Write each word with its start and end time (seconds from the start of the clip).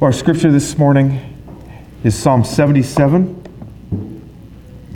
Our 0.00 0.12
scripture 0.12 0.52
this 0.52 0.78
morning 0.78 1.18
is 2.04 2.16
Psalm 2.16 2.44
77. 2.44 3.42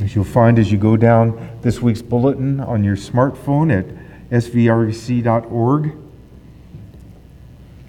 As 0.00 0.14
you'll 0.14 0.22
find 0.22 0.60
as 0.60 0.70
you 0.70 0.78
go 0.78 0.96
down 0.96 1.58
this 1.60 1.82
week's 1.82 2.00
bulletin 2.00 2.60
on 2.60 2.84
your 2.84 2.94
smartphone 2.94 3.76
at 3.76 3.84
svrc.org. 4.30 5.96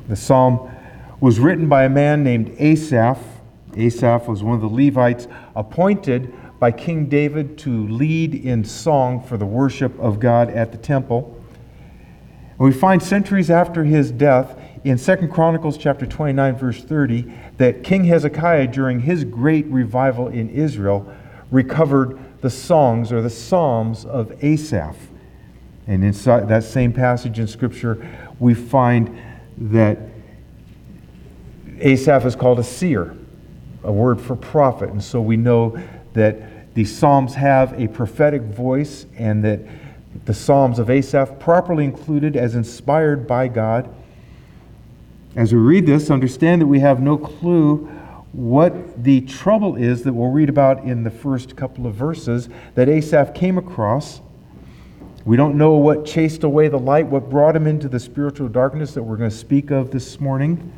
The 0.08 0.16
psalm 0.16 0.72
was 1.20 1.40
written 1.40 1.70
by 1.70 1.84
a 1.84 1.90
man 1.90 2.24
named 2.24 2.56
Asaph. 2.58 3.20
Asaph 3.78 4.28
was 4.28 4.42
one 4.42 4.56
of 4.56 4.62
the 4.62 4.68
Levites 4.68 5.28
appointed 5.56 6.34
by 6.60 6.72
King 6.72 7.10
David 7.10 7.60
to 7.60 7.88
lead 7.90 8.34
in 8.34 8.66
song 8.66 9.22
for 9.22 9.38
the 9.38 9.46
worship 9.46 10.00
of 10.00 10.20
God 10.20 10.50
at 10.50 10.72
the 10.72 10.80
temple. 10.80 11.40
And 12.58 12.68
we 12.68 12.72
find 12.72 13.04
centuries 13.04 13.52
after 13.52 13.84
his 13.84 14.10
death 14.10 14.60
in 14.84 14.98
2 14.98 15.16
Chronicles 15.30 15.78
chapter 15.78 16.06
29 16.06 16.56
verse 16.58 16.84
30 16.84 17.34
that 17.58 17.84
King 17.84 18.04
Hezekiah 18.04 18.68
during 18.68 19.00
his 19.00 19.24
great 19.24 19.66
revival 19.68 20.28
in 20.28 20.50
Israel 20.50 21.12
recovered 21.52 22.20
the 22.42 22.50
songs 22.50 23.12
or 23.12 23.22
the 23.22 23.30
psalms 23.30 24.04
of 24.04 24.44
Asaph. 24.44 24.98
And 25.88 26.04
inside 26.04 26.50
that 26.50 26.64
same 26.64 26.92
passage 26.92 27.40
in 27.40 27.48
scripture 27.48 28.06
we 28.40 28.54
find 28.54 29.18
that 29.58 30.00
Asaph 31.80 32.26
is 32.26 32.36
called 32.36 32.60
a 32.60 32.64
seer, 32.64 33.16
a 33.84 33.92
word 33.92 34.20
for 34.20 34.36
prophet. 34.36 34.90
And 34.90 35.04
so 35.04 35.22
we 35.22 35.38
know 35.38 35.82
that 36.14 36.74
the 36.76 36.84
psalms 36.84 37.36
have 37.36 37.80
a 37.80 37.88
prophetic 37.88 38.42
voice 38.42 39.06
and 39.18 39.44
that 39.44 39.62
the 40.26 40.34
psalms 40.34 40.80
of 40.80 40.90
Asaph 40.90 41.40
properly 41.40 41.86
included 41.86 42.36
as 42.36 42.56
inspired 42.56 43.28
by 43.28 43.48
God 43.48 43.94
as 45.36 45.54
we 45.54 45.60
read 45.60 45.86
this, 45.86 46.12
understand 46.12 46.62
that 46.62 46.68
we 46.68 46.80
have 46.80 47.02
no 47.02 47.18
clue 47.18 47.90
what 48.34 49.04
the 49.04 49.22
trouble 49.22 49.76
is 49.76 50.04
that 50.04 50.14
we'll 50.14 50.32
read 50.32 50.50
about 50.50 50.84
in 50.84 51.04
the 51.04 51.12
first 51.12 51.56
couple 51.56 51.86
of 51.86 51.94
verses 51.94 52.50
that 52.76 52.90
Asaph 52.90 53.34
came 53.34 53.58
across. 53.58 54.22
We 55.26 55.38
don't 55.38 55.56
know 55.56 55.74
what 55.74 56.06
chased 56.06 56.44
away 56.44 56.68
the 56.68 56.80
light, 56.80 57.08
what 57.08 57.30
brought 57.30 57.56
him 57.56 57.68
into 57.68 57.88
the 57.88 58.00
spiritual 58.00 58.50
darkness 58.50 58.94
that 58.94 59.04
we're 59.04 59.18
going 59.18 59.30
to 59.30 59.36
speak 59.36 59.72
of 59.72 59.92
this 59.92 60.20
morning. 60.20 60.74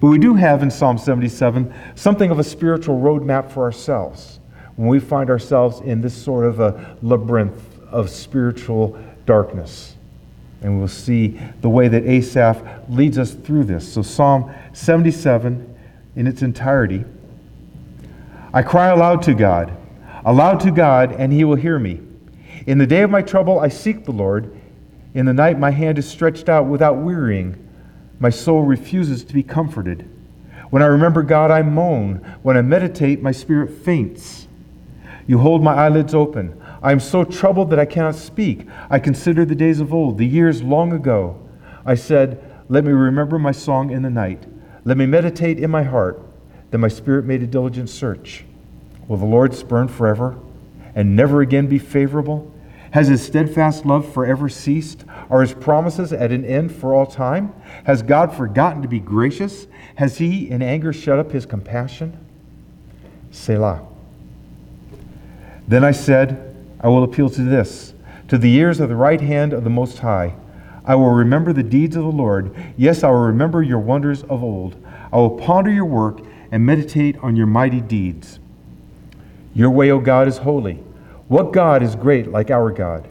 But 0.00 0.06
we 0.08 0.18
do 0.18 0.34
have 0.34 0.62
in 0.62 0.70
Psalm 0.70 0.98
77 0.98 1.72
something 1.94 2.30
of 2.30 2.38
a 2.38 2.44
spiritual 2.44 3.00
roadmap 3.00 3.50
for 3.50 3.64
ourselves 3.64 4.40
when 4.76 4.88
we 4.88 4.98
find 5.00 5.30
ourselves 5.30 5.80
in 5.80 6.00
this 6.00 6.14
sort 6.14 6.46
of 6.46 6.60
a 6.60 6.96
labyrinth 7.02 7.78
of 7.90 8.10
spiritual 8.10 8.98
darkness. 9.26 9.94
And 10.62 10.78
we'll 10.78 10.88
see 10.88 11.38
the 11.60 11.68
way 11.68 11.88
that 11.88 12.04
Asaph 12.04 12.62
leads 12.88 13.18
us 13.18 13.32
through 13.32 13.64
this. 13.64 13.92
So, 13.92 14.02
Psalm 14.02 14.50
77 14.72 15.74
in 16.16 16.26
its 16.26 16.42
entirety. 16.42 17.04
I 18.52 18.62
cry 18.62 18.88
aloud 18.88 19.22
to 19.24 19.34
God, 19.34 19.76
aloud 20.24 20.60
to 20.60 20.70
God, 20.70 21.12
and 21.12 21.32
he 21.32 21.44
will 21.44 21.56
hear 21.56 21.78
me. 21.78 22.00
In 22.66 22.78
the 22.78 22.86
day 22.86 23.02
of 23.02 23.10
my 23.10 23.20
trouble, 23.20 23.58
I 23.58 23.68
seek 23.68 24.04
the 24.04 24.12
Lord. 24.12 24.56
In 25.12 25.26
the 25.26 25.32
night, 25.32 25.58
my 25.58 25.70
hand 25.70 25.98
is 25.98 26.08
stretched 26.08 26.48
out 26.48 26.66
without 26.66 26.96
wearying. 26.96 27.60
My 28.20 28.30
soul 28.30 28.62
refuses 28.62 29.24
to 29.24 29.34
be 29.34 29.42
comforted. 29.42 30.08
When 30.70 30.82
I 30.82 30.86
remember 30.86 31.22
God, 31.22 31.50
I 31.50 31.62
moan. 31.62 32.16
When 32.42 32.56
I 32.56 32.62
meditate, 32.62 33.22
my 33.22 33.32
spirit 33.32 33.70
faints. 33.70 34.46
You 35.26 35.38
hold 35.38 35.62
my 35.62 35.74
eyelids 35.74 36.14
open. 36.14 36.60
I 36.84 36.92
am 36.92 37.00
so 37.00 37.24
troubled 37.24 37.70
that 37.70 37.78
I 37.78 37.86
cannot 37.86 38.14
speak. 38.14 38.68
I 38.90 38.98
consider 38.98 39.46
the 39.46 39.54
days 39.54 39.80
of 39.80 39.94
old, 39.94 40.18
the 40.18 40.26
years 40.26 40.62
long 40.62 40.92
ago. 40.92 41.40
I 41.86 41.94
said, 41.94 42.44
Let 42.68 42.84
me 42.84 42.92
remember 42.92 43.38
my 43.38 43.52
song 43.52 43.90
in 43.90 44.02
the 44.02 44.10
night. 44.10 44.44
Let 44.84 44.98
me 44.98 45.06
meditate 45.06 45.58
in 45.58 45.70
my 45.70 45.82
heart. 45.82 46.20
Then 46.70 46.82
my 46.82 46.88
spirit 46.88 47.24
made 47.24 47.42
a 47.42 47.46
diligent 47.46 47.88
search. 47.88 48.44
Will 49.08 49.16
the 49.16 49.24
Lord 49.24 49.54
spurn 49.54 49.88
forever 49.88 50.38
and 50.94 51.16
never 51.16 51.40
again 51.40 51.68
be 51.68 51.78
favorable? 51.78 52.52
Has 52.90 53.08
his 53.08 53.24
steadfast 53.24 53.86
love 53.86 54.12
forever 54.12 54.50
ceased? 54.50 55.06
Are 55.30 55.40
his 55.40 55.54
promises 55.54 56.12
at 56.12 56.32
an 56.32 56.44
end 56.44 56.70
for 56.70 56.92
all 56.92 57.06
time? 57.06 57.54
Has 57.84 58.02
God 58.02 58.36
forgotten 58.36 58.82
to 58.82 58.88
be 58.88 59.00
gracious? 59.00 59.66
Has 59.94 60.18
he 60.18 60.50
in 60.50 60.60
anger 60.60 60.92
shut 60.92 61.18
up 61.18 61.32
his 61.32 61.46
compassion? 61.46 62.18
Selah. 63.30 63.80
Then 65.66 65.82
I 65.82 65.92
said, 65.92 66.53
I 66.84 66.88
will 66.88 67.02
appeal 67.02 67.30
to 67.30 67.42
this, 67.42 67.94
to 68.28 68.36
the 68.36 68.52
ears 68.52 68.78
of 68.78 68.90
the 68.90 68.94
right 68.94 69.20
hand 69.20 69.54
of 69.54 69.64
the 69.64 69.70
Most 69.70 70.00
High. 70.00 70.34
I 70.84 70.94
will 70.96 71.12
remember 71.12 71.54
the 71.54 71.62
deeds 71.62 71.96
of 71.96 72.02
the 72.02 72.10
Lord. 72.10 72.54
Yes, 72.76 73.02
I 73.02 73.08
will 73.08 73.20
remember 73.20 73.62
your 73.62 73.78
wonders 73.78 74.22
of 74.24 74.44
old. 74.44 74.76
I 75.10 75.16
will 75.16 75.38
ponder 75.38 75.70
your 75.70 75.86
work 75.86 76.20
and 76.52 76.66
meditate 76.66 77.16
on 77.22 77.36
your 77.36 77.46
mighty 77.46 77.80
deeds. 77.80 78.38
Your 79.54 79.70
way, 79.70 79.90
O 79.90 79.98
God, 79.98 80.28
is 80.28 80.36
holy. 80.36 80.74
What 81.26 81.54
God 81.54 81.82
is 81.82 81.96
great 81.96 82.30
like 82.30 82.50
our 82.50 82.70
God? 82.70 83.08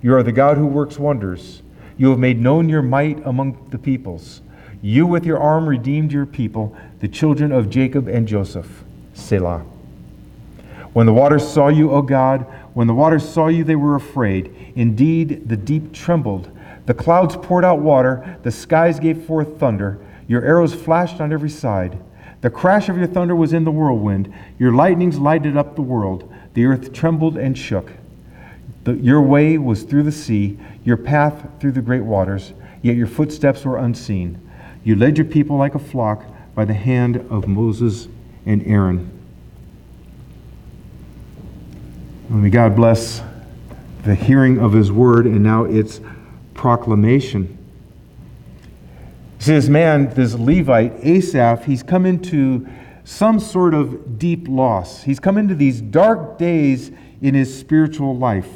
You 0.00 0.14
are 0.14 0.22
the 0.22 0.32
God 0.32 0.56
who 0.56 0.66
works 0.66 0.98
wonders. 0.98 1.60
You 1.98 2.08
have 2.08 2.18
made 2.18 2.40
known 2.40 2.70
your 2.70 2.80
might 2.80 3.20
among 3.26 3.68
the 3.68 3.78
peoples. 3.78 4.40
You 4.80 5.06
with 5.06 5.26
your 5.26 5.38
arm 5.38 5.68
redeemed 5.68 6.10
your 6.10 6.24
people, 6.24 6.74
the 7.00 7.08
children 7.08 7.52
of 7.52 7.68
Jacob 7.68 8.08
and 8.08 8.26
Joseph. 8.26 8.82
Selah. 9.12 9.66
When 10.94 11.06
the 11.06 11.12
waters 11.12 11.46
saw 11.46 11.68
you, 11.68 11.90
O 11.90 12.02
God, 12.02 12.46
when 12.72 12.86
the 12.86 12.94
waters 12.94 13.28
saw 13.28 13.48
you, 13.48 13.64
they 13.64 13.76
were 13.76 13.96
afraid. 13.96 14.72
Indeed, 14.76 15.48
the 15.48 15.56
deep 15.56 15.92
trembled. 15.92 16.50
The 16.86 16.94
clouds 16.94 17.36
poured 17.36 17.64
out 17.64 17.80
water, 17.80 18.38
the 18.42 18.50
skies 18.50 19.00
gave 19.00 19.24
forth 19.24 19.58
thunder. 19.58 19.98
Your 20.28 20.42
arrows 20.44 20.72
flashed 20.72 21.20
on 21.20 21.32
every 21.32 21.50
side. 21.50 21.98
The 22.42 22.50
crash 22.50 22.88
of 22.88 22.96
your 22.96 23.08
thunder 23.08 23.34
was 23.34 23.52
in 23.52 23.64
the 23.64 23.72
whirlwind. 23.72 24.32
Your 24.58 24.72
lightnings 24.72 25.18
lighted 25.18 25.56
up 25.56 25.74
the 25.74 25.82
world. 25.82 26.32
The 26.54 26.66
earth 26.66 26.92
trembled 26.92 27.36
and 27.36 27.58
shook. 27.58 27.90
The, 28.84 28.94
your 28.94 29.22
way 29.22 29.58
was 29.58 29.82
through 29.82 30.04
the 30.04 30.12
sea, 30.12 30.58
your 30.84 30.96
path 30.96 31.48
through 31.58 31.72
the 31.72 31.82
great 31.82 32.04
waters, 32.04 32.52
yet 32.82 32.96
your 32.96 33.06
footsteps 33.06 33.64
were 33.64 33.78
unseen. 33.78 34.40
You 34.84 34.94
led 34.94 35.18
your 35.18 35.24
people 35.24 35.56
like 35.56 35.74
a 35.74 35.78
flock 35.80 36.24
by 36.54 36.66
the 36.66 36.74
hand 36.74 37.16
of 37.30 37.48
Moses 37.48 38.06
and 38.46 38.64
Aaron. 38.64 39.23
May 42.28 42.48
God 42.48 42.74
bless 42.74 43.22
the 44.02 44.14
hearing 44.14 44.58
of 44.58 44.72
his 44.72 44.90
word 44.90 45.26
and 45.26 45.42
now 45.42 45.64
its 45.64 46.00
proclamation. 46.54 47.58
See, 49.38 49.52
this 49.52 49.68
man, 49.68 50.08
this 50.14 50.32
Levite, 50.34 50.94
Asaph, 51.04 51.64
he's 51.64 51.82
come 51.82 52.06
into 52.06 52.66
some 53.04 53.38
sort 53.38 53.74
of 53.74 54.18
deep 54.18 54.48
loss. 54.48 55.02
He's 55.02 55.20
come 55.20 55.36
into 55.36 55.54
these 55.54 55.82
dark 55.82 56.38
days 56.38 56.90
in 57.20 57.34
his 57.34 57.54
spiritual 57.56 58.16
life. 58.16 58.48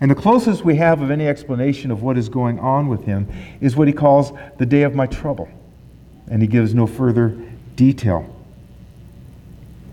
And 0.00 0.10
the 0.10 0.16
closest 0.16 0.64
we 0.64 0.74
have 0.76 1.00
of 1.00 1.12
any 1.12 1.28
explanation 1.28 1.92
of 1.92 2.02
what 2.02 2.18
is 2.18 2.28
going 2.28 2.58
on 2.58 2.88
with 2.88 3.04
him 3.04 3.28
is 3.60 3.76
what 3.76 3.86
he 3.86 3.94
calls 3.94 4.32
the 4.58 4.66
day 4.66 4.82
of 4.82 4.96
my 4.96 5.06
trouble. 5.06 5.48
And 6.28 6.42
he 6.42 6.48
gives 6.48 6.74
no 6.74 6.88
further 6.88 7.40
detail. 7.76 8.33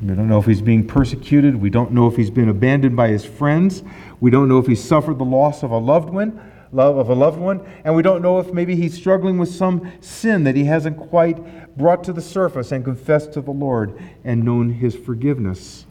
We 0.02 0.16
don't 0.16 0.28
know 0.28 0.40
if 0.40 0.46
he's 0.46 0.62
being 0.62 0.88
persecuted. 0.88 1.56
We 1.56 1.70
don't 1.70 1.92
know 1.92 2.08
if 2.08 2.16
he's 2.16 2.32
been 2.32 2.50
abandoned 2.50 2.96
by 2.96 3.10
his 3.10 3.24
friends. 3.24 3.84
We 4.20 4.32
don't 4.32 4.50
know 4.50 4.58
if 4.58 4.66
he's 4.66 4.84
suffered 4.84 5.20
the 5.20 5.26
loss 5.26 5.62
of 5.62 5.70
a 5.70 5.78
loved 5.78 6.10
one, 6.10 6.42
love 6.72 6.98
of 6.98 7.10
a 7.10 7.14
loved 7.14 7.40
one, 7.40 7.64
and 7.84 7.96
we 7.96 8.02
don't 8.02 8.24
know 8.24 8.40
if 8.40 8.52
maybe 8.52 8.76
he's 8.76 8.96
struggling 8.96 9.38
with 9.38 9.50
some 9.50 9.92
sin 10.02 10.44
that 10.46 10.56
he 10.56 10.66
hasn't 10.66 10.98
quite 10.98 11.78
brought 11.78 12.04
to 12.06 12.14
the 12.14 12.22
surface 12.22 12.72
and 12.72 12.84
confessed 12.84 13.34
to 13.34 13.42
the 13.42 13.52
Lord 13.52 14.02
and 14.24 14.44
known 14.44 14.72
his 14.72 14.96
forgiveness. 14.96 15.86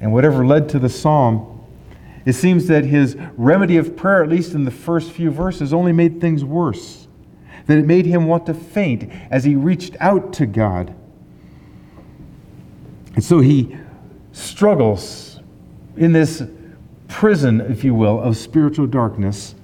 And 0.00 0.12
whatever 0.12 0.44
led 0.44 0.68
to 0.70 0.78
the 0.78 0.88
psalm, 0.90 1.58
it 2.26 2.34
seems 2.34 2.66
that 2.66 2.84
his 2.84 3.16
remedy 3.36 3.78
of 3.78 3.96
prayer, 3.96 4.22
at 4.22 4.28
least 4.28 4.52
in 4.52 4.64
the 4.64 4.70
first 4.70 5.10
few 5.10 5.30
verses, 5.30 5.72
only 5.72 5.92
made 5.92 6.20
things 6.20 6.44
worse. 6.44 7.08
That 7.66 7.78
it 7.78 7.86
made 7.86 8.04
him 8.04 8.26
want 8.26 8.44
to 8.46 8.54
faint 8.54 9.10
as 9.30 9.44
he 9.44 9.54
reached 9.54 9.96
out 10.00 10.34
to 10.34 10.46
God. 10.46 10.94
And 13.14 13.24
so 13.24 13.40
he 13.40 13.76
struggles 14.32 15.40
in 15.96 16.12
this 16.12 16.42
prison, 17.08 17.60
if 17.60 17.84
you 17.84 17.94
will, 17.94 18.20
of 18.20 18.36
spiritual 18.36 18.86
darkness. 18.86 19.54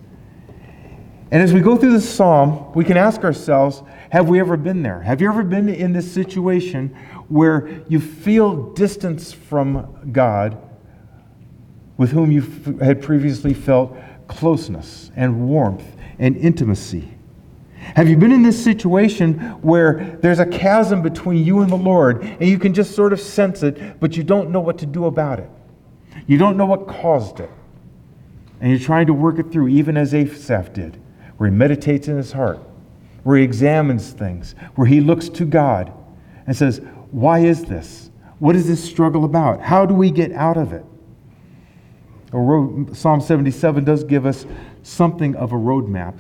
And 1.31 1.43
as 1.43 1.53
we 1.53 1.61
go 1.61 1.77
through 1.77 1.93
this 1.93 2.09
psalm, 2.09 2.73
we 2.75 2.85
can 2.85 2.97
ask 2.97 3.23
ourselves 3.25 3.83
have 4.11 4.29
we 4.29 4.39
ever 4.39 4.57
been 4.57 4.83
there? 4.83 5.03
Have 5.03 5.21
you 5.21 5.29
ever 5.29 5.43
been 5.43 5.69
in 5.69 5.93
this 5.93 6.11
situation 6.11 6.97
where 7.29 7.83
you 7.89 7.99
feel 8.01 8.73
distance 8.73 9.33
from 9.33 10.11
God 10.13 10.57
with 11.97 12.13
whom 12.13 12.31
you 12.31 12.43
had 12.81 13.03
previously 13.03 13.53
felt 13.53 13.97
closeness 14.29 15.11
and 15.17 15.49
warmth 15.49 15.85
and 16.19 16.37
intimacy? 16.37 17.16
Have 17.95 18.09
you 18.09 18.17
been 18.17 18.33
in 18.33 18.43
this 18.43 18.63
situation 18.63 19.39
where 19.63 20.19
there's 20.21 20.39
a 20.39 20.47
chasm 20.47 21.03
between 21.03 21.45
you 21.45 21.61
and 21.61 21.71
the 21.71 21.77
Lord 21.77 22.23
and 22.23 22.43
you 22.43 22.59
can 22.59 22.75
just 22.75 22.95
sort 22.95 23.13
of 23.13 23.21
sense 23.21 23.63
it, 23.63 24.01
but 24.01 24.17
you 24.17 24.23
don't 24.23 24.51
know 24.51 24.61
what 24.61 24.79
to 24.79 24.87
do 24.87 25.07
about 25.07 25.39
it? 25.39 25.51
You 26.27 26.39
don't 26.39 26.57
know 26.57 26.67
what 26.67 26.89
caused 26.89 27.41
it. 27.41 27.51
And 28.61 28.71
you're 28.71 28.81
trying 28.81 29.07
to 29.07 29.15
work 29.15 29.39
it 29.39 29.53
through, 29.53 29.69
even 29.69 29.97
as 29.97 30.15
Asaph 30.15 30.73
did, 30.73 31.01
where 31.37 31.51
he 31.51 31.57
meditates 31.57 32.09
in 32.09 32.17
his 32.17 32.33
heart. 32.33 32.59
where 33.23 33.39
he 33.39 33.43
examines 33.43 34.13
things, 34.13 34.55
where 34.77 34.87
he 34.87 35.01
looks 35.01 35.29
to 35.29 35.45
God 35.45 35.93
and 36.47 36.57
says, 36.57 36.81
Why 37.11 37.41
is 37.41 37.65
this? 37.65 38.11
What 38.39 38.55
is 38.55 38.69
this 38.69 38.83
struggle 38.83 39.25
about? 39.25 39.61
How 39.61 39.85
do 39.85 39.95
we 39.95 40.13
get 40.13 40.31
out 40.33 40.57
of 40.57 40.73
it? 40.73 40.85
Psalm 42.31 43.21
77 43.21 43.85
does 43.85 44.05
give 44.05 44.27
us 44.27 44.47
something 44.83 45.35
of 45.35 45.53
a 45.53 45.57
roadmap. 45.57 46.19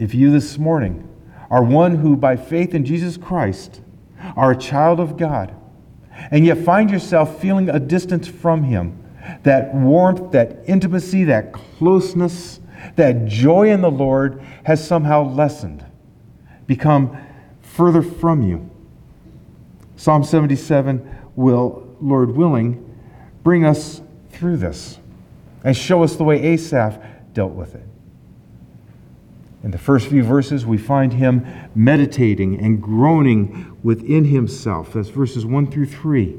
If 0.00 0.14
you 0.14 0.30
this 0.30 0.56
morning 0.56 1.06
are 1.50 1.62
one 1.62 1.96
who, 1.96 2.16
by 2.16 2.34
faith 2.34 2.74
in 2.74 2.86
Jesus 2.86 3.18
Christ, 3.18 3.82
are 4.34 4.52
a 4.52 4.56
child 4.56 4.98
of 4.98 5.18
God, 5.18 5.54
and 6.30 6.46
yet 6.46 6.64
find 6.64 6.90
yourself 6.90 7.38
feeling 7.38 7.68
a 7.68 7.78
distance 7.78 8.26
from 8.26 8.62
Him, 8.62 8.98
that 9.42 9.74
warmth, 9.74 10.32
that 10.32 10.60
intimacy, 10.66 11.24
that 11.24 11.52
closeness, 11.52 12.60
that 12.96 13.26
joy 13.26 13.70
in 13.70 13.82
the 13.82 13.90
Lord 13.90 14.42
has 14.64 14.82
somehow 14.82 15.22
lessened, 15.22 15.84
become 16.66 17.14
further 17.60 18.00
from 18.00 18.40
you. 18.40 18.70
Psalm 19.96 20.24
77 20.24 21.14
will, 21.36 21.94
Lord 22.00 22.30
willing, 22.30 22.96
bring 23.42 23.66
us 23.66 24.00
through 24.30 24.56
this 24.56 24.98
and 25.62 25.76
show 25.76 26.02
us 26.02 26.16
the 26.16 26.24
way 26.24 26.42
Asaph 26.42 26.98
dealt 27.34 27.52
with 27.52 27.74
it. 27.74 27.89
In 29.62 29.72
the 29.72 29.78
first 29.78 30.08
few 30.08 30.22
verses, 30.22 30.64
we 30.64 30.78
find 30.78 31.12
him 31.12 31.46
meditating 31.74 32.58
and 32.58 32.82
groaning 32.82 33.76
within 33.82 34.24
himself. 34.24 34.94
That's 34.94 35.08
verses 35.08 35.44
1 35.44 35.70
through 35.70 35.86
3. 35.86 36.38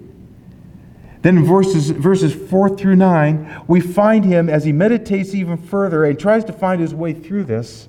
Then 1.21 1.45
verses, 1.45 1.91
verses 1.91 2.33
4 2.33 2.75
through 2.75 2.95
9, 2.95 3.65
we 3.68 3.79
find 3.79 4.25
him 4.25 4.50
as 4.50 4.63
he 4.63 4.71
meditates 4.71 5.35
even 5.35 5.56
further 5.56 6.03
and 6.03 6.19
tries 6.19 6.44
to 6.45 6.53
find 6.53 6.81
his 6.81 6.95
way 6.95 7.13
through 7.13 7.44
this, 7.44 7.88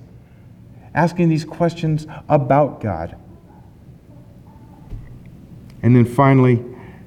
asking 0.94 1.30
these 1.30 1.44
questions 1.44 2.06
about 2.28 2.82
God. 2.82 3.16
And 5.82 5.96
then 5.96 6.04
finally, 6.04 6.62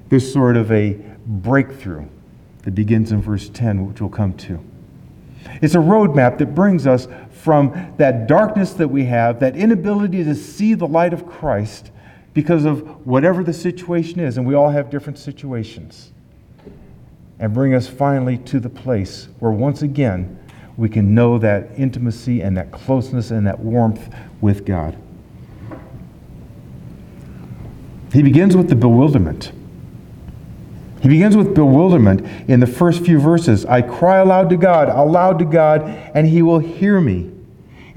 there's 0.08 0.30
sort 0.30 0.56
of 0.56 0.72
a 0.72 0.98
breakthrough 1.26 2.06
that 2.64 2.74
begins 2.74 3.12
in 3.12 3.22
verse 3.22 3.48
10, 3.48 3.86
which 3.86 4.00
we'll 4.00 4.10
come 4.10 4.34
to. 4.34 4.62
It's 5.62 5.74
a 5.74 5.78
roadmap 5.78 6.38
that 6.38 6.56
brings 6.56 6.88
us 6.88 7.06
from 7.46 7.94
that 7.96 8.26
darkness 8.26 8.72
that 8.72 8.88
we 8.88 9.04
have, 9.04 9.38
that 9.38 9.54
inability 9.54 10.24
to 10.24 10.34
see 10.34 10.74
the 10.74 10.84
light 10.84 11.12
of 11.12 11.28
Christ 11.28 11.92
because 12.34 12.64
of 12.64 13.06
whatever 13.06 13.44
the 13.44 13.52
situation 13.52 14.18
is, 14.18 14.36
and 14.36 14.44
we 14.44 14.52
all 14.52 14.70
have 14.70 14.90
different 14.90 15.16
situations, 15.16 16.10
and 17.38 17.54
bring 17.54 17.72
us 17.72 17.86
finally 17.86 18.36
to 18.38 18.58
the 18.58 18.68
place 18.68 19.28
where 19.38 19.52
once 19.52 19.82
again 19.82 20.36
we 20.76 20.88
can 20.88 21.14
know 21.14 21.38
that 21.38 21.70
intimacy 21.76 22.40
and 22.40 22.56
that 22.56 22.72
closeness 22.72 23.30
and 23.30 23.46
that 23.46 23.60
warmth 23.60 24.12
with 24.40 24.66
God. 24.66 24.98
He 28.12 28.24
begins 28.24 28.56
with 28.56 28.68
the 28.68 28.74
bewilderment. 28.74 29.52
He 31.00 31.08
begins 31.08 31.36
with 31.36 31.54
bewilderment 31.54 32.26
in 32.50 32.58
the 32.58 32.66
first 32.66 33.04
few 33.04 33.20
verses. 33.20 33.64
I 33.66 33.82
cry 33.82 34.16
aloud 34.16 34.50
to 34.50 34.56
God, 34.56 34.88
aloud 34.88 35.38
to 35.38 35.44
God, 35.44 35.82
and 35.84 36.26
he 36.26 36.42
will 36.42 36.58
hear 36.58 37.00
me. 37.00 37.34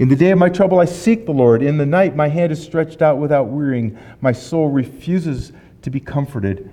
In 0.00 0.08
the 0.08 0.16
day 0.16 0.30
of 0.30 0.38
my 0.38 0.48
trouble, 0.48 0.80
I 0.80 0.86
seek 0.86 1.26
the 1.26 1.32
Lord. 1.32 1.62
In 1.62 1.76
the 1.76 1.84
night, 1.84 2.16
my 2.16 2.26
hand 2.26 2.50
is 2.52 2.62
stretched 2.62 3.02
out 3.02 3.18
without 3.18 3.48
wearying. 3.48 3.98
My 4.22 4.32
soul 4.32 4.70
refuses 4.70 5.52
to 5.82 5.90
be 5.90 6.00
comforted. 6.00 6.70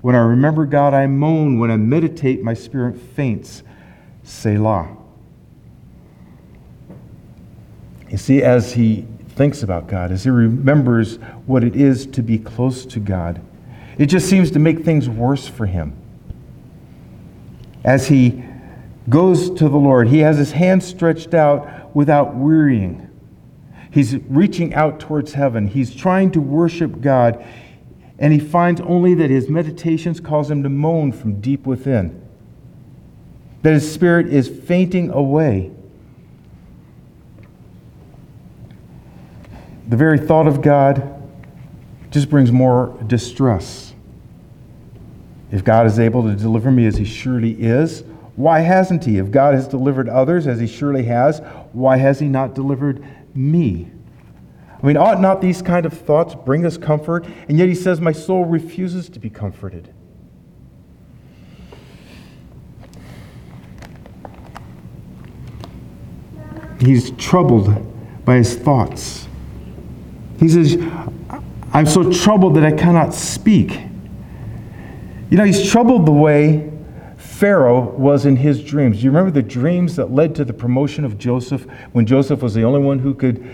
When 0.00 0.14
I 0.14 0.20
remember 0.20 0.64
God, 0.64 0.94
I 0.94 1.06
moan. 1.06 1.58
When 1.58 1.70
I 1.70 1.76
meditate, 1.76 2.42
my 2.42 2.54
spirit 2.54 2.96
faints. 2.96 3.62
Selah. 4.22 4.96
You 8.08 8.16
see, 8.16 8.42
as 8.42 8.72
he 8.72 9.06
thinks 9.36 9.62
about 9.62 9.86
God, 9.86 10.10
as 10.10 10.24
he 10.24 10.30
remembers 10.30 11.16
what 11.44 11.62
it 11.64 11.76
is 11.76 12.06
to 12.06 12.22
be 12.22 12.38
close 12.38 12.86
to 12.86 13.00
God, 13.00 13.42
it 13.98 14.06
just 14.06 14.30
seems 14.30 14.50
to 14.52 14.58
make 14.58 14.82
things 14.82 15.10
worse 15.10 15.46
for 15.46 15.66
him. 15.66 15.94
As 17.84 18.08
he 18.08 18.42
goes 19.10 19.50
to 19.50 19.68
the 19.68 19.76
Lord, 19.76 20.08
he 20.08 20.20
has 20.20 20.38
his 20.38 20.52
hand 20.52 20.82
stretched 20.82 21.34
out 21.34 21.81
without 21.94 22.34
wearying. 22.34 23.08
He's 23.90 24.16
reaching 24.28 24.74
out 24.74 25.00
towards 25.00 25.34
heaven. 25.34 25.66
He's 25.66 25.94
trying 25.94 26.30
to 26.32 26.40
worship 26.40 27.00
God, 27.00 27.44
and 28.18 28.32
he 28.32 28.38
finds 28.38 28.80
only 28.80 29.14
that 29.14 29.30
his 29.30 29.48
meditations 29.48 30.18
cause 30.18 30.50
him 30.50 30.62
to 30.62 30.68
moan 30.68 31.12
from 31.12 31.40
deep 31.40 31.66
within, 31.66 32.26
that 33.62 33.74
his 33.74 33.92
spirit 33.92 34.28
is 34.28 34.48
fainting 34.48 35.10
away. 35.10 35.70
The 39.88 39.96
very 39.96 40.18
thought 40.18 40.46
of 40.46 40.62
God 40.62 41.22
just 42.10 42.30
brings 42.30 42.50
more 42.50 42.96
distress. 43.06 43.94
If 45.50 45.64
God 45.64 45.86
is 45.86 45.98
able 45.98 46.22
to 46.22 46.34
deliver 46.34 46.70
me 46.70 46.86
as 46.86 46.96
he 46.96 47.04
surely 47.04 47.52
is, 47.62 48.04
why 48.36 48.60
hasn't 48.60 49.04
he? 49.04 49.18
If 49.18 49.30
God 49.30 49.54
has 49.54 49.68
delivered 49.68 50.08
others 50.08 50.46
as 50.46 50.58
he 50.58 50.66
surely 50.66 51.04
has, 51.04 51.42
why 51.72 51.96
has 51.96 52.20
he 52.20 52.28
not 52.28 52.54
delivered 52.54 53.04
me? 53.34 53.90
I 54.82 54.86
mean, 54.86 54.96
ought 54.96 55.20
not 55.20 55.40
these 55.40 55.62
kind 55.62 55.86
of 55.86 55.92
thoughts 55.92 56.34
bring 56.34 56.66
us 56.66 56.76
comfort? 56.76 57.26
And 57.48 57.58
yet 57.58 57.68
he 57.68 57.74
says, 57.74 58.00
My 58.00 58.12
soul 58.12 58.44
refuses 58.44 59.08
to 59.10 59.20
be 59.20 59.30
comforted. 59.30 59.94
He's 66.80 67.12
troubled 67.12 68.24
by 68.24 68.36
his 68.36 68.56
thoughts. 68.56 69.28
He 70.40 70.48
says, 70.48 70.76
I'm 71.72 71.86
so 71.86 72.10
troubled 72.10 72.56
that 72.56 72.64
I 72.64 72.72
cannot 72.72 73.14
speak. 73.14 73.80
You 75.30 75.38
know, 75.38 75.44
he's 75.44 75.70
troubled 75.70 76.06
the 76.06 76.12
way 76.12 76.71
Pharaoh 77.42 77.90
was 77.96 78.24
in 78.24 78.36
his 78.36 78.62
dreams. 78.62 78.98
Do 78.98 79.02
you 79.02 79.10
remember 79.10 79.32
the 79.32 79.42
dreams 79.42 79.96
that 79.96 80.12
led 80.12 80.32
to 80.36 80.44
the 80.44 80.52
promotion 80.52 81.04
of 81.04 81.18
Joseph 81.18 81.66
when 81.90 82.06
Joseph 82.06 82.40
was 82.40 82.54
the 82.54 82.62
only 82.62 82.78
one 82.78 83.00
who 83.00 83.14
could 83.14 83.44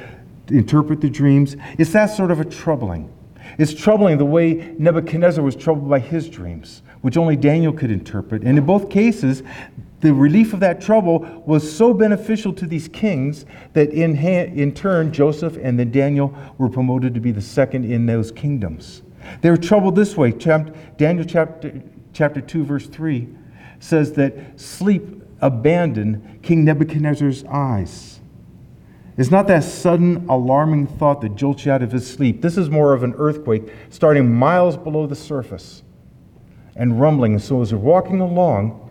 interpret 0.50 1.00
the 1.00 1.08
dreams? 1.08 1.56
It's 1.79 1.93
that 1.93 2.08
sort 2.08 2.31
of 2.31 2.38
a 2.38 2.44
troubling. 2.44 3.11
It's 3.56 3.73
troubling 3.73 4.19
the 4.19 4.26
way 4.26 4.75
Nebuchadnezzar 4.79 5.43
was 5.43 5.56
troubled 5.56 5.88
by 5.88 6.00
his 6.00 6.29
dreams, 6.29 6.82
which 7.00 7.17
only 7.17 7.35
Daniel 7.35 7.73
could 7.73 7.90
interpret. 7.90 8.43
And 8.43 8.58
in 8.58 8.67
both 8.67 8.90
cases, 8.90 9.43
the 10.00 10.12
relief 10.12 10.52
of 10.52 10.61
that 10.61 10.82
trouble 10.82 11.20
was 11.46 11.75
so 11.75 11.94
beneficial 11.94 12.52
to 12.52 12.67
these 12.67 12.88
kings 12.88 13.46
that 13.73 13.88
in, 13.88 14.14
ha- 14.14 14.52
in 14.52 14.75
turn, 14.75 15.14
Joseph 15.14 15.56
and 15.62 15.79
then 15.79 15.90
Daniel 15.90 16.37
were 16.58 16.69
promoted 16.69 17.14
to 17.14 17.20
be 17.20 17.33
the 17.33 17.40
second 17.40 17.90
in 17.90 18.04
those 18.04 18.33
kingdoms. 18.33 19.00
They 19.40 19.49
were 19.49 19.57
troubled 19.57 19.97
this 19.97 20.14
way. 20.14 20.33
Daniel 20.33 21.25
chapter, 21.25 21.83
chapter 22.12 22.42
2, 22.42 22.64
verse 22.66 22.87
3 22.87 23.28
says 23.78 24.12
that 24.14 24.58
sleep 24.61 25.23
abandoned 25.40 26.40
King 26.42 26.64
Nebuchadnezzar's 26.64 27.44
eyes. 27.44 28.20
It's 29.16 29.30
not 29.30 29.49
that 29.49 29.64
sudden, 29.64 30.26
alarming 30.28 30.87
thought 30.87 31.20
that 31.23 31.35
jolts 31.35 31.66
you 31.66 31.73
out 31.73 31.82
of 31.82 31.90
his 31.90 32.08
sleep. 32.08 32.40
This 32.40 32.56
is 32.56 32.70
more 32.70 32.92
of 32.92 33.02
an 33.02 33.14
earthquake 33.18 33.73
starting 33.90 34.32
miles 34.32 34.76
below 34.76 35.06
the 35.06 35.16
surface 35.16 35.82
and 36.76 37.00
rumbling. 37.00 37.38
So 37.40 37.61
as 37.61 37.73
you're 37.73 37.80
walking 37.80 38.20
along, 38.20 38.88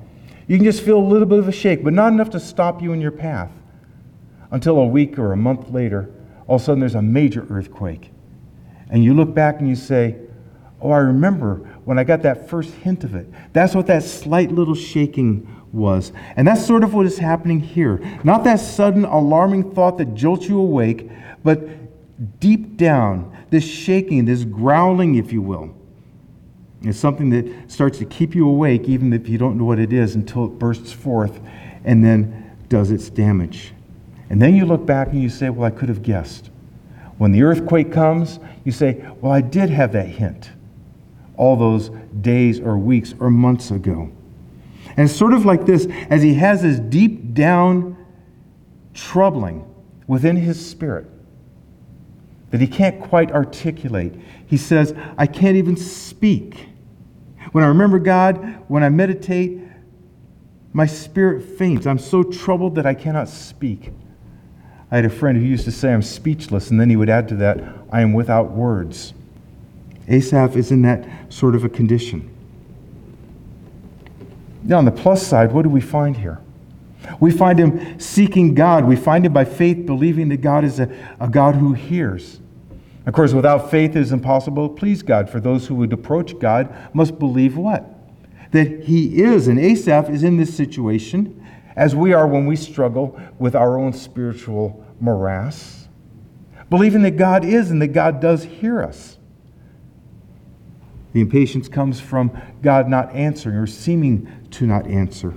you 0.48 0.58
can 0.58 0.66
just 0.66 0.84
feel 0.84 0.98
a 0.98 1.00
little 1.00 1.28
bit 1.28 1.40
of 1.40 1.48
a 1.48 1.54
shake, 1.54 1.82
but 1.84 1.94
not 1.94 2.12
enough 2.12 2.30
to 2.32 2.40
stop 2.40 2.82
you 2.82 2.92
in 2.92 3.00
your 3.00 3.12
path. 3.12 3.52
Until 4.52 4.78
a 4.80 4.86
week 4.86 5.18
or 5.18 5.32
a 5.32 5.38
month 5.38 5.70
later, 5.70 6.10
all 6.48 6.58
of 6.58 6.62
a 6.62 6.66
sudden 6.66 6.82
there's 6.82 6.96
a 6.96 7.02
major 7.02 7.46
earthquake. 7.50 8.12
And 8.90 9.04
you 9.04 9.14
look 9.14 9.34
back 9.34 9.60
and 9.60 9.68
you 9.68 9.76
say, 9.76 10.18
Oh, 10.82 10.92
I 10.92 10.98
remember 10.98 11.77
when 11.88 11.98
I 11.98 12.04
got 12.04 12.24
that 12.24 12.50
first 12.50 12.74
hint 12.74 13.06
of 13.06 13.16
it. 13.16 13.32
That's 13.54 13.74
what 13.74 13.88
that 13.88 14.04
slight 14.04 14.52
little 14.52 14.76
shaking 14.76 15.48
was. 15.72 16.12
And 16.36 16.46
that's 16.46 16.66
sort 16.66 16.84
of 16.84 16.94
what 16.94 17.06
is 17.06 17.18
happening 17.18 17.62
here. 17.62 18.02
Not 18.26 18.44
that 18.44 18.60
sudden 18.60 19.06
alarming 19.06 19.72
thought 19.72 19.98
that 20.00 20.14
jolts 20.14 20.50
you 20.50 20.60
awake, 20.60 21.10
but 21.46 22.42
deep 22.42 22.76
down, 22.76 23.34
this 23.52 23.66
shaking, 23.66 24.26
this 24.26 24.44
growling, 24.44 25.16
if 25.16 25.32
you 25.32 25.42
will, 25.42 25.74
is 26.84 27.00
something 27.00 27.30
that 27.30 27.72
starts 27.72 28.00
to 28.00 28.06
keep 28.06 28.36
you 28.36 28.50
awake 28.50 28.90
even 28.90 29.14
if 29.14 29.30
you 29.30 29.38
don't 29.38 29.58
know 29.58 29.64
what 29.64 29.80
it 29.80 29.94
is 29.94 30.14
until 30.14 30.44
it 30.44 30.60
bursts 30.60 30.92
forth 30.92 31.40
and 31.86 32.04
then 32.04 32.52
does 32.68 32.92
its 32.92 33.10
damage. 33.10 33.72
And 34.30 34.42
then 34.42 34.58
you 34.58 34.66
look 34.66 34.86
back 34.86 35.14
and 35.14 35.24
you 35.24 35.30
say, 35.30 35.50
Well, 35.50 35.66
I 35.66 35.72
could 35.72 35.88
have 35.88 36.04
guessed. 36.04 36.50
When 37.18 37.32
the 37.32 37.44
earthquake 37.44 37.94
comes, 37.94 38.42
you 38.66 38.74
say, 38.74 39.06
Well, 39.22 39.32
I 39.32 39.40
did 39.40 39.70
have 39.70 39.94
that 39.94 40.08
hint 40.08 40.50
all 41.38 41.56
those 41.56 41.90
days 42.22 42.60
or 42.60 42.78
weeks 42.78 43.14
or 43.20 43.30
months 43.30 43.72
ago. 43.72 44.12
And 44.98 45.10
sort 45.10 45.34
of 45.34 45.46
like 45.46 45.66
this, 45.66 45.88
as 46.10 46.24
he 46.24 46.34
has 46.36 46.64
this 46.64 46.80
deep 46.80 47.34
down 47.34 47.96
troubling 48.94 49.64
within 50.08 50.36
his 50.36 50.64
spirit 50.64 51.06
that 52.50 52.62
he 52.62 52.68
can't 52.68 53.00
quite 53.02 53.32
articulate, 53.32 54.14
he 54.48 54.58
says, 54.58 54.96
I 55.18 55.28
can't 55.28 55.58
even 55.58 55.78
speak. 55.78 56.70
When 57.52 57.64
I 57.64 57.68
remember 57.68 58.00
God, 58.00 58.64
when 58.68 58.84
I 58.84 58.90
meditate, 58.90 59.62
my 60.74 60.86
spirit 60.86 61.42
faints. 61.58 61.88
I'm 61.88 61.98
so 61.98 62.24
troubled 62.24 62.76
that 62.76 62.86
I 62.86 62.94
cannot 62.94 63.30
speak. 63.30 63.92
I 64.92 64.98
had 64.98 65.06
a 65.06 65.10
friend 65.10 65.38
who 65.38 65.44
used 65.44 65.66
to 65.66 65.72
say, 65.72 65.92
I'm 65.92 66.02
speechless, 66.02 66.70
and 66.70 66.80
then 66.80 66.90
he 66.90 66.96
would 66.96 67.10
add 67.10 67.28
to 67.30 67.36
that, 67.38 67.62
I 67.92 68.02
am 68.02 68.14
without 68.14 68.52
words. 68.52 69.14
Asaph 70.08 70.56
is 70.56 70.72
in 70.72 70.82
that 70.84 71.08
sort 71.34 71.56
of 71.56 71.64
a 71.64 71.70
condition. 71.70 72.34
Now, 74.64 74.78
on 74.78 74.86
the 74.86 74.92
plus 74.92 75.26
side, 75.26 75.52
what 75.52 75.64
do 75.64 75.70
we 75.70 75.82
find 75.82 76.18
here? 76.18 76.40
We 77.20 77.32
find 77.32 77.60
him 77.60 78.00
seeking 78.00 78.54
God. 78.54 78.86
We 78.86 78.96
find 78.96 79.26
him 79.26 79.34
by 79.34 79.46
faith 79.46 79.86
believing 79.86 80.30
that 80.30 80.42
God 80.42 80.64
is 80.64 80.80
a, 80.80 80.90
a 81.20 81.30
God 81.30 81.56
who 81.56 81.74
hears. 81.74 82.40
Of 83.06 83.14
course, 83.14 83.34
without 83.34 83.72
faith 83.72 83.92
it 83.92 84.02
is 84.02 84.12
impossible 84.12 84.68
to 84.68 84.76
please 84.76 85.02
God, 85.02 85.30
for 85.30 85.40
those 85.40 85.68
who 85.68 85.76
would 85.76 85.94
approach 85.94 86.38
God 86.40 86.76
must 86.94 87.18
believe 87.18 87.56
what? 87.56 87.86
That 88.52 88.84
he 88.84 89.24
is. 89.24 89.48
And 89.48 89.58
Asaph 89.58 90.10
is 90.10 90.24
in 90.24 90.36
this 90.36 90.56
situation 90.56 91.46
as 91.78 91.96
we 91.96 92.12
are 92.12 92.28
when 92.28 92.46
we 92.46 92.56
struggle 92.56 93.20
with 93.40 93.56
our 93.56 93.78
own 93.78 93.94
spiritual 93.94 94.84
morass, 95.00 95.88
believing 96.70 97.04
that 97.04 97.12
God 97.12 97.46
is 97.46 97.72
and 97.72 97.82
that 97.82 97.90
God 97.90 98.20
does 98.20 98.44
hear 98.44 98.82
us. 98.82 99.17
The 101.18 101.22
impatience 101.22 101.68
comes 101.68 102.00
from 102.00 102.40
God 102.62 102.88
not 102.88 103.12
answering 103.12 103.56
or 103.56 103.66
seeming 103.66 104.32
to 104.52 104.68
not 104.68 104.86
answer. 104.86 105.34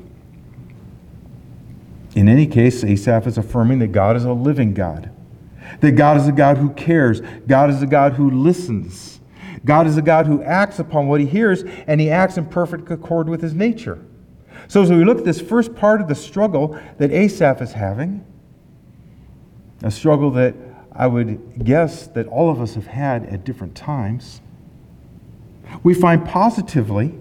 In 2.14 2.28
any 2.28 2.46
case, 2.46 2.84
Asaph 2.84 3.26
is 3.26 3.38
affirming 3.38 3.78
that 3.78 3.90
God 3.90 4.14
is 4.14 4.24
a 4.26 4.32
living 4.34 4.74
God, 4.74 5.10
that 5.80 5.92
God 5.92 6.18
is 6.18 6.28
a 6.28 6.32
God 6.32 6.58
who 6.58 6.68
cares, 6.74 7.22
God 7.46 7.70
is 7.70 7.80
a 7.80 7.86
God 7.86 8.12
who 8.12 8.30
listens. 8.30 9.20
God 9.64 9.86
is 9.86 9.96
a 9.96 10.02
God 10.02 10.26
who 10.26 10.42
acts 10.42 10.78
upon 10.78 11.08
what 11.08 11.18
he 11.18 11.26
hears, 11.26 11.62
and 11.86 11.98
he 11.98 12.10
acts 12.10 12.36
in 12.36 12.44
perfect 12.44 12.90
accord 12.90 13.30
with 13.30 13.40
his 13.40 13.54
nature. 13.54 14.04
So, 14.68 14.82
as 14.82 14.90
we 14.90 15.02
look 15.02 15.16
at 15.16 15.24
this 15.24 15.40
first 15.40 15.74
part 15.74 16.02
of 16.02 16.08
the 16.08 16.14
struggle 16.14 16.78
that 16.98 17.10
Asaph 17.10 17.62
is 17.62 17.72
having, 17.72 18.22
a 19.82 19.90
struggle 19.90 20.30
that 20.32 20.54
I 20.92 21.06
would 21.06 21.64
guess 21.64 22.06
that 22.08 22.26
all 22.26 22.50
of 22.50 22.60
us 22.60 22.74
have 22.74 22.88
had 22.88 23.24
at 23.24 23.44
different 23.44 23.74
times, 23.74 24.42
we 25.82 25.94
find 25.94 26.26
positively 26.26 27.14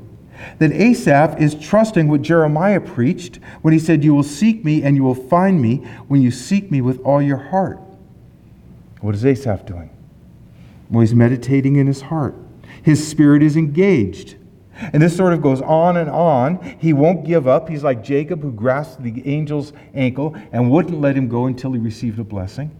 that 0.59 0.71
Asaph 0.71 1.39
is 1.39 1.55
trusting 1.55 2.07
what 2.07 2.21
Jeremiah 2.21 2.79
preached 2.79 3.39
when 3.61 3.73
he 3.73 3.79
said, 3.79 4.03
You 4.03 4.13
will 4.13 4.23
seek 4.23 4.63
me 4.63 4.83
and 4.83 4.95
you 4.95 5.03
will 5.03 5.15
find 5.15 5.61
me 5.61 5.77
when 6.07 6.21
you 6.21 6.31
seek 6.31 6.71
me 6.71 6.81
with 6.81 6.99
all 7.01 7.21
your 7.21 7.37
heart. 7.37 7.79
What 9.01 9.15
is 9.15 9.25
Asaph 9.25 9.65
doing? 9.65 9.89
Well, 10.89 11.01
he's 11.01 11.13
meditating 11.13 11.75
in 11.75 11.87
his 11.87 12.01
heart. 12.01 12.35
His 12.83 13.05
spirit 13.05 13.43
is 13.43 13.55
engaged. 13.55 14.35
And 14.81 15.01
this 15.01 15.15
sort 15.15 15.33
of 15.33 15.41
goes 15.41 15.61
on 15.61 15.97
and 15.97 16.09
on. 16.09 16.77
He 16.79 16.93
won't 16.93 17.25
give 17.25 17.47
up. 17.47 17.67
He's 17.67 17.83
like 17.83 18.03
Jacob 18.03 18.41
who 18.41 18.51
grasped 18.51 19.03
the 19.03 19.21
angel's 19.25 19.73
ankle 19.93 20.35
and 20.51 20.71
wouldn't 20.71 20.99
let 20.99 21.15
him 21.15 21.27
go 21.27 21.47
until 21.47 21.73
he 21.73 21.79
received 21.79 22.17
a 22.17 22.23
blessing. 22.23 22.71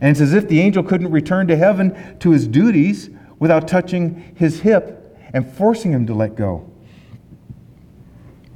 And 0.00 0.10
it's 0.10 0.20
as 0.20 0.34
if 0.34 0.46
the 0.48 0.60
angel 0.60 0.82
couldn't 0.82 1.10
return 1.10 1.46
to 1.46 1.56
heaven 1.56 2.18
to 2.18 2.30
his 2.30 2.46
duties 2.46 3.08
without 3.38 3.68
touching 3.68 4.34
his 4.36 4.60
hip 4.60 5.18
and 5.32 5.46
forcing 5.54 5.92
him 5.92 6.06
to 6.06 6.14
let 6.14 6.34
go. 6.34 6.70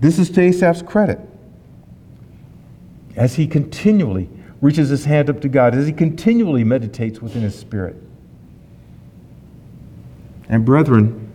This 0.00 0.18
is 0.18 0.30
to 0.30 0.40
Asaph's 0.40 0.82
credit. 0.82 1.20
As 3.16 3.34
he 3.34 3.46
continually 3.46 4.30
reaches 4.60 4.88
his 4.88 5.04
hand 5.04 5.28
up 5.28 5.40
to 5.40 5.48
God, 5.48 5.74
as 5.74 5.86
he 5.86 5.92
continually 5.92 6.64
meditates 6.64 7.20
within 7.20 7.42
his 7.42 7.58
spirit. 7.58 7.96
And 10.48 10.64
brethren, 10.64 11.30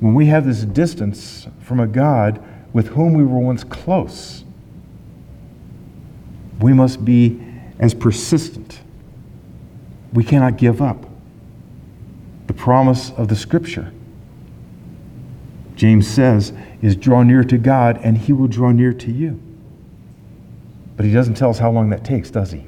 when 0.00 0.14
we 0.14 0.26
have 0.26 0.46
this 0.46 0.62
distance 0.62 1.48
from 1.60 1.80
a 1.80 1.86
God 1.86 2.42
with 2.72 2.88
whom 2.88 3.14
we 3.14 3.24
were 3.24 3.38
once 3.38 3.64
close, 3.64 4.44
we 6.60 6.72
must 6.72 7.04
be 7.04 7.40
as 7.78 7.94
persistent. 7.94 8.80
We 10.12 10.24
cannot 10.24 10.56
give 10.56 10.80
up 10.80 11.07
the 12.48 12.54
promise 12.54 13.10
of 13.10 13.28
the 13.28 13.36
Scripture 13.36 13.92
James 15.78 16.08
says, 16.08 16.52
is 16.82 16.96
draw 16.96 17.22
near 17.22 17.44
to 17.44 17.56
God 17.56 18.00
and 18.02 18.18
he 18.18 18.32
will 18.32 18.48
draw 18.48 18.72
near 18.72 18.92
to 18.92 19.12
you. 19.12 19.40
But 20.96 21.06
he 21.06 21.12
doesn't 21.12 21.34
tell 21.34 21.50
us 21.50 21.60
how 21.60 21.70
long 21.70 21.90
that 21.90 22.04
takes, 22.04 22.30
does 22.30 22.50
he? 22.50 22.66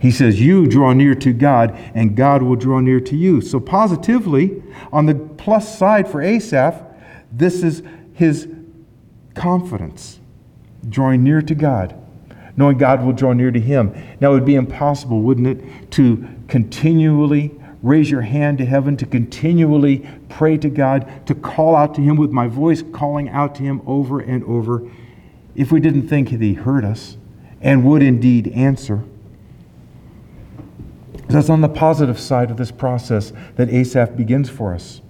He 0.00 0.12
says, 0.12 0.40
You 0.40 0.68
draw 0.68 0.92
near 0.92 1.16
to 1.16 1.32
God, 1.32 1.76
and 1.92 2.16
God 2.16 2.42
will 2.42 2.54
draw 2.54 2.78
near 2.78 3.00
to 3.00 3.16
you. 3.16 3.40
So, 3.40 3.58
positively, 3.58 4.62
on 4.92 5.06
the 5.06 5.16
plus 5.16 5.76
side 5.76 6.08
for 6.08 6.22
Asaph, 6.22 6.80
this 7.32 7.64
is 7.64 7.82
his 8.12 8.48
confidence, 9.34 10.20
drawing 10.88 11.24
near 11.24 11.42
to 11.42 11.54
God, 11.56 12.00
knowing 12.56 12.78
God 12.78 13.04
will 13.04 13.12
draw 13.12 13.32
near 13.32 13.50
to 13.50 13.58
him. 13.58 13.92
Now, 14.20 14.30
it 14.30 14.34
would 14.34 14.44
be 14.44 14.54
impossible, 14.54 15.20
wouldn't 15.20 15.48
it, 15.48 15.90
to 15.92 16.28
continually 16.46 17.58
raise 17.82 18.10
your 18.10 18.22
hand 18.22 18.58
to 18.58 18.66
heaven, 18.66 18.96
to 18.96 19.06
continually 19.06 20.08
pray 20.28 20.56
to 20.58 20.68
God, 20.68 21.26
to 21.26 21.34
call 21.34 21.76
out 21.76 21.94
to 21.94 22.00
Him 22.00 22.16
with 22.16 22.30
my 22.30 22.48
voice, 22.48 22.82
calling 22.92 23.28
out 23.28 23.54
to 23.56 23.62
Him 23.62 23.82
over 23.86 24.20
and 24.20 24.42
over, 24.44 24.88
if 25.54 25.72
we 25.72 25.80
didn't 25.80 26.08
think 26.08 26.30
that 26.30 26.40
He 26.40 26.54
heard 26.54 26.84
us 26.84 27.16
and 27.60 27.84
would 27.84 28.02
indeed 28.02 28.48
answer. 28.48 29.04
That's 31.28 31.50
on 31.50 31.60
the 31.60 31.68
positive 31.68 32.18
side 32.18 32.50
of 32.50 32.56
this 32.56 32.70
process 32.70 33.32
that 33.56 33.68
Asaph 33.68 34.16
begins 34.16 34.48
for 34.48 34.74
us. 34.74 35.02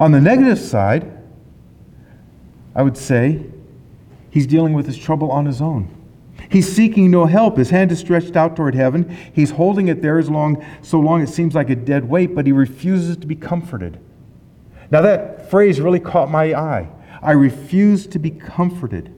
On 0.00 0.12
the 0.12 0.20
negative 0.20 0.58
side, 0.58 1.18
I 2.74 2.82
would 2.82 2.96
say 2.96 3.44
he's 4.30 4.46
dealing 4.46 4.72
with 4.72 4.86
his 4.86 4.96
trouble 4.96 5.30
on 5.30 5.46
his 5.46 5.60
own. 5.60 5.88
He's 6.48 6.70
seeking 6.70 7.10
no 7.10 7.26
help. 7.26 7.56
His 7.56 7.70
hand 7.70 7.92
is 7.92 7.98
stretched 7.98 8.36
out 8.36 8.56
toward 8.56 8.74
heaven. 8.74 9.16
He's 9.32 9.50
holding 9.50 9.88
it 9.88 10.02
there 10.02 10.18
as 10.18 10.30
long, 10.30 10.64
so 10.82 11.00
long 11.00 11.22
it 11.22 11.28
seems 11.28 11.54
like 11.54 11.70
a 11.70 11.76
dead 11.76 12.08
weight, 12.08 12.34
but 12.34 12.46
he 12.46 12.52
refuses 12.52 13.16
to 13.18 13.26
be 13.26 13.36
comforted. 13.36 13.98
Now, 14.90 15.00
that 15.02 15.50
phrase 15.50 15.80
really 15.80 16.00
caught 16.00 16.30
my 16.30 16.54
eye. 16.54 16.88
I 17.22 17.32
refuse 17.32 18.06
to 18.08 18.18
be 18.18 18.30
comforted. 18.30 19.12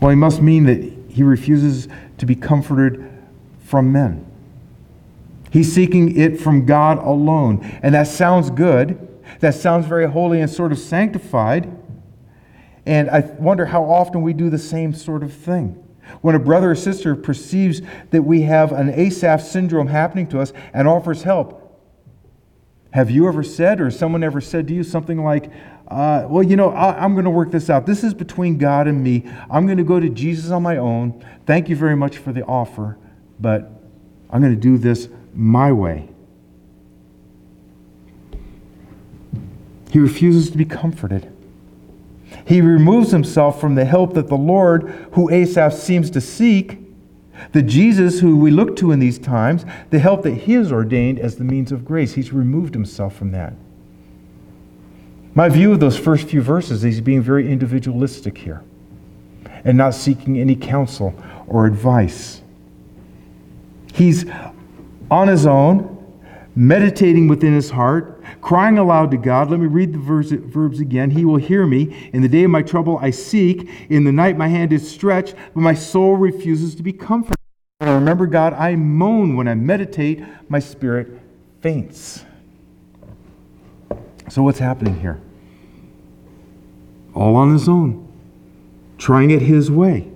Well, 0.00 0.10
he 0.10 0.16
must 0.16 0.42
mean 0.42 0.64
that 0.64 0.82
he 1.08 1.22
refuses 1.22 1.86
to 2.18 2.26
be 2.26 2.34
comforted 2.34 3.08
from 3.60 3.92
men. 3.92 4.26
He's 5.50 5.72
seeking 5.72 6.18
it 6.18 6.40
from 6.40 6.66
God 6.66 6.98
alone. 6.98 7.60
And 7.82 7.94
that 7.94 8.08
sounds 8.08 8.50
good. 8.50 9.08
That 9.40 9.54
sounds 9.54 9.86
very 9.86 10.08
holy 10.08 10.40
and 10.40 10.50
sort 10.50 10.72
of 10.72 10.78
sanctified. 10.78 11.70
And 12.84 13.08
I 13.10 13.20
wonder 13.20 13.66
how 13.66 13.84
often 13.84 14.22
we 14.22 14.32
do 14.32 14.50
the 14.50 14.58
same 14.58 14.92
sort 14.92 15.22
of 15.22 15.32
thing. 15.32 15.82
When 16.20 16.34
a 16.34 16.38
brother 16.38 16.72
or 16.72 16.74
sister 16.74 17.14
perceives 17.14 17.80
that 18.10 18.22
we 18.22 18.42
have 18.42 18.72
an 18.72 18.90
Asaph 18.90 19.42
syndrome 19.42 19.86
happening 19.86 20.26
to 20.28 20.40
us 20.40 20.52
and 20.74 20.88
offers 20.88 21.22
help, 21.22 21.58
have 22.92 23.10
you 23.10 23.26
ever 23.26 23.42
said, 23.42 23.80
or 23.80 23.90
someone 23.90 24.22
ever 24.22 24.40
said 24.40 24.68
to 24.68 24.74
you 24.74 24.82
something 24.82 25.24
like, 25.24 25.50
uh, 25.88 26.26
Well, 26.28 26.42
you 26.42 26.56
know, 26.56 26.70
I, 26.70 27.04
am 27.04 27.14
going 27.14 27.24
to 27.24 27.30
work 27.30 27.50
this 27.50 27.70
out. 27.70 27.86
This 27.86 28.04
is 28.04 28.12
between 28.12 28.58
God 28.58 28.86
and 28.86 29.02
me. 29.02 29.24
I'm 29.50 29.64
going 29.66 29.78
to 29.78 29.84
go 29.84 29.98
to 29.98 30.10
Jesus 30.10 30.50
on 30.50 30.62
my 30.62 30.76
own. 30.76 31.24
Thank 31.46 31.68
you 31.68 31.76
very 31.76 31.96
much 31.96 32.18
for 32.18 32.32
the 32.32 32.44
offer, 32.44 32.98
but 33.40 33.70
I'm 34.28 34.42
going 34.42 34.54
to 34.54 34.60
do 34.60 34.76
this 34.76 35.08
my 35.32 35.72
way. 35.72 36.08
He 39.90 39.98
refuses 39.98 40.50
to 40.50 40.58
be 40.58 40.64
comforted. 40.64 41.32
He 42.46 42.60
removes 42.60 43.10
himself 43.10 43.60
from 43.60 43.74
the 43.74 43.84
help 43.84 44.14
that 44.14 44.28
the 44.28 44.36
Lord, 44.36 44.88
who 45.12 45.30
Asaph 45.30 45.74
seems 45.74 46.10
to 46.10 46.20
seek, 46.20 46.78
the 47.52 47.62
Jesus 47.62 48.20
who 48.20 48.36
we 48.36 48.50
look 48.50 48.76
to 48.76 48.92
in 48.92 48.98
these 48.98 49.18
times, 49.18 49.64
the 49.90 49.98
help 49.98 50.22
that 50.22 50.32
he 50.32 50.52
has 50.54 50.70
ordained 50.70 51.18
as 51.18 51.36
the 51.36 51.44
means 51.44 51.72
of 51.72 51.84
grace. 51.84 52.14
He's 52.14 52.32
removed 52.32 52.74
himself 52.74 53.16
from 53.16 53.32
that. 53.32 53.54
My 55.34 55.48
view 55.48 55.72
of 55.72 55.80
those 55.80 55.98
first 55.98 56.28
few 56.28 56.42
verses 56.42 56.78
is 56.78 56.82
he's 56.82 57.00
being 57.00 57.22
very 57.22 57.50
individualistic 57.50 58.36
here 58.38 58.62
and 59.64 59.78
not 59.78 59.94
seeking 59.94 60.38
any 60.38 60.54
counsel 60.54 61.14
or 61.46 61.66
advice. 61.66 62.42
He's 63.94 64.26
on 65.10 65.28
his 65.28 65.46
own, 65.46 65.88
meditating 66.54 67.28
within 67.28 67.54
his 67.54 67.70
heart, 67.70 68.11
crying 68.40 68.78
aloud 68.78 69.10
to 69.10 69.16
God. 69.16 69.50
Let 69.50 69.60
me 69.60 69.66
read 69.66 69.92
the 69.92 69.98
verse, 69.98 70.30
verbs 70.30 70.80
again. 70.80 71.10
He 71.10 71.24
will 71.24 71.36
hear 71.36 71.66
me. 71.66 72.10
In 72.12 72.22
the 72.22 72.28
day 72.28 72.44
of 72.44 72.50
my 72.50 72.62
trouble, 72.62 72.98
I 72.98 73.10
seek. 73.10 73.68
In 73.90 74.04
the 74.04 74.12
night, 74.12 74.36
my 74.36 74.48
hand 74.48 74.72
is 74.72 74.88
stretched, 74.88 75.34
but 75.54 75.60
my 75.60 75.74
soul 75.74 76.16
refuses 76.16 76.74
to 76.76 76.82
be 76.82 76.92
comforted. 76.92 77.36
I 77.80 77.90
remember, 77.90 78.26
God, 78.26 78.54
I 78.54 78.76
moan 78.76 79.36
when 79.36 79.48
I 79.48 79.54
meditate, 79.54 80.22
my 80.48 80.60
spirit 80.60 81.20
faints. 81.60 82.24
So, 84.28 84.42
what's 84.42 84.60
happening 84.60 85.00
here? 85.00 85.20
All 87.14 87.36
on 87.36 87.52
his 87.52 87.68
own, 87.68 88.08
trying 88.98 89.30
it 89.30 89.42
his 89.42 89.70
way. 89.70 90.10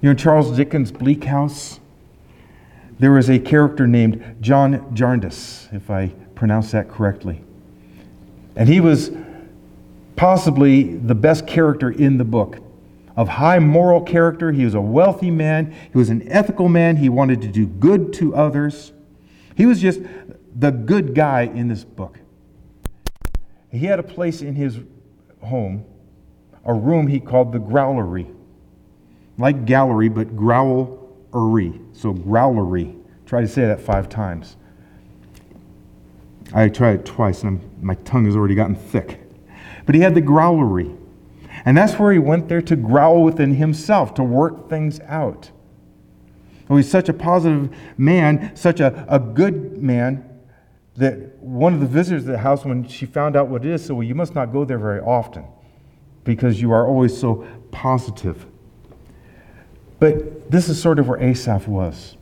You 0.00 0.08
know, 0.08 0.14
Charles 0.14 0.56
Dickens' 0.56 0.90
Bleak 0.90 1.24
House, 1.24 1.80
there 2.98 3.12
was 3.12 3.28
a 3.28 3.38
character 3.38 3.86
named 3.86 4.36
John 4.40 4.94
Jarndyce, 4.94 5.68
if 5.72 5.90
I 5.90 6.12
pronounce 6.40 6.70
that 6.70 6.88
correctly. 6.88 7.38
And 8.56 8.66
he 8.66 8.80
was 8.80 9.10
possibly 10.16 10.94
the 10.94 11.14
best 11.14 11.46
character 11.46 11.90
in 11.90 12.16
the 12.16 12.24
book. 12.24 12.56
Of 13.14 13.28
high 13.28 13.58
moral 13.58 14.00
character, 14.00 14.50
he 14.50 14.64
was 14.64 14.72
a 14.72 14.80
wealthy 14.80 15.30
man, 15.30 15.74
he 15.92 15.98
was 15.98 16.08
an 16.08 16.26
ethical 16.32 16.70
man, 16.70 16.96
he 16.96 17.10
wanted 17.10 17.42
to 17.42 17.48
do 17.48 17.66
good 17.66 18.14
to 18.14 18.34
others. 18.34 18.92
He 19.54 19.66
was 19.66 19.82
just 19.82 20.00
the 20.58 20.70
good 20.70 21.14
guy 21.14 21.42
in 21.42 21.68
this 21.68 21.84
book. 21.84 22.18
He 23.70 23.80
had 23.80 23.98
a 23.98 24.02
place 24.02 24.40
in 24.40 24.54
his 24.54 24.78
home, 25.42 25.84
a 26.64 26.72
room 26.72 27.06
he 27.06 27.20
called 27.20 27.52
the 27.52 27.60
growlery. 27.60 28.34
Like 29.36 29.66
gallery, 29.66 30.08
but 30.08 30.34
growlery. 30.34 31.78
So 31.94 32.14
growlery. 32.14 32.98
Try 33.26 33.42
to 33.42 33.48
say 33.48 33.66
that 33.66 33.82
five 33.82 34.08
times. 34.08 34.56
I 36.52 36.68
tried 36.68 37.00
it 37.00 37.06
twice, 37.06 37.42
and 37.42 37.60
I'm, 37.60 37.86
my 37.86 37.94
tongue 37.94 38.24
has 38.26 38.36
already 38.36 38.54
gotten 38.54 38.74
thick. 38.74 39.20
But 39.86 39.94
he 39.94 40.00
had 40.00 40.14
the 40.14 40.22
growlery. 40.22 40.96
And 41.64 41.76
that's 41.76 41.98
where 41.98 42.12
he 42.12 42.18
went 42.18 42.48
there 42.48 42.62
to 42.62 42.76
growl 42.76 43.22
within 43.22 43.54
himself, 43.54 44.14
to 44.14 44.24
work 44.24 44.68
things 44.68 45.00
out. 45.00 45.50
Oh, 46.68 46.76
he's 46.76 46.90
such 46.90 47.08
a 47.08 47.12
positive 47.12 47.74
man, 47.98 48.54
such 48.54 48.80
a, 48.80 49.04
a 49.08 49.18
good 49.18 49.82
man, 49.82 50.24
that 50.96 51.36
one 51.38 51.74
of 51.74 51.80
the 51.80 51.86
visitors 51.86 52.28
at 52.28 52.32
the 52.32 52.38
house, 52.38 52.64
when 52.64 52.86
she 52.86 53.06
found 53.06 53.36
out 53.36 53.48
what 53.48 53.64
it 53.64 53.70
is, 53.70 53.84
said, 53.84 53.96
Well, 53.96 54.04
you 54.04 54.14
must 54.14 54.34
not 54.34 54.52
go 54.52 54.64
there 54.64 54.78
very 54.78 55.00
often 55.00 55.44
because 56.24 56.60
you 56.60 56.72
are 56.72 56.86
always 56.86 57.16
so 57.16 57.46
positive. 57.70 58.46
But 59.98 60.50
this 60.50 60.68
is 60.68 60.80
sort 60.80 60.98
of 60.98 61.08
where 61.08 61.20
Asaph 61.20 61.66
was, 61.66 62.16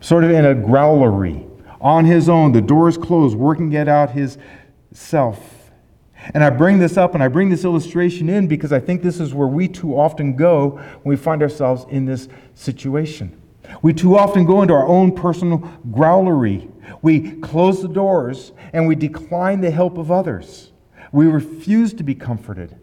sort 0.00 0.24
of 0.24 0.30
in 0.30 0.44
a 0.44 0.54
growlery, 0.54 1.49
on 1.80 2.04
his 2.04 2.28
own, 2.28 2.52
the 2.52 2.60
doors 2.60 2.98
closed, 2.98 3.36
working 3.36 3.72
it 3.72 3.88
out 3.88 4.10
his 4.10 4.38
self. 4.92 5.70
And 6.34 6.44
I 6.44 6.50
bring 6.50 6.78
this 6.78 6.96
up 6.96 7.14
and 7.14 7.22
I 7.22 7.28
bring 7.28 7.48
this 7.48 7.64
illustration 7.64 8.28
in 8.28 8.46
because 8.46 8.72
I 8.72 8.80
think 8.80 9.02
this 9.02 9.20
is 9.20 9.32
where 9.32 9.48
we 9.48 9.68
too 9.68 9.98
often 9.98 10.36
go 10.36 10.70
when 11.02 11.04
we 11.04 11.16
find 11.16 11.42
ourselves 11.42 11.86
in 11.88 12.04
this 12.04 12.28
situation. 12.54 13.40
We 13.82 13.94
too 13.94 14.16
often 14.16 14.44
go 14.44 14.62
into 14.62 14.74
our 14.74 14.86
own 14.86 15.14
personal 15.14 15.60
growlery. 15.90 16.70
We 17.02 17.32
close 17.40 17.80
the 17.80 17.88
doors 17.88 18.52
and 18.72 18.86
we 18.86 18.94
decline 18.94 19.60
the 19.60 19.70
help 19.70 19.96
of 19.96 20.10
others. 20.10 20.72
We 21.12 21.26
refuse 21.26 21.94
to 21.94 22.02
be 22.02 22.14
comforted. 22.14 22.76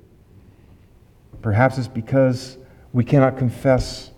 Perhaps 1.42 1.78
it's 1.78 1.88
because 1.88 2.58
we 2.92 3.04
cannot 3.04 3.38
confess 3.38 4.12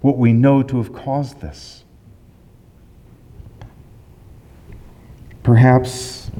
what 0.00 0.18
we 0.18 0.32
know 0.32 0.62
to 0.62 0.76
have 0.78 0.92
caused 0.92 1.40
this. 1.40 1.84
Perhaps 5.42 6.30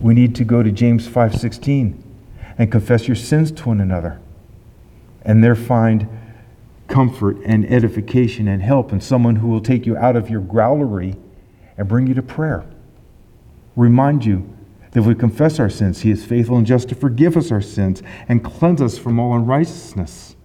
we 0.00 0.14
need 0.14 0.34
to 0.36 0.44
go 0.44 0.62
to 0.62 0.70
James 0.70 1.08
5:16 1.08 2.02
and 2.56 2.70
confess 2.70 3.08
your 3.08 3.16
sins 3.16 3.50
to 3.50 3.68
one 3.68 3.80
another 3.80 4.18
and 5.24 5.42
there 5.42 5.54
find 5.54 6.06
comfort 6.86 7.38
and 7.44 7.64
edification 7.70 8.46
and 8.46 8.62
help 8.62 8.92
in 8.92 9.00
someone 9.00 9.36
who 9.36 9.48
will 9.48 9.60
take 9.60 9.86
you 9.86 9.96
out 9.96 10.16
of 10.16 10.28
your 10.28 10.40
growlery 10.40 11.16
and 11.78 11.88
bring 11.88 12.06
you 12.06 12.14
to 12.14 12.22
prayer. 12.22 12.64
Remind 13.74 14.24
you 14.24 14.48
that 14.90 15.00
if 15.00 15.06
we 15.06 15.14
confess 15.14 15.58
our 15.58 15.70
sins, 15.70 16.02
He 16.02 16.10
is 16.10 16.24
faithful 16.24 16.56
and 16.56 16.66
just 16.66 16.88
to 16.90 16.94
forgive 16.94 17.36
us 17.36 17.50
our 17.50 17.62
sins 17.62 18.02
and 18.28 18.44
cleanse 18.44 18.82
us 18.82 18.98
from 18.98 19.18
all 19.18 19.34
unrighteousness. 19.34 20.36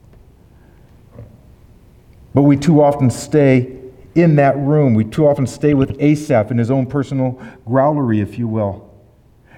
But 2.34 2.44
we 2.44 2.56
too 2.58 2.82
often 2.82 3.10
stay 3.10 3.79
in 4.22 4.36
that 4.36 4.58
room. 4.58 4.94
We 4.94 5.04
too 5.04 5.28
often 5.28 5.48
stay 5.48 5.74
with 5.74 5.96
Asaph 6.00 6.52
in 6.52 6.58
his 6.58 6.72
own 6.72 6.86
personal 6.86 7.42
growlery, 7.68 8.22
if 8.22 8.38
you 8.38 8.48
will. 8.48 8.90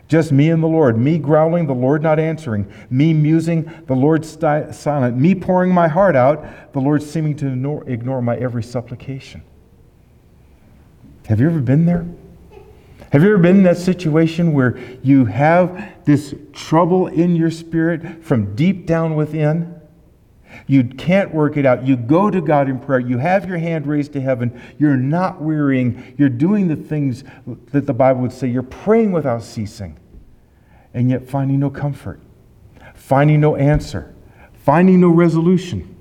Just 0.08 0.32
me 0.34 0.50
and 0.50 0.62
the 0.62 0.68
Lord, 0.68 0.98
me 0.98 1.18
growling, 1.18 1.68
the 1.68 1.74
Lord 1.74 2.04
not 2.04 2.20
answering, 2.20 2.70
me 2.90 3.14
musing, 3.14 3.72
the 3.88 3.96
Lord 3.96 4.26
sti- 4.26 4.72
silent, 4.72 5.18
me 5.18 5.34
pouring 5.34 5.74
my 5.74 5.88
heart 5.88 6.18
out, 6.18 6.74
the 6.74 6.82
Lord 6.82 7.02
seeming 7.02 7.36
to 7.38 7.48
ignore, 7.48 7.90
ignore 7.90 8.22
my 8.22 8.36
every 8.36 8.62
supplication. 8.62 9.42
Have 11.28 11.40
you 11.40 11.48
ever 11.48 11.62
been 11.62 11.86
there? 11.86 12.06
Have 13.12 13.24
you 13.24 13.30
ever 13.30 13.38
been 13.38 13.58
in 13.58 13.64
that 13.64 13.78
situation 13.78 14.54
where 14.54 14.78
you 15.02 15.26
have 15.26 16.06
this 16.06 16.36
trouble 16.54 17.08
in 17.08 17.36
your 17.36 17.52
spirit 17.52 18.24
from 18.24 18.56
deep 18.56 18.86
down 18.86 19.16
within? 19.16 19.81
You 20.72 20.86
can't 20.86 21.34
work 21.34 21.58
it 21.58 21.66
out. 21.66 21.86
You 21.86 21.98
go 21.98 22.30
to 22.32 22.40
God 22.40 22.70
in 22.70 22.80
prayer. 22.80 23.02
You 23.02 23.18
have 23.18 23.46
your 23.46 23.58
hand 23.58 23.86
raised 23.86 24.14
to 24.14 24.22
heaven. 24.22 24.58
You're 24.80 24.96
not 24.96 25.42
wearying. 25.42 26.16
You're 26.18 26.30
doing 26.30 26.70
the 26.70 26.78
things 26.78 27.26
that 27.74 27.88
the 27.88 27.94
Bible 27.94 28.22
would 28.22 28.32
say. 28.32 28.48
You're 28.48 28.64
praying 28.64 29.12
without 29.12 29.44
ceasing 29.44 30.00
and 30.94 31.10
yet 31.10 31.28
finding 31.28 31.60
no 31.60 31.70
comfort, 31.70 32.22
finding 32.96 33.42
no 33.42 33.58
answer, 33.58 34.16
finding 34.64 35.02
no 35.02 35.10
resolution. 35.10 35.94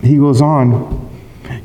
He 0.00 0.16
goes 0.16 0.40
on, 0.40 1.05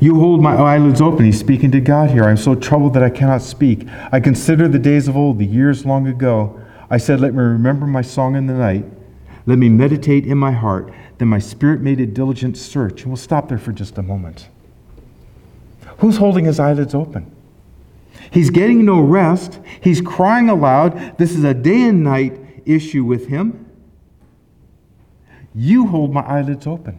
You 0.02 0.18
hold 0.18 0.42
my 0.42 0.56
eyelids 0.56 1.00
open. 1.00 1.24
He's 1.24 1.38
speaking 1.38 1.70
to 1.70 1.80
God 1.80 2.10
here. 2.10 2.24
I'm 2.24 2.36
so 2.36 2.56
troubled 2.56 2.94
that 2.94 3.04
I 3.04 3.08
cannot 3.08 3.40
speak. 3.40 3.86
I 4.10 4.18
consider 4.18 4.66
the 4.66 4.80
days 4.80 5.06
of 5.06 5.16
old, 5.16 5.38
the 5.38 5.46
years 5.46 5.86
long 5.86 6.08
ago. 6.08 6.60
I 6.90 6.96
said, 6.96 7.20
Let 7.20 7.34
me 7.34 7.40
remember 7.40 7.86
my 7.86 8.02
song 8.02 8.34
in 8.34 8.48
the 8.48 8.54
night. 8.54 8.84
Let 9.46 9.60
me 9.60 9.68
meditate 9.68 10.26
in 10.26 10.38
my 10.38 10.50
heart. 10.50 10.92
Then 11.18 11.28
my 11.28 11.38
spirit 11.38 11.82
made 11.82 12.00
a 12.00 12.06
diligent 12.06 12.56
search. 12.56 13.02
And 13.02 13.12
we'll 13.12 13.16
stop 13.16 13.48
there 13.48 13.58
for 13.58 13.70
just 13.70 13.96
a 13.96 14.02
moment. 14.02 14.48
Who's 15.98 16.16
holding 16.16 16.46
his 16.46 16.58
eyelids 16.58 16.96
open? 16.96 17.30
He's 18.32 18.50
getting 18.50 18.84
no 18.84 18.98
rest. 18.98 19.60
He's 19.80 20.00
crying 20.00 20.48
aloud. 20.48 21.16
This 21.16 21.30
is 21.30 21.44
a 21.44 21.54
day 21.54 21.82
and 21.82 22.02
night 22.02 22.40
issue 22.66 23.04
with 23.04 23.28
him. 23.28 23.70
You 25.54 25.86
hold 25.86 26.12
my 26.12 26.22
eyelids 26.22 26.66
open. 26.66 26.98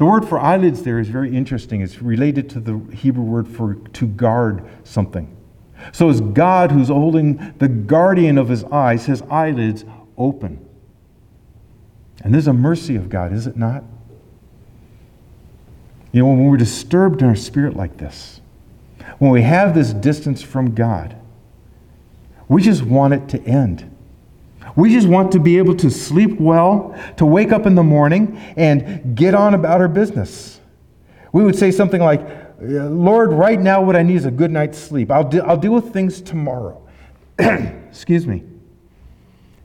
The 0.00 0.06
word 0.06 0.26
for 0.26 0.40
eyelids 0.40 0.82
there 0.82 0.98
is 0.98 1.08
very 1.08 1.36
interesting. 1.36 1.82
It's 1.82 2.00
related 2.00 2.48
to 2.50 2.60
the 2.60 2.80
Hebrew 2.90 3.22
word 3.22 3.46
for 3.46 3.74
to 3.74 4.06
guard 4.06 4.66
something. 4.82 5.36
So 5.92 6.08
it's 6.08 6.22
God 6.22 6.72
who's 6.72 6.88
holding 6.88 7.52
the 7.58 7.68
guardian 7.68 8.38
of 8.38 8.48
his 8.48 8.64
eyes, 8.64 9.04
his 9.04 9.20
eyelids 9.30 9.84
open. 10.16 10.66
And 12.24 12.32
there's 12.32 12.46
a 12.46 12.54
mercy 12.54 12.96
of 12.96 13.10
God, 13.10 13.34
is 13.34 13.46
it 13.46 13.58
not? 13.58 13.84
You 16.12 16.22
know, 16.22 16.28
when 16.28 16.46
we're 16.46 16.56
disturbed 16.56 17.20
in 17.20 17.28
our 17.28 17.36
spirit 17.36 17.76
like 17.76 17.98
this, 17.98 18.40
when 19.18 19.30
we 19.30 19.42
have 19.42 19.74
this 19.74 19.92
distance 19.92 20.40
from 20.40 20.74
God, 20.74 21.14
we 22.48 22.62
just 22.62 22.84
want 22.84 23.12
it 23.12 23.28
to 23.28 23.42
end. 23.42 23.94
We 24.76 24.92
just 24.92 25.08
want 25.08 25.32
to 25.32 25.40
be 25.40 25.58
able 25.58 25.74
to 25.76 25.90
sleep 25.90 26.38
well, 26.40 26.94
to 27.16 27.26
wake 27.26 27.52
up 27.52 27.66
in 27.66 27.74
the 27.74 27.82
morning 27.82 28.36
and 28.56 29.16
get 29.16 29.34
on 29.34 29.54
about 29.54 29.80
our 29.80 29.88
business. 29.88 30.60
We 31.32 31.44
would 31.44 31.56
say 31.56 31.70
something 31.70 32.00
like, 32.00 32.20
Lord, 32.60 33.32
right 33.32 33.58
now 33.58 33.82
what 33.82 33.96
I 33.96 34.02
need 34.02 34.16
is 34.16 34.26
a 34.26 34.30
good 34.30 34.50
night's 34.50 34.78
sleep. 34.78 35.10
I'll, 35.10 35.28
de- 35.28 35.44
I'll 35.44 35.56
deal 35.56 35.72
with 35.72 35.92
things 35.92 36.20
tomorrow. 36.20 36.86
Excuse 37.38 38.26
me. 38.26 38.44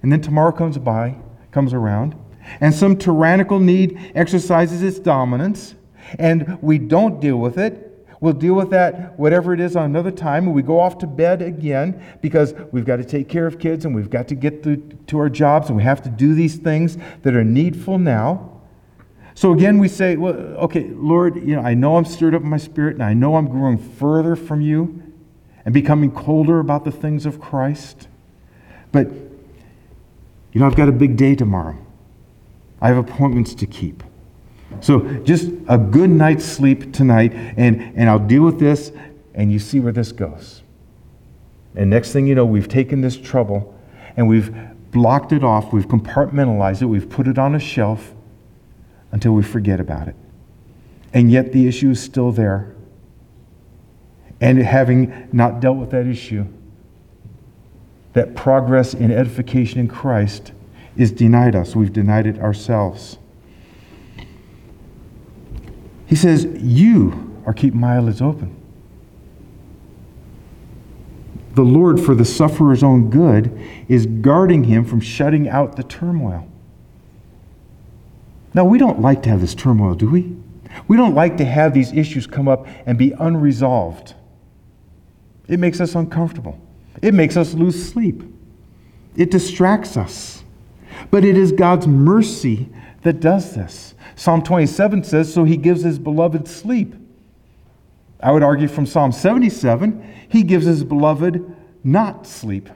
And 0.02 0.12
then 0.12 0.22
tomorrow 0.22 0.52
comes 0.52 0.78
by, 0.78 1.16
comes 1.52 1.74
around, 1.74 2.16
and 2.62 2.74
some 2.74 2.96
tyrannical 2.96 3.60
need 3.60 4.12
exercises 4.14 4.84
its 4.84 5.00
dominance, 5.00 5.76
and 6.20 6.62
we 6.62 6.78
don't 6.78 7.20
deal 7.20 7.38
with 7.38 7.58
it. 7.58 7.85
We'll 8.22 8.34
deal 8.34 8.54
with 8.54 8.70
that, 8.70 9.20
whatever 9.20 9.54
it 9.54 9.60
is, 9.60 9.76
on 9.76 9.86
another 9.86 10.12
time, 10.12 10.46
and 10.46 10.56
we 10.56 10.62
go 10.62 10.80
off 10.80 10.98
to 11.00 11.08
bed 11.08 11.42
again 11.42 12.02
because 12.22 12.54
we've 12.72 12.86
got 12.86 12.98
to 12.98 13.04
take 13.04 13.28
care 13.28 13.46
of 13.46 13.60
kids 13.60 13.86
and 13.86 13.94
we've 13.94 14.10
got 14.10 14.28
to 14.30 14.36
get 14.36 14.64
to, 14.64 14.78
to 15.08 15.20
our 15.20 15.30
jobs 15.30 15.68
and 15.68 15.78
we 15.78 15.84
have 15.84 16.02
to 16.04 16.10
do 16.10 16.34
these 16.34 16.56
things 16.56 16.98
that 17.24 17.36
are 17.36 17.44
needful 17.44 18.00
now. 18.00 18.52
So 19.34 19.52
again, 19.52 19.80
we 19.80 19.90
say, 19.90 20.16
well, 20.16 20.34
okay, 20.34 20.90
Lord, 20.94 21.36
you 21.36 21.58
know, 21.58 21.62
I 21.62 21.74
know 21.74 21.98
I'm 21.98 22.06
stirred 22.06 22.34
up 22.34 22.42
in 22.42 22.50
my 22.50 22.58
spirit 22.58 22.94
and 22.94 23.04
I 23.04 23.14
know 23.14 23.36
I'm 23.36 23.48
growing 23.48 23.78
further 23.78 24.38
from 24.38 24.62
you 24.62 25.04
and 25.66 25.74
becoming 25.74 26.10
colder 26.10 26.60
about 26.60 26.86
the 26.86 26.92
things 26.92 27.26
of 27.26 27.42
Christ. 27.42 28.08
But, 28.94 29.08
you 30.54 30.62
know, 30.62 30.66
I've 30.66 30.78
got 30.78 30.88
a 30.88 30.94
big 30.94 31.18
day 31.18 31.36
tomorrow. 31.36 31.76
I 32.80 32.88
have 32.88 32.98
appointments 32.98 33.54
to 33.56 33.66
keep. 33.66 34.04
So 34.82 35.02
just 35.24 35.50
a 35.68 35.78
good 35.78 36.10
night's 36.10 36.46
sleep 36.46 36.94
tonight, 36.94 37.34
and, 37.34 37.82
and 37.96 38.10
I'll 38.10 38.20
deal 38.20 38.44
with 38.44 38.60
this, 38.60 38.92
and 39.34 39.52
you 39.52 39.60
see 39.60 39.80
where 39.80 39.92
this 39.92 40.12
goes. 40.12 40.64
And 41.76 41.90
next 41.90 42.14
thing 42.14 42.26
you 42.26 42.36
know, 42.36 42.46
we've 42.46 42.70
taken 42.70 43.02
this 43.02 43.18
trouble 43.18 43.74
and 44.16 44.28
we've 44.28 44.56
blocked 44.92 45.34
it 45.34 45.44
off, 45.44 45.74
we've 45.74 45.88
compartmentalized 45.88 46.82
it, 46.82 46.86
we've 46.86 47.10
put 47.10 47.28
it 47.28 47.38
on 47.38 47.54
a 47.54 47.60
shelf 47.60 48.14
until 49.12 49.34
we 49.34 49.44
forget 49.44 49.80
about 49.80 50.08
it. 50.08 50.16
And 51.14 51.32
yet 51.32 51.52
the 51.52 51.68
issue 51.68 51.92
is 51.92 52.02
still 52.02 52.32
there. 52.32 52.74
And 54.42 54.58
having 54.60 55.30
not 55.32 55.60
dealt 55.60 55.78
with 55.78 55.92
that 55.92 56.08
issue, 56.08 56.46
that 58.14 58.36
progress 58.36 58.94
in 58.94 59.12
edification 59.12 59.80
in 59.80 59.88
Christ 59.88 60.54
is 60.96 61.12
denied 61.12 61.56
us. 61.56 61.76
We've 61.76 61.92
denied 61.92 62.26
it 62.26 62.40
ourselves. 62.40 63.18
He 66.06 66.16
says, 66.16 66.46
You 66.46 67.42
are 67.46 67.54
keeping 67.54 67.80
my 67.80 67.96
eyelids 67.96 68.22
open. 68.22 68.56
The 71.54 71.64
Lord, 71.64 72.02
for 72.02 72.14
the 72.14 72.26
sufferer's 72.26 72.84
own 72.84 73.10
good, 73.10 73.58
is 73.88 74.06
guarding 74.06 74.66
him 74.66 74.84
from 74.84 75.00
shutting 75.00 75.48
out 75.48 75.78
the 75.78 75.84
turmoil. 75.84 76.48
Now, 78.54 78.66
we 78.66 78.78
don't 78.78 79.02
like 79.02 79.24
to 79.24 79.30
have 79.30 79.42
this 79.42 79.56
turmoil, 79.56 79.96
do 79.96 80.10
we? 80.10 80.36
We 80.88 80.98
don't 80.98 81.16
like 81.16 81.38
to 81.38 81.46
have 81.46 81.74
these 81.74 81.94
issues 81.94 82.28
come 82.28 82.48
up 82.48 82.68
and 82.86 82.98
be 82.98 83.12
unresolved. 83.12 84.14
It 85.48 85.60
makes 85.60 85.80
us 85.80 85.96
uncomfortable. 85.96 86.60
It 87.02 87.14
makes 87.14 87.38
us 87.38 87.54
lose 87.54 87.90
sleep. 87.90 88.24
It 89.16 89.32
distracts 89.32 89.96
us. 89.96 90.44
But 91.12 91.24
it 91.24 91.38
is 91.38 91.52
God's 91.52 91.88
mercy 91.88 92.70
that 93.06 93.20
does 93.20 93.54
this. 93.54 93.94
Psalm 94.16 94.42
27 94.42 95.04
says, 95.04 95.32
So 95.32 95.44
he 95.44 95.58
gives 95.58 95.84
his 95.84 96.00
beloved 96.00 96.48
sleep. 96.48 96.96
I 98.20 98.32
would 98.32 98.42
argue 98.42 98.68
from 98.68 98.88
Psalm 98.88 99.12
77, 99.12 100.26
he 100.28 100.42
gives 100.42 100.66
his 100.66 100.84
beloved 100.84 101.56
not 101.84 102.26
sleep. 102.26 102.68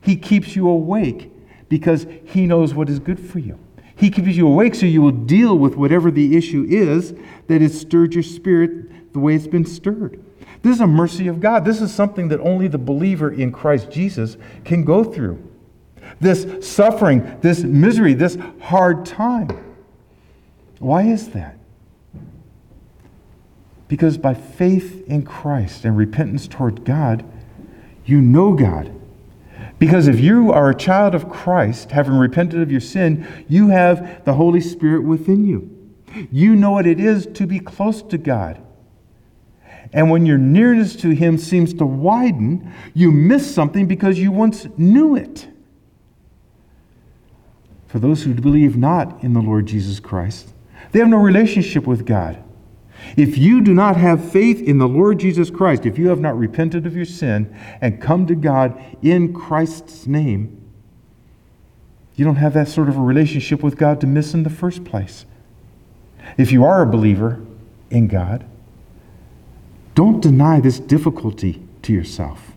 He 0.00 0.16
keeps 0.16 0.56
you 0.56 0.68
awake 0.68 1.30
because 1.68 2.08
he 2.24 2.46
knows 2.46 2.74
what 2.74 2.90
is 2.90 2.98
good 2.98 3.20
for 3.20 3.38
you. 3.38 3.56
He 3.94 4.10
keeps 4.10 4.30
you 4.30 4.48
awake 4.48 4.74
so 4.74 4.84
you 4.84 5.00
will 5.00 5.12
deal 5.12 5.56
with 5.56 5.76
whatever 5.76 6.10
the 6.10 6.36
issue 6.36 6.66
is 6.68 7.14
that 7.46 7.62
has 7.62 7.80
stirred 7.80 8.14
your 8.14 8.24
spirit 8.24 9.12
the 9.12 9.20
way 9.20 9.36
it's 9.36 9.46
been 9.46 9.64
stirred. 9.64 10.24
This 10.62 10.74
is 10.74 10.80
a 10.80 10.88
mercy 10.88 11.28
of 11.28 11.38
God. 11.38 11.64
This 11.64 11.80
is 11.80 11.94
something 11.94 12.26
that 12.28 12.40
only 12.40 12.66
the 12.66 12.78
believer 12.78 13.30
in 13.30 13.52
Christ 13.52 13.92
Jesus 13.92 14.36
can 14.64 14.82
go 14.82 15.04
through. 15.04 15.51
This 16.20 16.66
suffering, 16.66 17.38
this 17.40 17.62
misery, 17.62 18.14
this 18.14 18.36
hard 18.60 19.04
time. 19.06 19.48
Why 20.78 21.02
is 21.02 21.30
that? 21.30 21.58
Because 23.88 24.16
by 24.18 24.34
faith 24.34 25.06
in 25.06 25.22
Christ 25.22 25.84
and 25.84 25.96
repentance 25.96 26.48
toward 26.48 26.84
God, 26.84 27.24
you 28.04 28.20
know 28.20 28.54
God. 28.54 28.90
Because 29.78 30.08
if 30.08 30.20
you 30.20 30.52
are 30.52 30.70
a 30.70 30.74
child 30.74 31.14
of 31.14 31.28
Christ, 31.28 31.90
having 31.90 32.14
repented 32.14 32.60
of 32.60 32.70
your 32.70 32.80
sin, 32.80 33.26
you 33.48 33.68
have 33.68 34.24
the 34.24 34.34
Holy 34.34 34.60
Spirit 34.60 35.02
within 35.02 35.44
you. 35.44 35.68
You 36.30 36.56
know 36.56 36.70
what 36.70 36.86
it 36.86 37.00
is 37.00 37.26
to 37.34 37.46
be 37.46 37.58
close 37.58 38.02
to 38.02 38.18
God. 38.18 38.62
And 39.92 40.10
when 40.10 40.24
your 40.24 40.38
nearness 40.38 40.96
to 40.96 41.10
Him 41.10 41.36
seems 41.36 41.74
to 41.74 41.84
widen, 41.84 42.72
you 42.94 43.12
miss 43.12 43.52
something 43.52 43.86
because 43.86 44.18
you 44.18 44.32
once 44.32 44.66
knew 44.78 45.16
it. 45.16 45.48
For 47.92 47.98
those 47.98 48.22
who 48.22 48.32
believe 48.32 48.74
not 48.74 49.22
in 49.22 49.34
the 49.34 49.42
Lord 49.42 49.66
Jesus 49.66 50.00
Christ, 50.00 50.54
they 50.92 51.00
have 51.00 51.08
no 51.08 51.18
relationship 51.18 51.86
with 51.86 52.06
God. 52.06 52.42
If 53.18 53.36
you 53.36 53.60
do 53.60 53.74
not 53.74 53.98
have 53.98 54.32
faith 54.32 54.62
in 54.62 54.78
the 54.78 54.88
Lord 54.88 55.20
Jesus 55.20 55.50
Christ, 55.50 55.84
if 55.84 55.98
you 55.98 56.08
have 56.08 56.18
not 56.18 56.38
repented 56.38 56.86
of 56.86 56.96
your 56.96 57.04
sin 57.04 57.54
and 57.82 58.00
come 58.00 58.26
to 58.28 58.34
God 58.34 58.82
in 59.02 59.34
Christ's 59.34 60.06
name, 60.06 60.58
you 62.14 62.24
don't 62.24 62.36
have 62.36 62.54
that 62.54 62.68
sort 62.68 62.88
of 62.88 62.96
a 62.96 63.00
relationship 63.02 63.62
with 63.62 63.76
God 63.76 64.00
to 64.00 64.06
miss 64.06 64.32
in 64.32 64.42
the 64.42 64.48
first 64.48 64.84
place. 64.84 65.26
If 66.38 66.50
you 66.50 66.64
are 66.64 66.80
a 66.80 66.86
believer 66.86 67.44
in 67.90 68.08
God, 68.08 68.46
don't 69.94 70.22
deny 70.22 70.60
this 70.60 70.80
difficulty 70.80 71.62
to 71.82 71.92
yourself. 71.92 72.52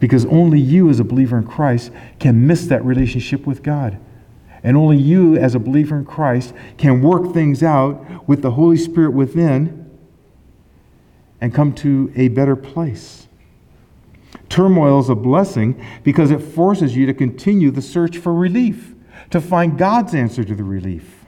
Because 0.00 0.26
only 0.26 0.58
you, 0.58 0.90
as 0.90 0.98
a 0.98 1.04
believer 1.04 1.38
in 1.38 1.46
Christ, 1.46 1.92
can 2.18 2.44
miss 2.44 2.66
that 2.66 2.84
relationship 2.84 3.46
with 3.46 3.62
God. 3.62 4.00
And 4.62 4.76
only 4.76 4.96
you, 4.96 5.36
as 5.36 5.54
a 5.54 5.58
believer 5.58 5.96
in 5.96 6.04
Christ, 6.04 6.54
can 6.76 7.02
work 7.02 7.32
things 7.32 7.62
out 7.62 8.28
with 8.28 8.42
the 8.42 8.52
Holy 8.52 8.76
Spirit 8.76 9.10
within 9.10 9.90
and 11.40 11.54
come 11.54 11.72
to 11.74 12.12
a 12.16 12.28
better 12.28 12.56
place. 12.56 13.28
Turmoil 14.48 15.00
is 15.00 15.08
a 15.08 15.14
blessing 15.14 15.84
because 16.02 16.30
it 16.30 16.40
forces 16.40 16.96
you 16.96 17.06
to 17.06 17.14
continue 17.14 17.70
the 17.70 17.82
search 17.82 18.18
for 18.18 18.32
relief, 18.32 18.94
to 19.30 19.40
find 19.40 19.76
God's 19.76 20.14
answer 20.14 20.44
to 20.44 20.54
the 20.54 20.64
relief. 20.64 21.24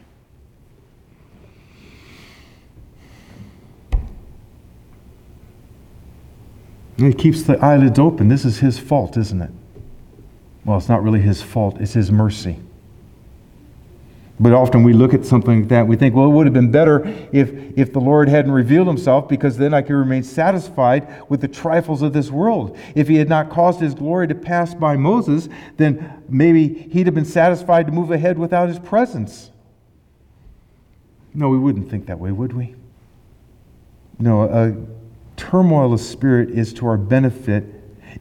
He 6.97 7.13
keeps 7.13 7.43
the 7.43 7.59
eyelids 7.65 7.99
open. 7.99 8.29
This 8.29 8.45
is 8.45 8.59
his 8.59 8.79
fault, 8.79 9.17
isn't 9.17 9.41
it? 9.41 9.51
Well, 10.65 10.79
it's 10.79 10.89
not 10.89 11.03
really 11.03 11.21
his 11.21 11.41
fault, 11.41 11.81
it's 11.81 11.93
his 11.93 12.11
mercy. 12.11 12.59
But 14.41 14.53
often 14.53 14.85
we 14.85 14.93
look 14.93 15.15
at 15.15 15.25
something 15.25 15.61
like 15.61 15.69
that, 15.71 15.87
we 15.87 15.97
think, 15.97 16.15
well, 16.15 16.27
it 16.27 16.31
would 16.31 16.47
have 16.47 16.55
been 16.55 16.71
better 16.71 17.05
if, 17.33 17.51
if 17.77 17.93
the 17.93 18.01
Lord 18.01 18.29
hadn't 18.29 18.53
revealed 18.53 18.87
himself 18.87 19.29
because 19.29 19.57
then 19.57 19.75
I 19.75 19.83
could 19.83 19.95
remain 19.95 20.23
satisfied 20.23 21.29
with 21.29 21.41
the 21.41 21.49
trifles 21.49 22.03
of 22.03 22.13
this 22.13 22.31
world. 22.31 22.79
If 22.95 23.09
he 23.09 23.17
had 23.17 23.29
not 23.29 23.51
caused 23.51 23.81
his 23.81 23.95
glory 23.95 24.29
to 24.29 24.37
pass 24.37 24.75
by 24.75 24.97
Moses, 24.97 25.49
then 25.77 26.23
maybe 26.29 26.69
he'd 26.69 27.07
have 27.07 27.15
been 27.17 27.25
satisfied 27.25 27.87
to 27.87 27.93
move 27.93 28.13
ahead 28.13 28.39
without 28.39 28.69
his 28.69 28.79
presence. 28.79 29.51
No, 31.35 31.49
we 31.49 31.59
wouldn't 31.59 31.91
think 31.91 32.07
that 32.07 32.21
way, 32.21 32.31
would 32.31 32.53
we? 32.53 32.77
No, 34.21 34.43
a 34.45 34.77
turmoil 35.37 35.93
of 35.93 36.01
spirit 36.01 36.51
is 36.51 36.73
to 36.75 36.87
our 36.87 36.97
benefit 36.97 37.65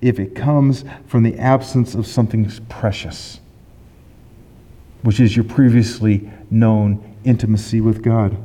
if 0.02 0.20
it 0.20 0.36
comes 0.36 0.84
from 1.06 1.22
the 1.22 1.38
absence 1.38 1.94
of 1.94 2.08
something 2.08 2.50
precious 2.70 3.40
which 5.02 5.20
is 5.20 5.36
your 5.36 5.46
previously 5.46 6.30
known 6.50 7.16
intimacy 7.24 7.82
with 7.82 8.02
God. 8.02 8.38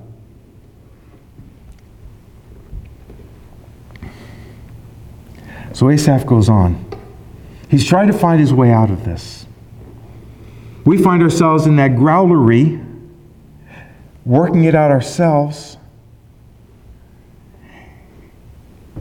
So 5.72 5.88
Asaph 5.90 6.26
goes 6.26 6.48
on. 6.48 6.84
He's 7.68 7.86
trying 7.86 8.08
to 8.08 8.12
find 8.12 8.38
his 8.38 8.52
way 8.52 8.70
out 8.70 8.90
of 8.90 9.04
this. 9.04 9.46
We 10.84 10.98
find 10.98 11.22
ourselves 11.22 11.66
in 11.66 11.76
that 11.76 11.92
growlery, 11.92 12.84
working 14.24 14.64
it 14.64 14.74
out 14.74 14.90
ourselves. 14.90 15.78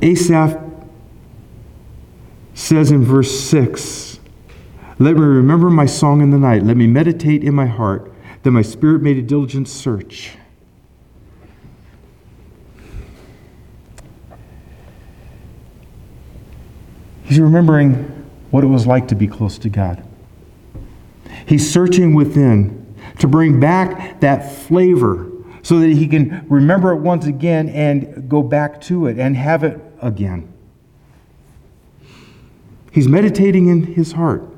Asaph 0.01 0.57
says 2.53 2.91
in 2.91 3.03
verse 3.03 3.37
6 3.39 4.11
let 5.01 5.15
me 5.15 5.21
remember 5.21 5.69
my 5.69 5.85
song 5.85 6.21
in 6.21 6.31
the 6.31 6.37
night. 6.37 6.63
Let 6.63 6.77
me 6.77 6.85
meditate 6.85 7.43
in 7.43 7.55
my 7.55 7.65
heart, 7.65 8.13
that 8.43 8.51
my 8.51 8.61
spirit 8.61 9.01
made 9.01 9.17
a 9.17 9.21
diligent 9.21 9.67
search. 9.67 10.33
He's 17.23 17.39
remembering 17.39 17.93
what 18.51 18.63
it 18.63 18.67
was 18.67 18.85
like 18.85 19.07
to 19.07 19.15
be 19.15 19.27
close 19.27 19.57
to 19.59 19.69
God. 19.69 20.05
He's 21.45 21.71
searching 21.71 22.13
within 22.13 22.95
to 23.19 23.27
bring 23.27 23.59
back 23.59 24.19
that 24.19 24.51
flavor 24.51 25.31
so 25.61 25.79
that 25.79 25.87
he 25.87 26.07
can 26.07 26.45
remember 26.49 26.91
it 26.91 26.97
once 26.97 27.25
again 27.25 27.69
and 27.69 28.29
go 28.29 28.43
back 28.43 28.81
to 28.81 29.07
it 29.07 29.17
and 29.17 29.37
have 29.37 29.63
it 29.63 29.79
again. 30.01 30.51
He's 32.91 33.07
meditating 33.07 33.67
in 33.67 33.93
his 33.93 34.11
heart. 34.11 34.50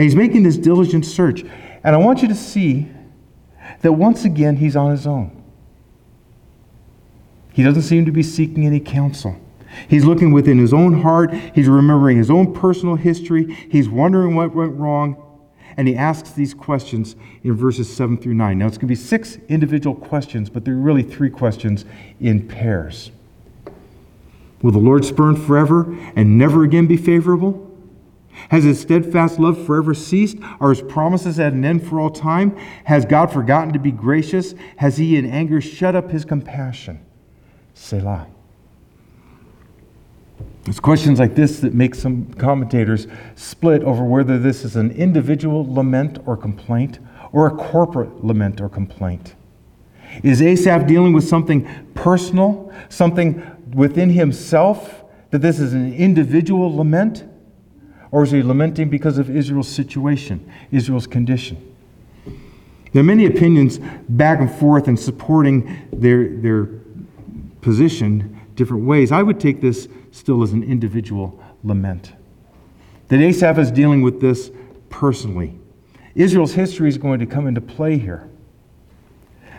And 0.00 0.06
he's 0.06 0.16
making 0.16 0.44
this 0.44 0.56
diligent 0.56 1.04
search. 1.04 1.42
And 1.84 1.94
I 1.94 1.98
want 1.98 2.22
you 2.22 2.28
to 2.28 2.34
see 2.34 2.88
that 3.82 3.92
once 3.92 4.24
again, 4.24 4.56
he's 4.56 4.74
on 4.74 4.92
his 4.92 5.06
own. 5.06 5.44
He 7.52 7.62
doesn't 7.62 7.82
seem 7.82 8.06
to 8.06 8.10
be 8.10 8.22
seeking 8.22 8.64
any 8.64 8.80
counsel. 8.80 9.36
He's 9.88 10.06
looking 10.06 10.32
within 10.32 10.56
his 10.56 10.72
own 10.72 11.02
heart. 11.02 11.34
He's 11.54 11.68
remembering 11.68 12.16
his 12.16 12.30
own 12.30 12.54
personal 12.54 12.94
history. 12.94 13.52
He's 13.70 13.90
wondering 13.90 14.34
what 14.34 14.54
went 14.54 14.72
wrong. 14.76 15.22
And 15.76 15.86
he 15.86 15.94
asks 15.94 16.30
these 16.30 16.54
questions 16.54 17.14
in 17.42 17.54
verses 17.54 17.94
7 17.94 18.16
through 18.16 18.32
9. 18.32 18.56
Now, 18.56 18.68
it's 18.68 18.78
going 18.78 18.88
to 18.88 18.92
be 18.92 18.94
six 18.94 19.36
individual 19.50 19.94
questions, 19.94 20.48
but 20.48 20.64
they're 20.64 20.76
really 20.76 21.02
three 21.02 21.28
questions 21.28 21.84
in 22.18 22.48
pairs. 22.48 23.10
Will 24.62 24.72
the 24.72 24.78
Lord 24.78 25.04
spurn 25.04 25.36
forever 25.36 25.94
and 26.16 26.38
never 26.38 26.64
again 26.64 26.86
be 26.86 26.96
favorable? 26.96 27.69
Has 28.48 28.64
his 28.64 28.80
steadfast 28.80 29.38
love 29.38 29.64
forever 29.64 29.94
ceased? 29.94 30.38
Are 30.60 30.70
his 30.70 30.82
promises 30.82 31.38
at 31.38 31.52
an 31.52 31.64
end 31.64 31.86
for 31.86 32.00
all 32.00 32.10
time? 32.10 32.56
Has 32.84 33.04
God 33.04 33.32
forgotten 33.32 33.72
to 33.72 33.78
be 33.78 33.92
gracious? 33.92 34.54
Has 34.76 34.96
he 34.96 35.16
in 35.16 35.26
anger 35.26 35.60
shut 35.60 35.94
up 35.94 36.10
his 36.10 36.24
compassion? 36.24 37.04
Selah. 37.74 38.26
It's 40.66 40.80
questions 40.80 41.18
like 41.18 41.34
this 41.34 41.60
that 41.60 41.74
make 41.74 41.94
some 41.94 42.32
commentators 42.34 43.06
split 43.34 43.82
over 43.82 44.04
whether 44.04 44.38
this 44.38 44.64
is 44.64 44.76
an 44.76 44.90
individual 44.90 45.64
lament 45.72 46.18
or 46.26 46.36
complaint 46.36 46.98
or 47.32 47.46
a 47.46 47.50
corporate 47.50 48.24
lament 48.24 48.60
or 48.60 48.68
complaint. 48.68 49.34
Is 50.22 50.42
Asaph 50.42 50.86
dealing 50.86 51.12
with 51.12 51.24
something 51.26 51.68
personal, 51.94 52.72
something 52.88 53.42
within 53.74 54.10
himself, 54.10 55.04
that 55.30 55.38
this 55.38 55.60
is 55.60 55.72
an 55.72 55.94
individual 55.94 56.74
lament? 56.76 57.24
Or 58.12 58.24
is 58.24 58.32
he 58.32 58.42
lamenting 58.42 58.88
because 58.88 59.18
of 59.18 59.30
Israel's 59.30 59.68
situation, 59.68 60.50
Israel's 60.70 61.06
condition? 61.06 61.66
There 62.92 63.00
are 63.00 63.04
many 63.04 63.26
opinions 63.26 63.78
back 64.08 64.40
and 64.40 64.52
forth 64.52 64.88
in 64.88 64.96
supporting 64.96 65.88
their, 65.92 66.28
their 66.28 66.68
position 67.60 68.40
different 68.56 68.84
ways. 68.84 69.12
I 69.12 69.22
would 69.22 69.38
take 69.38 69.60
this 69.60 69.88
still 70.10 70.42
as 70.42 70.52
an 70.52 70.64
individual 70.64 71.42
lament. 71.62 72.12
That 73.08 73.20
Asaph 73.20 73.58
is 73.58 73.70
dealing 73.70 74.02
with 74.02 74.20
this 74.20 74.50
personally. 74.88 75.58
Israel's 76.14 76.54
history 76.54 76.88
is 76.88 76.98
going 76.98 77.20
to 77.20 77.26
come 77.26 77.46
into 77.46 77.60
play 77.60 77.96
here. 77.96 78.28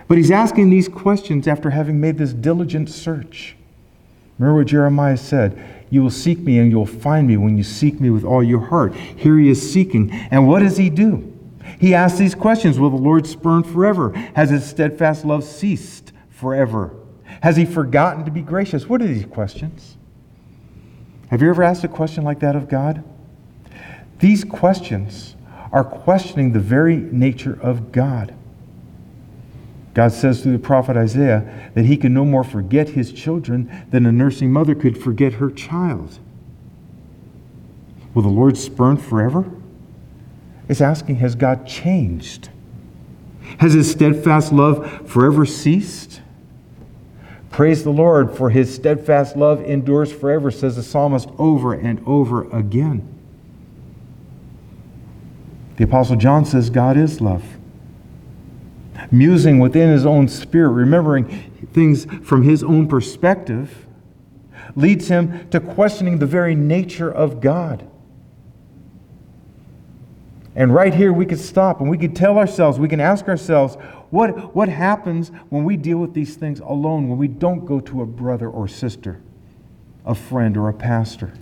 But 0.08 0.18
he's 0.18 0.32
asking 0.32 0.70
these 0.70 0.90
questions 0.90 1.48
after 1.48 1.70
having 1.70 2.02
made 2.02 2.18
this 2.18 2.34
diligent 2.34 2.90
search. 2.90 3.56
Remember 4.42 4.62
what 4.62 4.68
Jeremiah 4.68 5.18
said 5.18 5.64
You 5.92 6.02
will 6.02 6.10
seek 6.10 6.40
me 6.40 6.58
and 6.58 6.72
you'll 6.72 6.88
find 6.88 7.28
me 7.28 7.38
when 7.38 7.60
you 7.60 7.64
seek 7.64 8.02
me 8.02 8.10
with 8.10 8.24
all 8.24 8.42
your 8.42 8.60
heart. 8.60 8.96
Here 8.96 9.38
he 9.38 9.50
is 9.50 9.72
seeking. 9.72 10.12
And 10.32 10.48
what 10.48 10.62
does 10.62 10.78
he 10.78 10.90
do? 10.90 11.32
He 11.80 11.94
asks 11.94 12.18
these 12.18 12.34
questions 12.34 12.80
Will 12.80 12.90
the 12.90 12.96
Lord 12.96 13.28
spurn 13.28 13.62
forever? 13.62 14.10
Has 14.36 14.50
his 14.50 14.66
steadfast 14.66 15.26
love 15.26 15.44
ceased 15.44 16.12
forever? 16.32 16.96
Has 17.44 17.56
he 17.56 17.66
forgotten 17.66 18.26
to 18.26 18.32
be 18.32 18.42
gracious? 18.42 18.90
What 18.90 19.04
are 19.04 19.08
these 19.08 19.28
questions? 19.28 19.96
Have 21.30 21.44
you 21.44 21.50
ever 21.50 21.62
asked 21.62 21.84
a 21.84 21.88
question 21.88 22.24
like 22.24 22.40
that 22.40 22.56
of 22.56 22.68
God? 22.68 23.04
These 24.18 24.44
questions 24.44 25.36
are 25.72 25.84
questioning 25.84 26.52
the 26.52 26.60
very 26.60 26.96
nature 26.98 27.60
of 27.62 27.92
God. 27.92 28.34
God 29.94 30.12
says 30.14 30.42
through 30.42 30.54
the 30.54 30.60
prophet 30.60 30.96
Isaiah 30.96 31.72
that 31.74 31.86
he 31.86 31.98
can 31.98 32.14
no 32.14 32.24
more 32.24 32.44
forget 32.44 32.90
his 32.90 33.12
children 33.12 33.86
than 33.90 34.06
a 34.06 34.12
nursing 34.12 34.52
mother 34.52 34.74
could 34.74 34.98
forget 34.98 35.34
her 35.34 35.52
child. 35.52 36.20
Will 38.14 38.22
the 38.22 38.30
Lord 38.30 38.58
spurn 38.58 38.98
forever? 38.98 39.50
It's 40.70 40.82
asking, 40.82 41.18
has 41.18 41.36
God 41.36 41.68
changed? 41.68 42.50
Has 43.60 43.74
his 43.74 43.92
steadfast 43.92 44.54
love 44.54 45.10
forever 45.10 45.46
ceased? 45.46 46.22
Praise 47.50 47.84
the 47.84 47.90
Lord, 47.90 48.36
for 48.36 48.50
his 48.50 48.74
steadfast 48.74 49.36
love 49.36 49.62
endures 49.64 50.12
forever, 50.12 50.52
says 50.52 50.78
the 50.78 50.84
psalmist 50.84 51.30
over 51.38 51.74
and 51.74 52.02
over 52.08 52.50
again. 52.52 53.08
The 55.76 55.84
Apostle 55.84 56.16
John 56.16 56.46
says 56.46 56.70
God 56.70 56.96
is 56.96 57.20
love. 57.20 57.44
Musing 59.12 59.60
within 59.60 59.90
his 59.90 60.06
own 60.06 60.28
spirit, 60.28 60.70
remembering 60.70 61.26
things 61.74 62.06
from 62.24 62.44
his 62.44 62.64
own 62.64 62.88
perspective, 62.88 63.86
leads 64.76 65.10
him 65.10 65.50
to 65.50 65.60
questioning 65.60 66.20
the 66.20 66.26
very 66.26 66.56
nature 66.56 67.12
of 67.12 67.42
God. 67.42 67.88
And 70.56 70.74
right 70.74 70.94
here, 70.94 71.14
we 71.14 71.26
could 71.26 71.40
stop 71.40 71.80
and 71.80 71.90
we 71.90 71.98
could 71.98 72.16
tell 72.16 72.38
ourselves, 72.38 72.78
we 72.78 72.90
can 72.90 73.00
ask 73.00 73.28
ourselves, 73.28 73.76
what, 74.10 74.54
what 74.54 74.68
happens 74.68 75.30
when 75.50 75.64
we 75.64 75.78
deal 75.78 75.98
with 75.98 76.14
these 76.14 76.36
things 76.36 76.60
alone, 76.60 77.08
when 77.08 77.18
we 77.18 77.30
don't 77.30 77.66
go 77.66 77.80
to 77.80 78.02
a 78.02 78.06
brother 78.06 78.50
or 78.50 78.68
sister, 78.68 79.22
a 80.06 80.14
friend 80.14 80.58
or 80.58 80.68
a 80.68 80.74
pastor? 80.74 81.34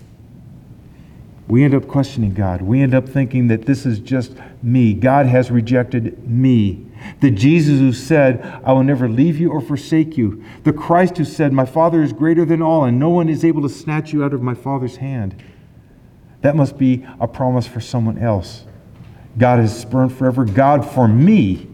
We 1.48 1.64
end 1.64 1.74
up 1.74 1.88
questioning 1.88 2.36
God. 2.36 2.62
We 2.62 2.84
end 2.84 2.94
up 2.94 3.10
thinking 3.10 3.48
that 3.48 3.66
this 3.66 3.88
is 3.88 4.00
just 4.00 4.34
me. 4.62 4.94
God 4.94 5.26
has 5.26 5.50
rejected 5.50 6.30
me. 6.30 6.86
The 7.20 7.32
Jesus 7.32 7.80
who 7.80 7.94
said, 7.94 8.62
I 8.64 8.74
will 8.74 8.84
never 8.84 9.10
leave 9.10 9.40
you 9.40 9.52
or 9.52 9.62
forsake 9.62 10.18
you. 10.18 10.44
The 10.64 10.74
Christ 10.74 11.18
who 11.18 11.26
said, 11.26 11.52
My 11.52 11.66
Father 11.66 12.02
is 12.02 12.14
greater 12.14 12.46
than 12.46 12.62
all, 12.62 12.86
and 12.86 13.00
no 13.00 13.10
one 13.10 13.30
is 13.30 13.44
able 13.44 13.62
to 13.64 13.70
snatch 13.70 14.14
you 14.14 14.24
out 14.24 14.34
of 14.34 14.42
my 14.42 14.54
Father's 14.54 14.98
hand. 14.98 15.42
That 16.42 16.56
must 16.56 16.78
be 16.78 17.06
a 17.20 17.28
promise 17.28 17.68
for 17.68 17.82
someone 17.82 18.18
else. 18.18 18.66
God 19.38 19.60
has 19.60 19.78
spurned 19.78 20.14
forever. 20.14 20.46
God, 20.46 20.90
for 20.90 21.08
me, 21.08 21.68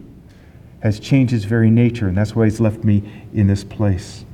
has 0.80 1.00
changed 1.00 1.32
his 1.32 1.44
very 1.44 1.70
nature, 1.70 2.08
and 2.08 2.16
that's 2.16 2.34
why 2.34 2.44
he's 2.44 2.60
left 2.60 2.84
me 2.84 3.02
in 3.32 3.46
this 3.46 3.64
place. 3.64 4.24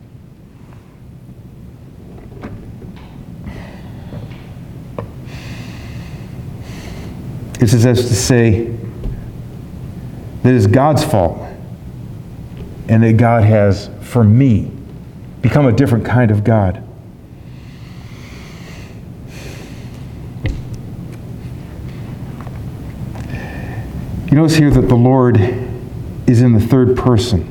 This 7.59 7.75
is 7.75 7.87
as 7.87 8.09
to 8.09 8.15
say 8.15 8.77
that 10.43 10.55
it's 10.55 10.67
God's 10.67 11.05
fault, 11.05 11.39
and 12.89 13.03
that 13.03 13.17
God 13.17 13.45
has, 13.45 13.91
for 14.01 14.25
me, 14.25 14.71
become 15.41 15.67
a 15.67 15.73
different 15.73 16.05
kind 16.05 16.31
of 16.31 16.45
God. 16.45 16.83
You 24.27 24.39
notice 24.39 24.57
here 24.57 24.71
that 24.71 24.89
the 24.89 24.95
Lord 24.95 25.37
is 26.27 26.41
in 26.41 26.55
the 26.55 26.61
third 26.61 26.97
person. 26.97 27.49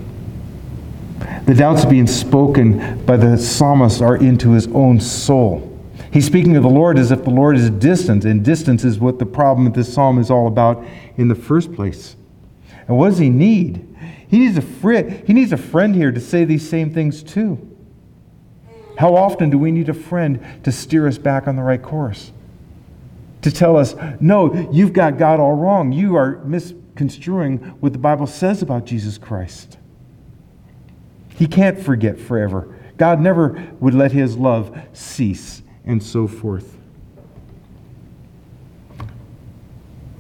The 1.46 1.54
doubts 1.54 1.86
being 1.86 2.08
spoken 2.08 3.06
by 3.06 3.18
the 3.18 3.38
psalmist 3.38 4.02
are 4.02 4.16
into 4.16 4.52
his 4.52 4.68
own 4.68 5.00
soul. 5.00 5.68
He's 6.12 6.26
speaking 6.26 6.56
of 6.58 6.64
the 6.64 6.70
Lord 6.70 6.98
as 6.98 7.12
if 7.12 7.24
the 7.24 7.30
Lord 7.30 7.56
is 7.56 7.70
distant, 7.70 8.26
and 8.26 8.44
distance 8.44 8.84
is 8.84 9.00
what 9.00 9.20
the 9.20 9.26
problem 9.26 9.68
of 9.68 9.74
this 9.74 9.94
psalm 9.94 10.18
is 10.18 10.32
all 10.32 10.48
about 10.48 10.84
in 11.18 11.28
the 11.28 11.36
first 11.36 11.74
place. 11.74 12.16
And 12.92 13.00
what 13.00 13.10
does 13.10 13.20
he 13.20 13.30
need? 13.30 13.88
He 14.28 14.40
needs 14.40 14.58
a 14.58 14.62
friend, 14.62 15.24
he 15.26 15.32
needs 15.32 15.54
a 15.54 15.58
friend 15.58 15.96
here 15.96 16.12
to 16.12 16.20
say 16.20 16.44
these 16.44 16.68
same 16.68 16.94
things 16.94 17.24
too. 17.24 17.58
How 18.98 19.16
often 19.16 19.50
do 19.50 19.58
we 19.58 19.72
need 19.72 19.88
a 19.88 19.94
friend 19.94 20.46
to 20.64 20.72
steer 20.72 21.08
us 21.08 21.18
back 21.18 21.48
on 21.48 21.56
the 21.56 21.64
right 21.64 21.82
course? 21.82 22.32
to 23.42 23.52
tell 23.52 23.78
us, 23.78 23.96
no, 24.20 24.70
you've 24.72 24.94
got 24.94 25.18
God 25.18 25.40
all 25.40 25.54
wrong. 25.54 25.92
You 25.92 26.16
are 26.16 26.38
misconstruing 26.44 27.58
what 27.80 27.94
the 27.94 28.00
Bible 28.00 28.28
says 28.28 28.62
about 28.62 28.86
Jesus 28.86 29.18
Christ. 29.18 29.78
He 31.36 31.48
can't 31.48 31.80
forget 31.80 32.20
forever. 32.20 32.78
God 32.98 33.20
never 33.20 33.70
would 33.80 33.96
let 33.96 34.12
his 34.12 34.38
love 34.38 34.78
cease, 34.94 35.64
and 35.86 36.04
so 36.04 36.28
forth. 36.28 36.78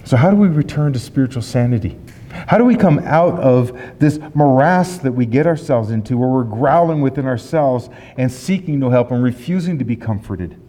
So, 0.03 0.17
how 0.17 0.31
do 0.31 0.35
we 0.35 0.47
return 0.47 0.93
to 0.93 0.99
spiritual 0.99 1.43
sanity? 1.43 1.99
How 2.31 2.57
do 2.57 2.65
we 2.65 2.75
come 2.75 2.99
out 2.99 3.39
of 3.39 3.77
this 3.99 4.19
morass 4.33 4.97
that 4.99 5.11
we 5.11 5.25
get 5.25 5.47
ourselves 5.47 5.91
into 5.91 6.17
where 6.17 6.29
we're 6.29 6.43
growling 6.43 7.01
within 7.01 7.25
ourselves 7.25 7.89
and 8.17 8.31
seeking 8.31 8.79
no 8.79 8.89
help 8.89 9.11
and 9.11 9.23
refusing 9.23 9.77
to 9.79 9.85
be 9.85 9.95
comforted? 9.95 10.59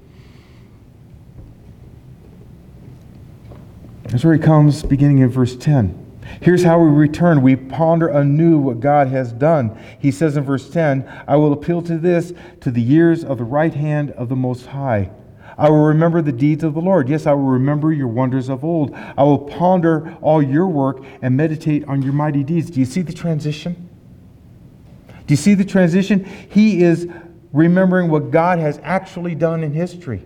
That's 4.05 4.25
where 4.25 4.35
he 4.35 4.40
comes 4.40 4.83
beginning 4.83 5.18
in 5.18 5.31
verse 5.31 5.57
10. 5.57 5.98
Here's 6.40 6.64
how 6.64 6.79
we 6.81 6.90
return. 6.90 7.42
We 7.42 7.57
ponder 7.57 8.09
anew 8.09 8.59
what 8.59 8.81
God 8.81 9.09
has 9.09 9.33
done. 9.33 9.79
He 9.98 10.11
says 10.11 10.37
in 10.37 10.44
verse 10.44 10.68
10, 10.70 11.11
I 11.27 11.37
will 11.37 11.53
appeal 11.53 11.83
to 11.83 11.98
this, 11.98 12.33
to 12.61 12.70
the 12.70 12.83
years 12.83 13.25
of 13.25 13.38
the 13.38 13.44
right 13.44 13.75
hand 13.75 14.11
of 14.12 14.29
the 14.29 14.37
Most 14.37 14.66
High. 14.66 15.11
I 15.59 15.69
will 15.69 15.85
remember 15.85 16.23
the 16.23 16.33
deeds 16.33 16.65
of 16.65 16.75
the 16.75 16.81
Lord. 16.81 17.09
Yes, 17.09 17.27
I 17.27 17.33
will 17.33 17.43
remember 17.43 17.93
your 17.93 18.09
wonders 18.09 18.49
of 18.49 18.65
old. 18.65 18.95
I 18.95 19.23
will 19.23 19.38
ponder 19.38 20.17
all 20.21 20.43
your 20.43 20.67
work 20.67 21.05
and 21.21 21.37
meditate 21.37 21.85
on 21.87 22.03
your 22.03 22.12
mighty 22.12 22.43
deeds. 22.43 22.71
Do 22.71 22.81
you 22.81 22.87
see 22.87 23.03
the 23.03 23.12
transition? 23.12 23.88
Do 25.27 25.33
you 25.33 25.37
see 25.37 25.55
the 25.55 25.65
transition? 25.65 26.25
He 26.25 26.83
is 26.83 27.09
remembering 27.53 28.11
what 28.11 28.31
God 28.31 28.59
has 28.59 28.81
actually 28.83 29.35
done 29.35 29.62
in 29.62 29.73
history. 29.73 30.25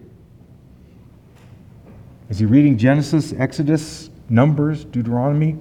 Is 2.29 2.39
he 2.39 2.45
reading 2.45 2.77
Genesis, 2.79 3.33
Exodus, 3.33 4.11
Numbers, 4.29 4.85
Deuteronomy, 4.85 5.57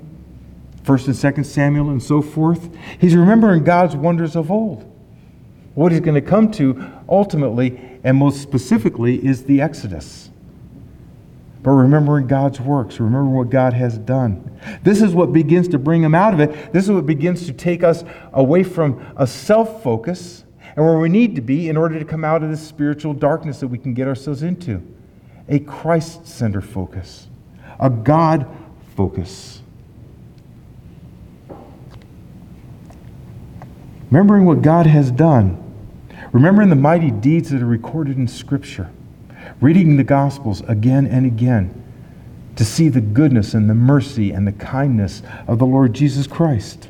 1st 0.84 1.08
and 1.08 1.36
2nd 1.36 1.46
Samuel, 1.46 1.90
and 1.90 2.02
so 2.02 2.22
forth? 2.22 2.70
He's 3.00 3.16
remembering 3.16 3.64
God's 3.64 3.96
wonders 3.96 4.36
of 4.36 4.50
old. 4.50 4.92
What 5.76 5.92
he's 5.92 6.02
going 6.02 6.16
to 6.16 6.22
come 6.22 6.52
to 6.52 6.84
ultimately, 7.10 7.95
and 8.06 8.18
most 8.18 8.40
specifically, 8.40 9.16
is 9.26 9.46
the 9.46 9.60
Exodus. 9.60 10.30
But 11.64 11.72
remembering 11.72 12.28
God's 12.28 12.62
works, 12.62 13.00
remembering 13.00 13.34
what 13.34 13.50
God 13.50 13.74
has 13.74 13.98
done. 13.98 14.60
This 14.84 15.02
is 15.02 15.16
what 15.16 15.34
begins 15.34 15.68
to 15.70 15.80
bring 15.80 16.04
him 16.04 16.14
out 16.14 16.32
of 16.32 16.40
it. 16.40 16.72
This 16.72 16.86
is 16.86 16.92
what 16.92 17.08
begins 17.08 17.48
to 17.48 17.54
take 17.54 17.84
us 17.84 18.04
away 18.32 18.64
from 18.64 19.04
a 19.18 19.26
self 19.26 19.82
focus 19.82 20.44
and 20.76 20.86
where 20.86 21.00
we 21.00 21.10
need 21.10 21.36
to 21.36 21.42
be 21.42 21.68
in 21.68 21.78
order 21.78 21.98
to 21.98 22.06
come 22.06 22.24
out 22.24 22.44
of 22.44 22.52
this 22.52 22.66
spiritual 22.66 23.16
darkness 23.16 23.60
that 23.62 23.70
we 23.70 23.80
can 23.80 23.96
get 23.96 24.08
ourselves 24.08 24.44
into 24.44 24.84
a 25.50 25.58
Christ 25.60 26.28
centered 26.28 26.66
focus, 26.66 27.28
a 27.80 27.90
God 27.90 28.48
focus. 28.96 29.64
Remembering 34.12 34.46
what 34.46 34.62
God 34.62 34.86
has 34.86 35.10
done, 35.10 35.65
remembering 36.36 36.70
the 36.70 36.76
mighty 36.76 37.12
deeds 37.12 37.50
that 37.50 37.62
are 37.62 37.66
recorded 37.66 38.18
in 38.18 38.28
Scripture, 38.28 38.92
reading 39.62 39.96
the 39.96 40.04
Gospels 40.04 40.60
again 40.68 41.08
and 41.08 41.26
again 41.26 41.82
to 42.58 42.66
see 42.66 42.90
the 42.90 43.00
goodness 43.00 43.54
and 43.54 43.70
the 43.70 43.74
mercy 43.74 44.32
and 44.32 44.46
the 44.46 44.52
kindness 44.52 45.22
of 45.48 45.60
the 45.60 45.66
Lord 45.66 45.94
Jesus 45.94 46.28
Christ. 46.28 46.90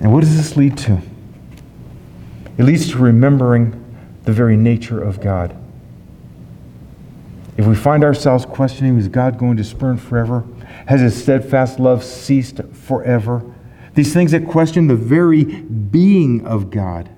And 0.00 0.12
what 0.12 0.20
does 0.20 0.36
this 0.36 0.58
lead 0.58 0.76
to? 0.76 1.00
It 2.58 2.64
leads 2.64 2.90
to 2.90 2.98
remembering 2.98 3.72
the 4.24 4.32
very 4.34 4.58
nature 4.58 5.02
of 5.02 5.22
God. 5.22 5.56
If 7.56 7.64
we 7.64 7.74
find 7.74 8.04
ourselves 8.04 8.44
questioning, 8.44 8.98
is 8.98 9.08
God 9.08 9.38
going 9.38 9.56
to 9.56 9.64
spurn 9.64 9.96
forever? 9.96 10.44
Has 10.86 11.00
his 11.00 11.18
steadfast 11.18 11.80
love 11.80 12.04
ceased 12.04 12.60
forever? 12.74 13.42
These 13.98 14.12
things 14.12 14.30
that 14.30 14.46
question 14.46 14.86
the 14.86 14.94
very 14.94 15.42
being 15.42 16.46
of 16.46 16.70
God. 16.70 17.10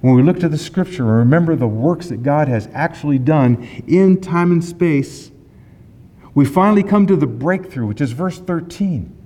when 0.00 0.16
we 0.16 0.22
look 0.24 0.40
to 0.40 0.48
the 0.48 0.58
scripture 0.58 1.04
and 1.04 1.18
remember 1.18 1.54
the 1.54 1.68
works 1.68 2.08
that 2.08 2.24
God 2.24 2.48
has 2.48 2.68
actually 2.72 3.20
done 3.20 3.62
in 3.86 4.20
time 4.20 4.50
and 4.50 4.64
space, 4.64 5.30
we 6.34 6.44
finally 6.44 6.82
come 6.82 7.06
to 7.06 7.14
the 7.14 7.28
breakthrough, 7.28 7.86
which 7.86 8.00
is 8.00 8.10
verse 8.10 8.40
13. 8.40 9.16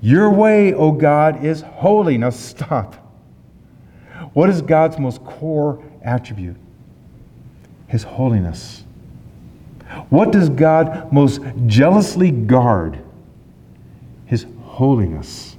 Your 0.00 0.30
way, 0.30 0.72
O 0.72 0.92
God, 0.92 1.44
is 1.44 1.62
holy. 1.62 2.16
Now 2.16 2.30
stop. 2.30 2.94
What 4.34 4.50
is 4.50 4.62
God's 4.62 5.00
most 5.00 5.24
core 5.24 5.82
attribute? 6.04 6.56
His 7.88 8.04
holiness. 8.04 8.84
What 10.10 10.30
does 10.30 10.48
God 10.48 11.12
most 11.12 11.40
jealously 11.66 12.30
guard? 12.30 13.02
Holiness, 14.78 15.56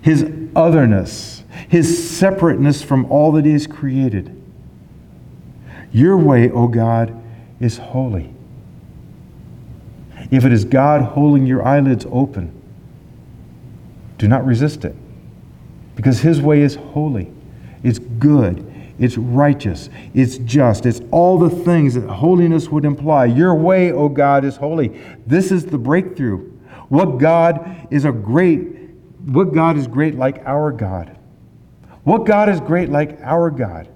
His 0.00 0.30
otherness, 0.54 1.42
His 1.68 2.16
separateness 2.16 2.80
from 2.80 3.04
all 3.06 3.32
that 3.32 3.44
is 3.44 3.66
created. 3.66 4.32
Your 5.90 6.16
way, 6.16 6.48
O 6.48 6.68
God, 6.68 7.20
is 7.58 7.78
holy. 7.78 8.32
If 10.30 10.44
it 10.44 10.52
is 10.52 10.64
God 10.64 11.02
holding 11.02 11.48
your 11.48 11.66
eyelids 11.66 12.06
open, 12.12 12.52
do 14.18 14.28
not 14.28 14.46
resist 14.46 14.84
it, 14.84 14.94
because 15.96 16.20
His 16.20 16.40
way 16.40 16.62
is 16.62 16.76
holy, 16.76 17.32
it's 17.82 17.98
good, 17.98 18.72
it's 19.00 19.18
righteous, 19.18 19.90
it's 20.14 20.38
just, 20.38 20.86
it's 20.86 21.00
all 21.10 21.40
the 21.40 21.50
things 21.50 21.94
that 21.94 22.08
holiness 22.08 22.68
would 22.68 22.84
imply. 22.84 23.24
Your 23.24 23.56
way, 23.56 23.90
O 23.90 24.08
God, 24.08 24.44
is 24.44 24.54
holy. 24.54 24.96
This 25.26 25.50
is 25.50 25.66
the 25.66 25.78
breakthrough. 25.78 26.52
What 26.88 27.18
God 27.18 27.88
is 27.90 28.04
a 28.04 28.12
great, 28.12 28.58
what 29.24 29.52
God 29.52 29.76
is 29.76 29.86
great 29.86 30.14
like 30.14 30.42
our 30.46 30.70
God? 30.72 31.16
What 32.04 32.24
God 32.24 32.48
is 32.48 32.60
great 32.60 32.88
like 32.88 33.18
our 33.22 33.50
God? 33.50 33.88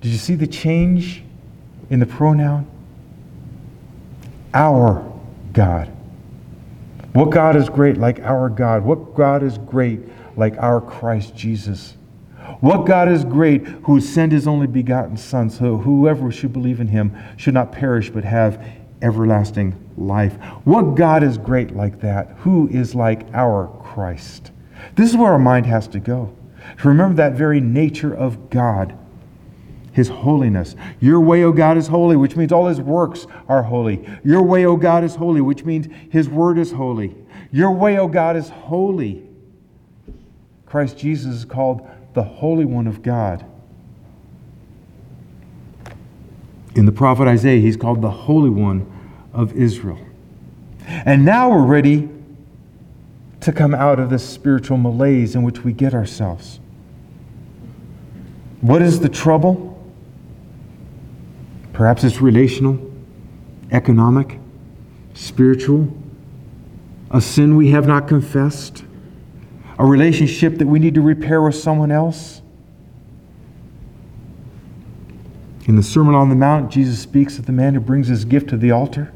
Did 0.00 0.12
you 0.12 0.18
see 0.18 0.34
the 0.34 0.46
change 0.46 1.22
in 1.90 2.00
the 2.00 2.06
pronoun? 2.06 2.66
Our 4.54 5.12
God. 5.52 5.88
What 7.12 7.30
God 7.30 7.56
is 7.56 7.68
great 7.68 7.98
like 7.98 8.20
our 8.20 8.48
God? 8.48 8.84
What 8.84 9.14
God 9.14 9.42
is 9.42 9.58
great 9.58 10.00
like 10.36 10.56
our 10.58 10.80
Christ 10.80 11.36
Jesus? 11.36 11.96
What 12.60 12.86
God 12.86 13.08
is 13.08 13.24
great 13.24 13.66
who 13.66 14.00
sent 14.00 14.32
his 14.32 14.46
only 14.46 14.66
begotten 14.66 15.16
Son, 15.16 15.50
so 15.50 15.76
whoever 15.76 16.30
should 16.32 16.52
believe 16.52 16.80
in 16.80 16.88
him 16.88 17.16
should 17.36 17.54
not 17.54 17.72
perish 17.72 18.10
but 18.10 18.24
have 18.24 18.64
everlasting 19.02 19.74
life? 20.00 20.34
What 20.64 20.94
God 20.94 21.22
is 21.22 21.38
great 21.38 21.76
like 21.76 22.00
that? 22.00 22.28
Who 22.38 22.68
is 22.68 22.94
like 22.94 23.26
our 23.34 23.68
Christ? 23.82 24.50
This 24.96 25.10
is 25.10 25.16
where 25.16 25.32
our 25.32 25.38
mind 25.38 25.66
has 25.66 25.86
to 25.88 26.00
go. 26.00 26.34
To 26.78 26.88
remember 26.88 27.16
that 27.16 27.34
very 27.34 27.60
nature 27.60 28.14
of 28.14 28.50
God 28.50 28.96
his 29.92 30.08
holiness. 30.08 30.76
Your 31.00 31.20
way, 31.20 31.42
O 31.42 31.52
God, 31.52 31.76
is 31.76 31.88
holy, 31.88 32.16
which 32.16 32.36
means 32.36 32.52
all 32.52 32.66
his 32.66 32.80
works 32.80 33.26
are 33.48 33.62
holy. 33.62 34.08
Your 34.24 34.42
way, 34.42 34.64
O 34.64 34.76
God, 34.76 35.04
is 35.04 35.16
holy, 35.16 35.40
which 35.40 35.64
means 35.64 35.88
his 36.10 36.28
word 36.28 36.58
is 36.58 36.72
holy. 36.72 37.16
Your 37.50 37.72
way, 37.72 37.98
O 37.98 38.06
God, 38.06 38.36
is 38.36 38.48
holy. 38.48 39.24
Christ 40.66 40.96
Jesus 40.98 41.34
is 41.34 41.44
called 41.44 41.88
the 42.14 42.22
Holy 42.22 42.64
One 42.64 42.86
of 42.86 43.02
God. 43.02 43.44
In 46.76 46.86
the 46.86 46.92
prophet 46.92 47.26
Isaiah, 47.26 47.60
he's 47.60 47.76
called 47.76 48.00
the 48.00 48.10
Holy 48.10 48.50
One 48.50 48.86
of 49.32 49.52
Israel. 49.54 49.98
And 50.86 51.24
now 51.24 51.50
we're 51.50 51.64
ready 51.64 52.08
to 53.40 53.52
come 53.52 53.74
out 53.74 53.98
of 53.98 54.10
this 54.10 54.28
spiritual 54.28 54.76
malaise 54.76 55.34
in 55.34 55.42
which 55.42 55.64
we 55.64 55.72
get 55.72 55.94
ourselves. 55.94 56.60
What 58.60 58.82
is 58.82 59.00
the 59.00 59.08
trouble? 59.08 59.66
Perhaps 61.72 62.04
it's 62.04 62.20
relational, 62.20 62.78
economic, 63.70 64.38
spiritual, 65.14 65.88
a 67.10 67.20
sin 67.20 67.56
we 67.56 67.70
have 67.70 67.86
not 67.86 68.06
confessed, 68.06 68.84
a 69.78 69.86
relationship 69.86 70.58
that 70.58 70.66
we 70.66 70.78
need 70.78 70.94
to 70.94 71.00
repair 71.00 71.40
with 71.40 71.54
someone 71.54 71.90
else. 71.90 72.42
In 75.66 75.76
the 75.76 75.82
Sermon 75.82 76.14
on 76.14 76.28
the 76.28 76.34
Mount, 76.34 76.70
Jesus 76.70 77.00
speaks 77.00 77.38
of 77.38 77.46
the 77.46 77.52
man 77.52 77.74
who 77.74 77.80
brings 77.80 78.08
his 78.08 78.24
gift 78.24 78.48
to 78.50 78.56
the 78.56 78.70
altar 78.70 79.12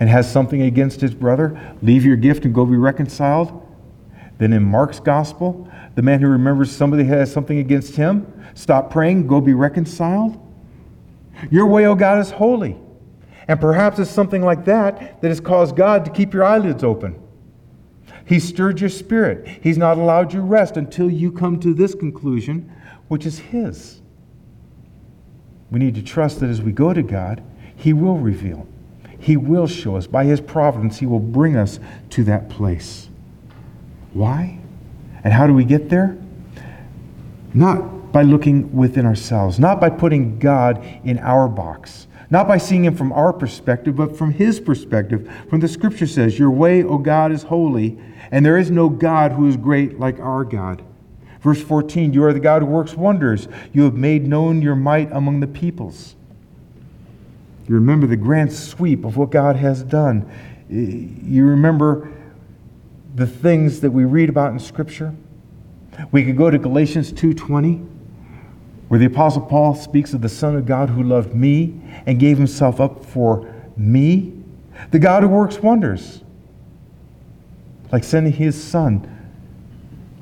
and 0.00 0.08
has 0.08 0.30
something 0.30 0.62
against 0.62 1.00
his 1.00 1.14
brother. 1.14 1.76
Leave 1.82 2.04
your 2.04 2.16
gift 2.16 2.44
and 2.44 2.54
go 2.54 2.64
be 2.64 2.76
reconciled. 2.76 3.66
Then 4.38 4.52
in 4.52 4.62
Mark's 4.62 5.00
gospel, 5.00 5.68
the 5.96 6.02
man 6.02 6.20
who 6.20 6.28
remembers 6.28 6.70
somebody 6.70 7.04
has 7.04 7.32
something 7.32 7.58
against 7.58 7.96
him, 7.96 8.32
stop 8.54 8.90
praying, 8.90 9.26
go 9.26 9.40
be 9.40 9.54
reconciled. 9.54 10.38
Your 11.50 11.66
way, 11.66 11.86
O 11.86 11.92
oh 11.92 11.94
God, 11.94 12.20
is 12.20 12.30
holy. 12.30 12.76
And 13.48 13.60
perhaps 13.60 13.98
it's 13.98 14.10
something 14.10 14.42
like 14.42 14.64
that 14.66 15.20
that 15.20 15.28
has 15.28 15.40
caused 15.40 15.74
God 15.74 16.04
to 16.04 16.10
keep 16.10 16.34
your 16.34 16.44
eyelids 16.44 16.84
open. 16.84 17.20
He 18.26 18.38
stirred 18.40 18.78
your 18.78 18.90
spirit. 18.90 19.48
He's 19.62 19.78
not 19.78 19.96
allowed 19.96 20.34
you 20.34 20.42
rest 20.42 20.76
until 20.76 21.10
you 21.10 21.32
come 21.32 21.58
to 21.60 21.72
this 21.72 21.94
conclusion, 21.94 22.70
which 23.08 23.24
is 23.24 23.38
His. 23.38 24.02
We 25.70 25.78
need 25.78 25.94
to 25.94 26.02
trust 26.02 26.40
that 26.40 26.50
as 26.50 26.60
we 26.60 26.72
go 26.72 26.92
to 26.92 27.02
God, 27.02 27.42
He 27.74 27.94
will 27.94 28.18
reveal. 28.18 28.68
He 29.28 29.36
will 29.36 29.66
show 29.66 29.94
us. 29.94 30.06
By 30.06 30.24
His 30.24 30.40
providence, 30.40 30.98
He 30.98 31.04
will 31.04 31.20
bring 31.20 31.54
us 31.54 31.78
to 32.10 32.24
that 32.24 32.48
place. 32.48 33.10
Why? 34.14 34.58
And 35.22 35.34
how 35.34 35.46
do 35.46 35.52
we 35.52 35.66
get 35.66 35.90
there? 35.90 36.16
Not 37.52 38.10
by 38.10 38.22
looking 38.22 38.74
within 38.74 39.04
ourselves, 39.04 39.58
not 39.58 39.82
by 39.82 39.90
putting 39.90 40.38
God 40.38 40.82
in 41.04 41.18
our 41.18 41.46
box, 41.46 42.06
not 42.30 42.48
by 42.48 42.56
seeing 42.56 42.86
Him 42.86 42.96
from 42.96 43.12
our 43.12 43.34
perspective, 43.34 43.94
but 43.94 44.16
from 44.16 44.32
His 44.32 44.60
perspective. 44.60 45.30
From 45.50 45.60
the 45.60 45.68
Scripture 45.68 46.06
says, 46.06 46.38
Your 46.38 46.50
way, 46.50 46.82
O 46.82 46.96
God, 46.96 47.30
is 47.30 47.42
holy, 47.42 47.98
and 48.30 48.46
there 48.46 48.56
is 48.56 48.70
no 48.70 48.88
God 48.88 49.32
who 49.32 49.46
is 49.46 49.58
great 49.58 50.00
like 50.00 50.18
our 50.20 50.42
God. 50.42 50.82
Verse 51.42 51.60
14, 51.60 52.14
You 52.14 52.24
are 52.24 52.32
the 52.32 52.40
God 52.40 52.62
who 52.62 52.68
works 52.68 52.94
wonders. 52.94 53.46
You 53.74 53.82
have 53.82 53.94
made 53.94 54.26
known 54.26 54.62
your 54.62 54.74
might 54.74 55.12
among 55.12 55.40
the 55.40 55.46
peoples. 55.46 56.14
You 57.68 57.74
remember 57.74 58.06
the 58.06 58.16
grand 58.16 58.52
sweep 58.52 59.04
of 59.04 59.16
what 59.16 59.30
God 59.30 59.56
has 59.56 59.82
done. 59.82 60.28
You 60.68 61.44
remember 61.46 62.10
the 63.14 63.26
things 63.26 63.80
that 63.80 63.90
we 63.90 64.04
read 64.04 64.28
about 64.28 64.52
in 64.52 64.58
Scripture. 64.58 65.14
We 66.10 66.24
could 66.24 66.36
go 66.36 66.50
to 66.50 66.58
Galatians 66.58 67.12
2:20 67.12 67.82
where 68.88 68.98
the 68.98 69.06
Apostle 69.06 69.42
Paul 69.42 69.74
speaks 69.74 70.14
of 70.14 70.22
the 70.22 70.28
Son 70.28 70.56
of 70.56 70.64
God 70.64 70.88
who 70.90 71.02
loved 71.02 71.34
me 71.34 71.78
and 72.06 72.18
gave 72.18 72.38
himself 72.38 72.80
up 72.80 73.04
for 73.04 73.46
me, 73.76 74.32
the 74.90 74.98
God 74.98 75.22
who 75.22 75.28
works 75.28 75.62
wonders, 75.62 76.22
like 77.92 78.02
sending 78.02 78.32
his 78.32 78.60
Son, 78.62 79.06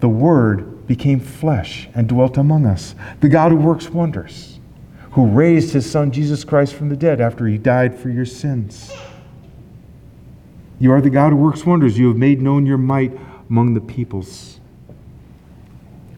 the 0.00 0.09
Word 0.09 0.87
became 0.87 1.20
flesh 1.20 1.88
and 1.94 2.09
dwelt 2.09 2.37
among 2.37 2.66
us, 2.66 2.94
the 3.20 3.28
God 3.28 3.52
who 3.52 3.59
works 3.59 3.88
wonders, 3.90 4.56
who 5.16 5.24
raised 5.26 5.72
his 5.72 5.90
Son 5.90 6.12
Jesus 6.12 6.44
Christ 6.44 6.74
from 6.74 6.90
the 6.90 6.96
dead 6.96 7.22
after 7.22 7.46
he 7.46 7.57
died 7.57 7.98
for 7.98 8.11
your 8.11 8.26
sins. 8.26 8.92
You 10.79 10.92
are 10.92 11.00
the 11.00 11.09
God 11.09 11.31
who 11.31 11.37
works 11.37 11.64
wonders. 11.64 11.98
You 11.98 12.09
have 12.09 12.18
made 12.18 12.42
known 12.42 12.66
your 12.66 12.76
might 12.76 13.18
among 13.48 13.72
the 13.72 13.81
peoples. 13.81 14.61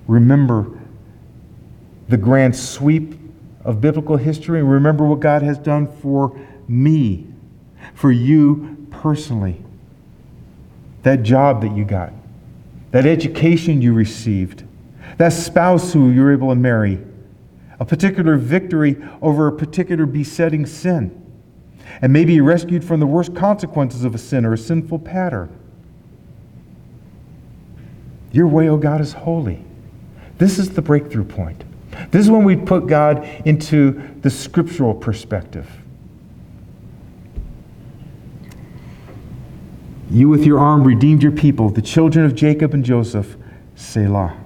Remember 0.08 0.76
the 2.08 2.16
grand 2.16 2.56
sweep 2.56 3.14
of 3.64 3.80
biblical 3.80 4.16
history 4.16 4.64
remember 4.64 5.04
what 5.04 5.20
God 5.20 5.42
has 5.42 5.58
done 5.58 5.86
for 5.86 6.36
me, 6.66 7.28
for 7.94 8.10
you 8.10 8.84
personally. 8.90 9.62
That 11.04 11.22
job 11.22 11.62
that 11.62 11.70
you 11.70 11.84
got, 11.84 12.12
that 12.90 13.06
education 13.06 13.80
you 13.80 13.92
received, 13.92 14.64
that 15.18 15.32
spouse 15.32 15.92
who 15.92 16.10
you 16.10 16.20
were 16.20 16.32
able 16.32 16.48
to 16.48 16.56
marry, 16.56 16.98
a 17.80 17.84
particular 17.84 18.36
victory 18.36 18.96
over 19.22 19.46
a 19.46 19.52
particular 19.52 20.06
besetting 20.06 20.66
sin, 20.66 21.14
and 22.02 22.12
maybe 22.12 22.40
rescued 22.40 22.84
from 22.84 23.00
the 23.00 23.06
worst 23.06 23.34
consequences 23.34 24.04
of 24.04 24.14
a 24.14 24.18
sin 24.18 24.44
or 24.44 24.52
a 24.52 24.58
sinful 24.58 24.98
pattern. 24.98 25.54
Your 28.32 28.46
way, 28.46 28.68
O 28.68 28.74
oh 28.74 28.76
God, 28.76 29.00
is 29.00 29.12
holy. 29.12 29.64
This 30.38 30.58
is 30.58 30.70
the 30.70 30.82
breakthrough 30.82 31.24
point. 31.24 31.64
This 32.10 32.24
is 32.24 32.30
when 32.30 32.44
we 32.44 32.56
put 32.56 32.86
God 32.86 33.24
into 33.44 34.00
the 34.20 34.30
scriptural 34.30 34.94
perspective. 34.94 35.68
You 40.10 40.28
with 40.28 40.44
your 40.44 40.58
arm 40.58 40.84
redeemed 40.84 41.22
your 41.22 41.32
people, 41.32 41.70
the 41.70 41.82
children 41.82 42.24
of 42.24 42.34
Jacob 42.34 42.72
and 42.72 42.84
Joseph, 42.84 43.36
Selah. 43.74 44.36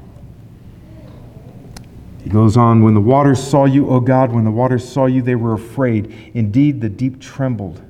He 2.23 2.31
goes 2.31 2.57
on, 2.57 2.83
When 2.83 2.95
the 2.95 3.01
waters 3.01 3.43
saw 3.43 3.65
you, 3.65 3.89
O 3.89 4.01
God, 4.01 4.33
when 4.33 4.45
the 4.45 4.51
waters 4.51 4.89
saw 4.89 5.07
you, 5.07 5.23
they 5.23 5.35
were 5.35 5.55
afraid. 5.55 6.31
Indeed, 6.35 6.81
the 6.81 6.89
deep 6.89 7.21
trembled. 7.21 7.83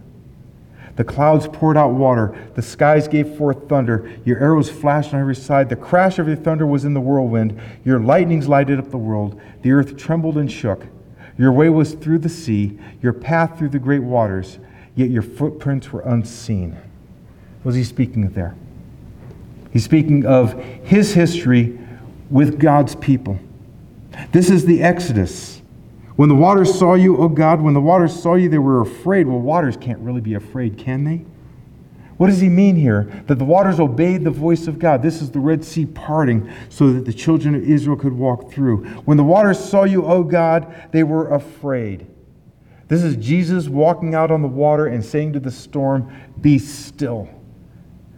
The 0.97 1.05
clouds 1.05 1.49
poured 1.49 1.77
out 1.77 1.93
water. 1.93 2.37
The 2.55 2.63
skies 2.63 3.09
gave 3.09 3.37
forth 3.37 3.69
thunder. 3.69 4.11
Your 4.25 4.39
arrows 4.41 4.71
flashed 4.71 5.15
on 5.15 5.21
every 5.21 5.35
side. 5.35 5.69
The 5.69 5.77
crash 5.77 6.19
of 6.19 6.27
your 6.27 6.37
thunder 6.37 6.67
was 6.67 6.85
in 6.85 6.93
the 6.93 7.01
whirlwind. 7.01 7.59
Your 7.85 7.99
lightnings 7.99 8.49
lighted 8.49 8.79
up 8.79 8.91
the 8.91 8.99
world. 8.99 9.41
The 9.63 9.73
earth 9.73 9.97
trembled 9.97 10.37
and 10.37 10.51
shook. 10.53 10.87
Your 11.39 11.53
way 11.53 11.71
was 11.71 11.95
through 11.95 12.19
the 12.19 12.29
sea, 12.29 12.79
your 13.01 13.15
path 13.15 13.59
through 13.59 13.71
the 13.71 13.79
great 13.79 14.03
waters, 14.03 14.59
yet 14.95 15.09
your 15.09 15.23
footprints 15.23 15.91
were 15.91 16.03
unseen. 16.03 16.73
What 16.73 17.71
was 17.71 17.75
he 17.75 17.85
speaking 17.85 18.25
of 18.25 18.35
there? 18.35 18.55
He's 19.73 19.85
speaking 19.85 20.27
of 20.27 20.53
his 20.85 21.15
history 21.15 21.79
with 22.29 22.61
God's 22.61 22.95
people. 22.97 23.39
This 24.33 24.51
is 24.51 24.65
the 24.65 24.83
Exodus. 24.83 25.63
When 26.17 26.29
the 26.29 26.35
waters 26.35 26.79
saw 26.79 26.95
you, 26.95 27.17
O 27.17 27.29
God, 27.29 27.61
when 27.61 27.75
the 27.75 27.81
waters 27.81 28.15
saw 28.15 28.35
you, 28.35 28.49
they 28.49 28.59
were 28.59 28.81
afraid. 28.81 29.27
Well, 29.27 29.41
waters 29.41 29.77
can't 29.77 29.99
really 30.01 30.21
be 30.21 30.35
afraid, 30.35 30.77
can 30.77 31.05
they? 31.05 31.25
What 32.19 32.27
does 32.29 32.41
he 32.41 32.49
mean 32.49 32.77
here? 32.77 33.11
That 33.27 33.39
the 33.39 33.45
waters 33.45 33.81
obeyed 33.81 34.23
the 34.23 34.31
voice 34.31 34.69
of 34.69 34.79
God. 34.79 35.03
This 35.03 35.23
is 35.23 35.31
the 35.31 35.41
Red 35.41 35.65
Sea 35.65 35.87
parting 35.87 36.49
so 36.69 36.93
that 36.93 37.05
the 37.05 37.13
children 37.13 37.55
of 37.55 37.65
Israel 37.65 37.97
could 37.97 38.13
walk 38.13 38.53
through. 38.53 38.85
When 39.05 39.17
the 39.17 39.25
waters 39.25 39.59
saw 39.59 39.85
you, 39.85 40.05
O 40.05 40.23
God, 40.23 40.91
they 40.93 41.03
were 41.03 41.33
afraid. 41.33 42.07
This 42.89 43.03
is 43.03 43.17
Jesus 43.17 43.69
walking 43.69 44.15
out 44.15 44.31
on 44.31 44.43
the 44.43 44.49
water 44.49 44.87
and 44.87 45.05
saying 45.05 45.33
to 45.33 45.41
the 45.41 45.51
storm, 45.51 46.15
Be 46.41 46.59
still. 46.59 47.29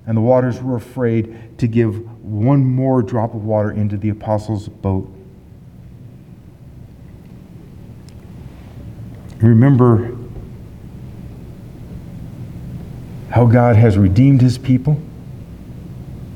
And 0.07 0.17
the 0.17 0.21
waters 0.21 0.61
were 0.61 0.77
afraid 0.77 1.57
to 1.59 1.67
give 1.67 1.97
one 2.23 2.65
more 2.65 3.01
drop 3.01 3.35
of 3.35 3.45
water 3.45 3.71
into 3.71 3.97
the 3.97 4.11
apostles' 4.11 4.69
boat. 4.69 5.11
Remember 9.41 10.17
how 13.31 13.47
God 13.47 13.77
has 13.77 13.99
redeemed 13.99 14.41
his 14.41 14.59
people, 14.59 15.01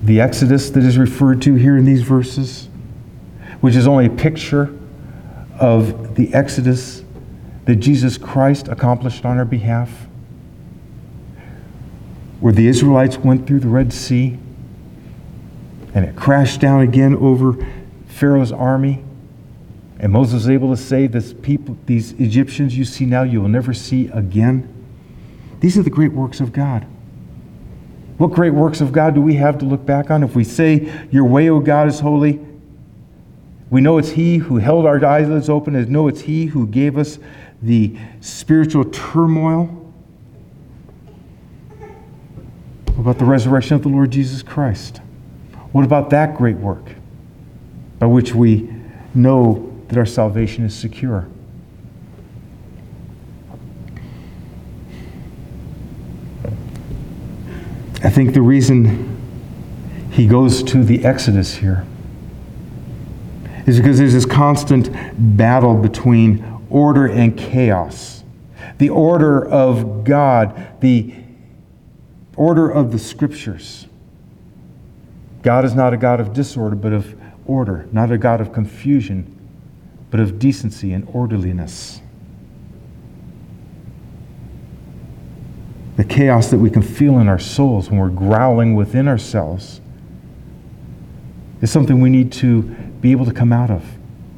the 0.02 0.20
Exodus 0.20 0.70
that 0.70 0.82
is 0.82 0.98
referred 0.98 1.40
to 1.42 1.54
here 1.54 1.76
in 1.76 1.84
these 1.84 2.02
verses, 2.02 2.68
which 3.60 3.76
is 3.76 3.86
only 3.86 4.06
a 4.06 4.10
picture 4.10 4.74
of 5.58 6.16
the 6.16 6.32
Exodus 6.34 7.04
that 7.66 7.76
Jesus 7.76 8.18
Christ 8.18 8.68
accomplished 8.68 9.24
on 9.24 9.38
our 9.38 9.44
behalf, 9.44 10.06
where 12.40 12.52
the 12.52 12.66
Israelites 12.66 13.18
went 13.18 13.46
through 13.46 13.60
the 13.60 13.68
Red 13.68 13.92
Sea 13.92 14.38
and 15.94 16.04
it 16.04 16.16
crashed 16.16 16.60
down 16.60 16.80
again 16.80 17.16
over 17.16 17.56
Pharaoh's 18.06 18.52
army. 18.52 19.02
And 20.00 20.12
Moses 20.12 20.34
was 20.34 20.48
able 20.48 20.70
to 20.70 20.80
say, 20.80 21.06
this 21.06 21.32
people, 21.32 21.76
these 21.86 22.12
Egyptians 22.12 22.76
you 22.76 22.84
see 22.84 23.04
now, 23.04 23.24
you 23.24 23.40
will 23.40 23.48
never 23.48 23.74
see 23.74 24.08
again. 24.08 24.72
These 25.60 25.76
are 25.76 25.82
the 25.82 25.90
great 25.90 26.12
works 26.12 26.40
of 26.40 26.52
God. 26.52 26.86
What 28.16 28.32
great 28.32 28.54
works 28.54 28.80
of 28.80 28.92
God 28.92 29.14
do 29.14 29.20
we 29.20 29.34
have 29.34 29.58
to 29.58 29.64
look 29.64 29.84
back 29.84 30.10
on? 30.10 30.22
If 30.22 30.34
we 30.34 30.44
say, 30.44 31.06
Your 31.10 31.24
way, 31.24 31.48
O 31.50 31.60
God, 31.60 31.88
is 31.88 32.00
holy, 32.00 32.40
we 33.70 33.80
know 33.80 33.98
it's 33.98 34.10
He 34.10 34.38
who 34.38 34.56
held 34.56 34.86
our 34.86 35.04
eyelids 35.04 35.48
open, 35.48 35.76
and 35.76 35.88
know 35.88 36.08
it's 36.08 36.22
He 36.22 36.46
who 36.46 36.66
gave 36.66 36.96
us 36.96 37.18
the 37.62 37.96
spiritual 38.20 38.84
turmoil. 38.84 39.66
What 42.94 42.98
about 42.98 43.18
the 43.18 43.24
resurrection 43.24 43.76
of 43.76 43.82
the 43.82 43.88
Lord 43.88 44.10
Jesus 44.10 44.42
Christ? 44.42 45.00
What 45.70 45.84
about 45.84 46.10
that 46.10 46.36
great 46.36 46.56
work 46.56 46.94
by 47.98 48.06
which 48.06 48.34
we 48.34 48.72
know 49.14 49.67
that 49.88 49.98
our 49.98 50.06
salvation 50.06 50.64
is 50.64 50.74
secure? 50.74 51.28
I 58.02 58.10
think 58.10 58.32
the 58.32 58.42
reason 58.42 59.16
he 60.12 60.26
goes 60.26 60.62
to 60.62 60.84
the 60.84 61.04
Exodus 61.04 61.56
here 61.56 61.84
is 63.66 63.76
because 63.76 63.98
there's 63.98 64.12
this 64.12 64.24
constant 64.24 64.90
battle 65.36 65.74
between 65.74 66.44
order 66.70 67.06
and 67.06 67.36
chaos. 67.36 68.22
The 68.78 68.88
order 68.88 69.44
of 69.46 70.04
God, 70.04 70.80
the 70.80 71.14
order 72.36 72.70
of 72.70 72.92
the 72.92 72.98
scriptures. 72.98 73.86
God 75.42 75.64
is 75.64 75.74
not 75.74 75.92
a 75.92 75.96
God 75.96 76.20
of 76.20 76.32
disorder, 76.32 76.76
but 76.76 76.92
of 76.92 77.14
order, 77.46 77.88
not 77.90 78.12
a 78.12 78.18
God 78.18 78.40
of 78.40 78.52
confusion, 78.52 79.37
but 80.10 80.20
of 80.20 80.38
decency 80.38 80.92
and 80.92 81.08
orderliness. 81.12 82.00
the 85.98 86.04
chaos 86.04 86.50
that 86.50 86.58
we 86.58 86.70
can 86.70 86.80
feel 86.80 87.18
in 87.18 87.26
our 87.26 87.40
souls 87.40 87.90
when 87.90 87.98
we're 87.98 88.08
growling 88.08 88.76
within 88.76 89.08
ourselves 89.08 89.80
is 91.60 91.72
something 91.72 92.00
we 92.00 92.08
need 92.08 92.30
to 92.30 92.62
be 92.62 93.10
able 93.10 93.24
to 93.24 93.32
come 93.32 93.52
out 93.52 93.68
of. 93.68 93.84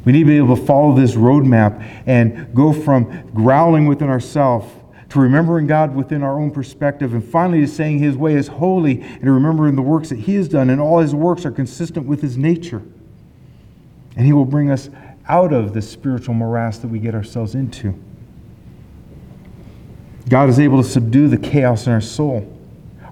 We 0.07 0.13
need 0.13 0.21
to 0.21 0.25
be 0.25 0.39
able 0.39 0.57
to 0.57 0.65
follow 0.65 0.97
this 0.97 1.17
roadmap 1.17 1.87
and 2.07 2.55
go 2.55 2.73
from 2.73 3.31
growling 3.35 3.85
within 3.85 4.09
ourselves 4.09 4.73
to 5.11 5.21
remembering 5.21 5.67
God 5.67 5.95
within 5.95 6.23
our 6.23 6.41
own 6.41 6.51
perspective, 6.51 7.13
and 7.13 7.23
finally 7.23 7.61
to 7.61 7.69
saying 7.69 7.99
His 7.99 8.17
way 8.17 8.37
is 8.37 8.49
holy 8.49 9.03
and 9.03 9.25
remembering 9.25 9.77
the 9.77 9.83
works 9.83 10.09
that 10.09 10.21
He 10.21 10.37
has 10.37 10.49
done, 10.49 10.71
and 10.71 10.81
all 10.81 11.01
His 11.01 11.15
works 11.15 11.45
are 11.45 11.51
consistent 11.51 12.07
with 12.07 12.23
His 12.23 12.39
nature. 12.39 12.81
And 14.17 14.25
He 14.25 14.33
will 14.33 14.47
bring 14.47 14.71
us 14.71 14.89
out 15.31 15.53
of 15.53 15.73
the 15.73 15.81
spiritual 15.81 16.35
morass 16.35 16.79
that 16.79 16.89
we 16.89 16.99
get 16.99 17.15
ourselves 17.15 17.55
into. 17.55 17.95
God 20.29 20.49
is 20.49 20.59
able 20.59 20.83
to 20.83 20.89
subdue 20.89 21.29
the 21.29 21.39
chaos 21.39 21.87
in 21.87 21.93
our 21.93 22.01
soul. 22.01 22.57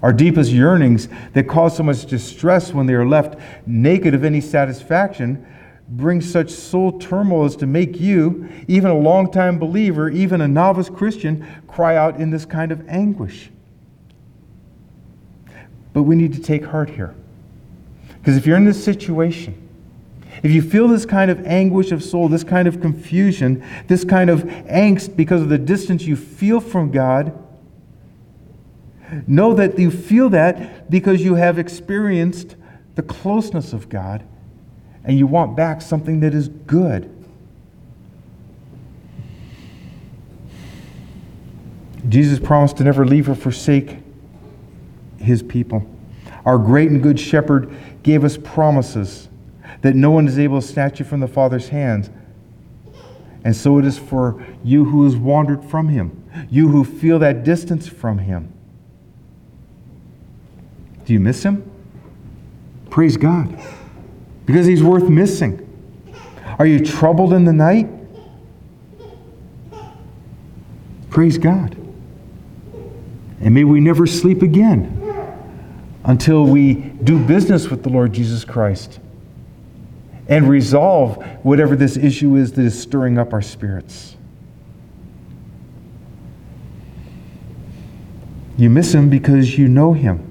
Our 0.01 0.11
deepest 0.11 0.51
yearnings 0.51 1.07
that 1.33 1.47
cause 1.47 1.77
so 1.77 1.83
much 1.83 2.05
distress 2.05 2.73
when 2.73 2.85
they 2.85 2.93
are 2.93 3.05
left 3.05 3.39
naked 3.65 4.13
of 4.13 4.23
any 4.23 4.41
satisfaction 4.41 5.45
bring 5.87 6.21
such 6.21 6.51
soul 6.51 6.99
turmoil 6.99 7.45
as 7.45 7.55
to 7.55 7.65
make 7.65 7.99
you, 7.99 8.47
even 8.67 8.91
a 8.91 8.97
long-time 8.97 9.57
believer, 9.57 10.09
even 10.09 10.41
a 10.41 10.47
novice 10.47 10.89
Christian, 10.89 11.47
cry 11.67 11.95
out 11.95 12.17
in 12.17 12.29
this 12.29 12.45
kind 12.45 12.71
of 12.71 12.87
anguish. 12.87 13.49
But 15.93 16.03
we 16.03 16.15
need 16.15 16.33
to 16.33 16.41
take 16.41 16.65
heart 16.65 16.89
here. 16.89 17.15
Because 18.19 18.37
if 18.37 18.45
you're 18.45 18.57
in 18.57 18.65
this 18.65 18.83
situation, 18.83 19.68
if 20.43 20.51
you 20.51 20.61
feel 20.61 20.87
this 20.87 21.05
kind 21.05 21.29
of 21.29 21.45
anguish 21.45 21.91
of 21.91 22.03
soul, 22.03 22.29
this 22.29 22.43
kind 22.43 22.67
of 22.67 22.81
confusion, 22.81 23.63
this 23.87 24.03
kind 24.03 24.29
of 24.29 24.43
angst 24.43 25.15
because 25.15 25.41
of 25.41 25.49
the 25.49 25.57
distance 25.57 26.03
you 26.03 26.15
feel 26.15 26.59
from 26.59 26.91
God, 26.91 27.37
know 29.27 29.53
that 29.53 29.77
you 29.79 29.91
feel 29.91 30.29
that 30.29 30.89
because 30.89 31.21
you 31.21 31.35
have 31.35 31.57
experienced 31.57 32.55
the 32.95 33.01
closeness 33.01 33.73
of 33.73 33.89
God 33.89 34.23
and 35.03 35.17
you 35.17 35.25
want 35.25 35.55
back 35.55 35.81
something 35.81 36.19
that 36.19 36.33
is 36.33 36.47
good. 36.49 37.15
Jesus 42.07 42.39
promised 42.39 42.77
to 42.77 42.83
never 42.83 43.05
leave 43.05 43.29
or 43.29 43.35
forsake 43.35 43.97
his 45.17 45.43
people. 45.43 45.85
Our 46.45 46.57
great 46.57 46.89
and 46.89 47.03
good 47.03 47.19
shepherd 47.19 47.73
gave 48.03 48.23
us 48.23 48.37
promises 48.37 49.28
that 49.81 49.95
no 49.95 50.11
one 50.11 50.27
is 50.27 50.37
able 50.37 50.61
to 50.61 50.67
snatch 50.67 50.99
you 50.99 51.05
from 51.05 51.19
the 51.19 51.27
Father's 51.27 51.69
hands. 51.69 52.09
And 53.43 53.55
so 53.55 53.77
it 53.79 53.85
is 53.85 53.97
for 53.97 54.43
you 54.63 54.85
who 54.85 55.05
has 55.05 55.15
wandered 55.15 55.63
from 55.63 55.87
him, 55.87 56.23
you 56.49 56.67
who 56.67 56.83
feel 56.83 57.19
that 57.19 57.43
distance 57.43 57.87
from 57.87 58.17
him. 58.19 58.51
Do 61.05 61.13
you 61.13 61.19
miss 61.19 61.43
him? 61.43 61.69
Praise 62.89 63.17
God. 63.17 63.57
Because 64.45 64.65
he's 64.65 64.83
worth 64.83 65.09
missing. 65.09 65.65
Are 66.57 66.65
you 66.65 66.85
troubled 66.85 67.33
in 67.33 67.45
the 67.45 67.53
night? 67.53 67.87
Praise 71.09 71.37
God. 71.37 71.75
And 73.41 73.53
may 73.53 73.63
we 73.63 73.79
never 73.79 74.05
sleep 74.05 74.41
again 74.41 74.95
until 76.03 76.43
we 76.43 76.73
do 76.73 77.17
business 77.25 77.69
with 77.69 77.83
the 77.83 77.89
Lord 77.89 78.11
Jesus 78.11 78.43
Christ 78.43 78.99
and 80.29 80.47
resolve 80.47 81.17
whatever 81.43 81.75
this 81.75 81.97
issue 81.97 82.35
is 82.35 82.53
that 82.53 82.63
is 82.63 82.79
stirring 82.79 83.17
up 83.17 83.33
our 83.33 83.41
spirits. 83.41 84.15
You 88.55 88.69
miss 88.69 88.93
him 88.93 89.09
because 89.09 89.57
you 89.57 89.67
know 89.67 89.93
him. 89.93 90.25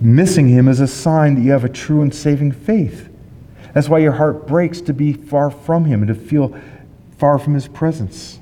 Missing 0.00 0.48
him 0.48 0.68
is 0.68 0.80
a 0.80 0.88
sign 0.88 1.36
that 1.36 1.42
you 1.42 1.52
have 1.52 1.64
a 1.64 1.68
true 1.68 2.02
and 2.02 2.12
saving 2.12 2.52
faith. 2.52 3.08
That's 3.72 3.88
why 3.88 3.98
your 3.98 4.12
heart 4.12 4.46
breaks 4.46 4.80
to 4.82 4.92
be 4.92 5.12
far 5.12 5.50
from 5.50 5.84
him 5.84 6.02
and 6.02 6.08
to 6.08 6.14
feel 6.14 6.58
far 7.18 7.38
from 7.38 7.54
his 7.54 7.68
presence. 7.68 8.40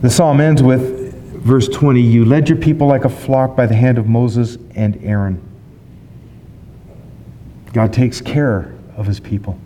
The 0.00 0.10
psalm 0.10 0.40
ends 0.40 0.62
with 0.62 1.03
Verse 1.44 1.68
20 1.68 2.00
You 2.00 2.24
led 2.24 2.48
your 2.48 2.58
people 2.58 2.86
like 2.86 3.04
a 3.04 3.10
flock 3.10 3.54
by 3.54 3.66
the 3.66 3.74
hand 3.74 3.98
of 3.98 4.06
Moses 4.08 4.56
and 4.74 4.98
Aaron. 5.04 5.40
God 7.74 7.92
takes 7.92 8.20
care 8.20 8.74
of 8.96 9.06
his 9.06 9.20
people. 9.20 9.58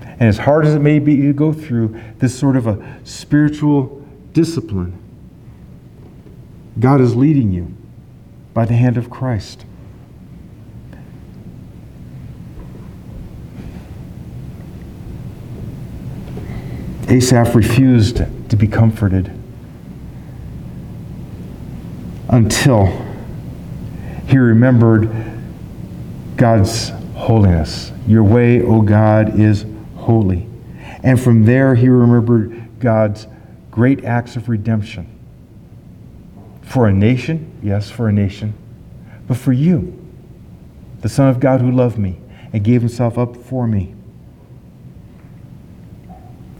And 0.00 0.22
as 0.22 0.38
hard 0.38 0.64
as 0.64 0.74
it 0.74 0.78
may 0.78 1.00
be 1.00 1.16
to 1.16 1.32
go 1.32 1.52
through 1.52 2.00
this 2.18 2.38
sort 2.38 2.56
of 2.56 2.68
a 2.68 3.00
spiritual 3.04 4.06
discipline, 4.32 4.96
God 6.78 7.00
is 7.00 7.16
leading 7.16 7.50
you 7.50 7.74
by 8.54 8.64
the 8.64 8.74
hand 8.74 8.96
of 8.96 9.10
Christ. 9.10 9.64
Asaph 17.08 17.54
refused 17.56 18.18
to 18.48 18.56
be 18.56 18.68
comforted 18.68 19.41
until 22.32 22.86
he 24.26 24.38
remembered 24.38 25.08
God's 26.36 26.88
holiness. 27.14 27.92
Your 28.06 28.24
way, 28.24 28.62
O 28.62 28.80
God, 28.80 29.38
is 29.38 29.66
holy. 29.96 30.48
And 31.04 31.20
from 31.20 31.44
there, 31.44 31.74
he 31.74 31.88
remembered 31.88 32.80
God's 32.80 33.26
great 33.70 34.04
acts 34.04 34.34
of 34.34 34.48
redemption. 34.48 35.08
For 36.62 36.88
a 36.88 36.92
nation, 36.92 37.52
yes, 37.62 37.90
for 37.90 38.08
a 38.08 38.12
nation, 38.12 38.54
but 39.28 39.36
for 39.36 39.52
you, 39.52 39.98
the 41.02 41.08
Son 41.08 41.28
of 41.28 41.38
God 41.38 41.60
who 41.60 41.70
loved 41.70 41.98
me 41.98 42.18
and 42.52 42.64
gave 42.64 42.80
himself 42.80 43.18
up 43.18 43.36
for 43.36 43.66
me. 43.66 43.94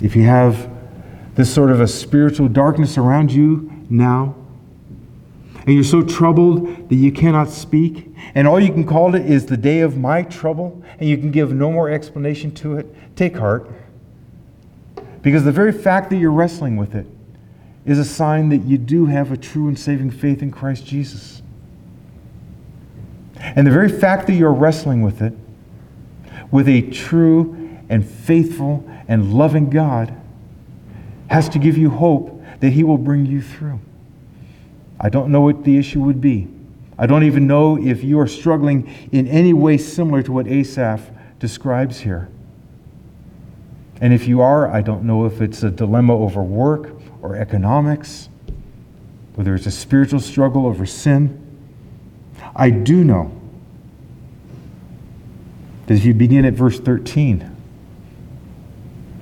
If 0.00 0.14
you 0.16 0.24
have 0.24 0.70
this 1.34 1.52
sort 1.52 1.70
of 1.70 1.80
a 1.80 1.88
spiritual 1.88 2.48
darkness 2.48 2.98
around 2.98 3.32
you 3.32 3.70
now, 3.88 4.34
and 5.66 5.74
you're 5.74 5.84
so 5.84 6.02
troubled 6.02 6.88
that 6.88 6.96
you 6.96 7.12
cannot 7.12 7.48
speak, 7.48 8.08
and 8.34 8.48
all 8.48 8.58
you 8.58 8.72
can 8.72 8.84
call 8.84 9.14
it 9.14 9.24
is 9.24 9.46
the 9.46 9.56
day 9.56 9.80
of 9.80 9.96
my 9.96 10.22
trouble, 10.22 10.82
and 10.98 11.08
you 11.08 11.16
can 11.16 11.30
give 11.30 11.52
no 11.52 11.70
more 11.70 11.88
explanation 11.88 12.52
to 12.52 12.76
it, 12.76 13.16
take 13.16 13.36
heart. 13.36 13.70
Because 15.22 15.44
the 15.44 15.52
very 15.52 15.72
fact 15.72 16.10
that 16.10 16.16
you're 16.16 16.32
wrestling 16.32 16.76
with 16.76 16.94
it 16.94 17.06
is 17.86 17.98
a 17.98 18.04
sign 18.04 18.48
that 18.48 18.58
you 18.58 18.78
do 18.78 19.06
have 19.06 19.30
a 19.30 19.36
true 19.36 19.68
and 19.68 19.78
saving 19.78 20.10
faith 20.10 20.42
in 20.42 20.50
Christ 20.50 20.84
Jesus. 20.84 21.42
And 23.38 23.66
the 23.66 23.70
very 23.70 23.88
fact 23.88 24.26
that 24.28 24.34
you're 24.34 24.52
wrestling 24.52 25.02
with 25.02 25.22
it, 25.22 25.32
with 26.50 26.68
a 26.68 26.82
true 26.90 27.78
and 27.88 28.04
faithful 28.08 28.88
and 29.08 29.34
loving 29.34 29.70
God, 29.70 30.14
has 31.28 31.48
to 31.50 31.58
give 31.58 31.76
you 31.76 31.90
hope 31.90 32.42
that 32.60 32.70
He 32.70 32.84
will 32.84 32.98
bring 32.98 33.26
you 33.26 33.42
through. 33.42 33.80
I 35.02 35.08
don't 35.08 35.30
know 35.30 35.40
what 35.40 35.64
the 35.64 35.76
issue 35.76 36.00
would 36.00 36.20
be. 36.20 36.48
I 36.96 37.06
don't 37.06 37.24
even 37.24 37.48
know 37.48 37.76
if 37.76 38.04
you 38.04 38.20
are 38.20 38.28
struggling 38.28 38.88
in 39.10 39.26
any 39.26 39.52
way 39.52 39.76
similar 39.76 40.22
to 40.22 40.32
what 40.32 40.46
Asaph 40.46 41.10
describes 41.40 41.98
here. 42.00 42.28
And 44.00 44.12
if 44.12 44.28
you 44.28 44.40
are, 44.40 44.68
I 44.68 44.80
don't 44.80 45.02
know 45.02 45.26
if 45.26 45.40
it's 45.40 45.64
a 45.64 45.70
dilemma 45.70 46.16
over 46.16 46.42
work 46.42 46.94
or 47.20 47.36
economics, 47.36 48.28
whether 49.34 49.54
it's 49.54 49.66
a 49.66 49.70
spiritual 49.70 50.20
struggle 50.20 50.66
over 50.66 50.86
sin. 50.86 51.38
I 52.54 52.70
do 52.70 53.02
know 53.02 53.32
that 55.86 55.94
if 55.94 56.04
you 56.04 56.14
begin 56.14 56.44
at 56.44 56.54
verse 56.54 56.78
13, 56.78 57.51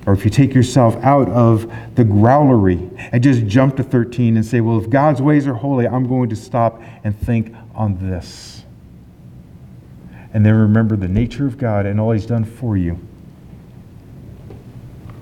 or 0.05 0.13
if 0.13 0.25
you 0.25 0.31
take 0.31 0.53
yourself 0.53 0.95
out 0.97 1.29
of 1.29 1.71
the 1.95 2.03
growlery 2.03 2.89
and 3.11 3.23
just 3.23 3.45
jump 3.45 3.77
to 3.77 3.83
13 3.83 4.35
and 4.35 4.45
say, 4.45 4.59
well, 4.59 4.79
if 4.79 4.89
God's 4.89 5.21
ways 5.21 5.45
are 5.45 5.53
holy, 5.53 5.87
I'm 5.87 6.07
going 6.07 6.29
to 6.29 6.35
stop 6.35 6.81
and 7.03 7.17
think 7.17 7.55
on 7.75 8.09
this. 8.09 8.63
And 10.33 10.45
then 10.45 10.55
remember 10.55 10.95
the 10.95 11.07
nature 11.07 11.45
of 11.45 11.57
God 11.57 11.85
and 11.85 11.99
all 11.99 12.11
He's 12.11 12.25
done 12.25 12.45
for 12.45 12.77
you. 12.77 12.99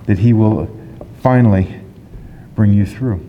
That 0.06 0.18
He 0.18 0.32
will 0.32 0.74
finally 1.20 1.80
bring 2.54 2.72
you 2.72 2.86
through. 2.86 3.26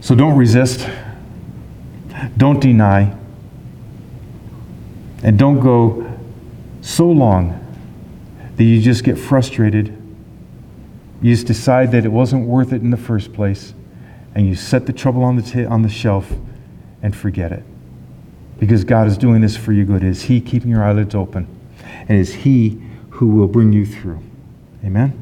So 0.00 0.14
don't 0.14 0.36
resist, 0.36 0.88
don't 2.36 2.60
deny, 2.60 3.14
and 5.22 5.38
don't 5.38 5.60
go 5.60 6.18
so 6.80 7.08
long 7.08 7.61
that 8.56 8.64
you 8.64 8.80
just 8.80 9.04
get 9.04 9.18
frustrated. 9.18 9.88
You 11.20 11.34
just 11.34 11.46
decide 11.46 11.92
that 11.92 12.04
it 12.04 12.10
wasn't 12.10 12.46
worth 12.46 12.72
it 12.72 12.82
in 12.82 12.90
the 12.90 12.96
first 12.96 13.32
place, 13.32 13.74
and 14.34 14.46
you 14.46 14.54
set 14.54 14.86
the 14.86 14.92
trouble 14.92 15.22
on 15.22 15.36
the, 15.36 15.42
t- 15.42 15.64
on 15.64 15.82
the 15.82 15.88
shelf 15.88 16.32
and 17.02 17.14
forget 17.14 17.52
it. 17.52 17.62
Because 18.58 18.84
God 18.84 19.06
is 19.06 19.18
doing 19.18 19.40
this 19.40 19.56
for 19.56 19.72
your 19.72 19.84
good. 19.84 20.02
It 20.02 20.08
is 20.08 20.22
He 20.22 20.40
keeping 20.40 20.70
your 20.70 20.84
eyelids 20.84 21.14
open, 21.14 21.46
and 21.82 22.10
it 22.10 22.20
is 22.20 22.34
He 22.34 22.80
who 23.10 23.28
will 23.28 23.48
bring 23.48 23.72
you 23.72 23.86
through. 23.86 24.20
Amen? 24.84 25.18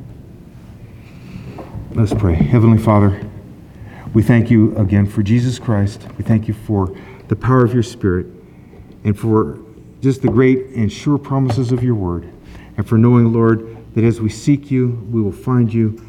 Let's 1.93 2.15
pray. 2.15 2.35
Heavenly 2.35 2.79
Father, 2.79 3.21
we 4.15 4.23
thank 4.23 4.51
you 4.51 4.77
again 4.77 5.07
for 5.07 5.23
Jesus 5.23 5.59
Christ. 5.59 6.07
We 6.17 6.25
thank 6.25 6.49
you 6.49 6.55
for 6.55 6.97
the 7.29 7.37
power 7.37 7.65
of 7.65 7.75
your 7.75 7.83
Spirit 7.83 8.27
and 9.05 9.19
for 9.19 9.59
just 10.01 10.23
the 10.23 10.29
great 10.29 10.67
and 10.69 10.91
sure 10.91 11.19
promises 11.19 11.73
of 11.73 11.83
your 11.83 11.95
word 11.95 12.31
and 12.81 12.89
for 12.89 12.97
knowing, 12.97 13.31
Lord, 13.31 13.77
that 13.95 14.05
as 14.05 14.23
we 14.23 14.31
seek 14.31 14.71
you, 14.71 15.07
we 15.13 15.21
will 15.21 15.33
find 15.33 15.71
you. 15.71 16.03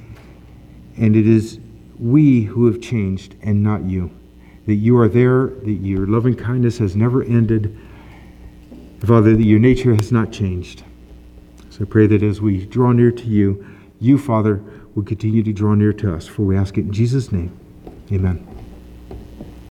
And 0.96 1.18
it 1.18 1.28
is 1.28 1.60
we 2.00 2.44
who 2.44 2.66
have 2.68 2.80
changed 2.80 3.36
and 3.42 3.62
not 3.62 3.84
you. 3.84 4.10
That 4.68 4.76
you 4.76 4.98
are 4.98 5.10
there, 5.10 5.48
that 5.48 5.70
your 5.70 6.08
loving 6.08 6.34
kindness 6.34 6.78
has 6.78 6.96
never 6.96 7.24
ended. 7.24 7.78
Father, 9.02 9.36
that 9.36 9.44
your 9.44 9.60
nature 9.60 9.94
has 9.96 10.14
not 10.14 10.32
changed. 10.32 10.86
So 11.72 11.82
I 11.82 11.84
pray 11.90 12.08
that 12.08 12.24
as 12.24 12.40
we 12.40 12.66
draw 12.66 12.94
near 12.94 13.12
to 13.12 13.26
you, 13.26 13.68
you, 14.00 14.18
Father, 14.18 14.64
will 14.96 15.04
continue 15.04 15.44
to 15.44 15.52
draw 15.52 15.74
near 15.74 15.92
to 15.92 16.16
us. 16.16 16.26
For 16.26 16.44
we 16.44 16.56
ask 16.56 16.78
it 16.78 16.86
in 16.86 16.94
Jesus' 16.94 17.34
name. 17.34 17.52
Amen. 18.14 18.51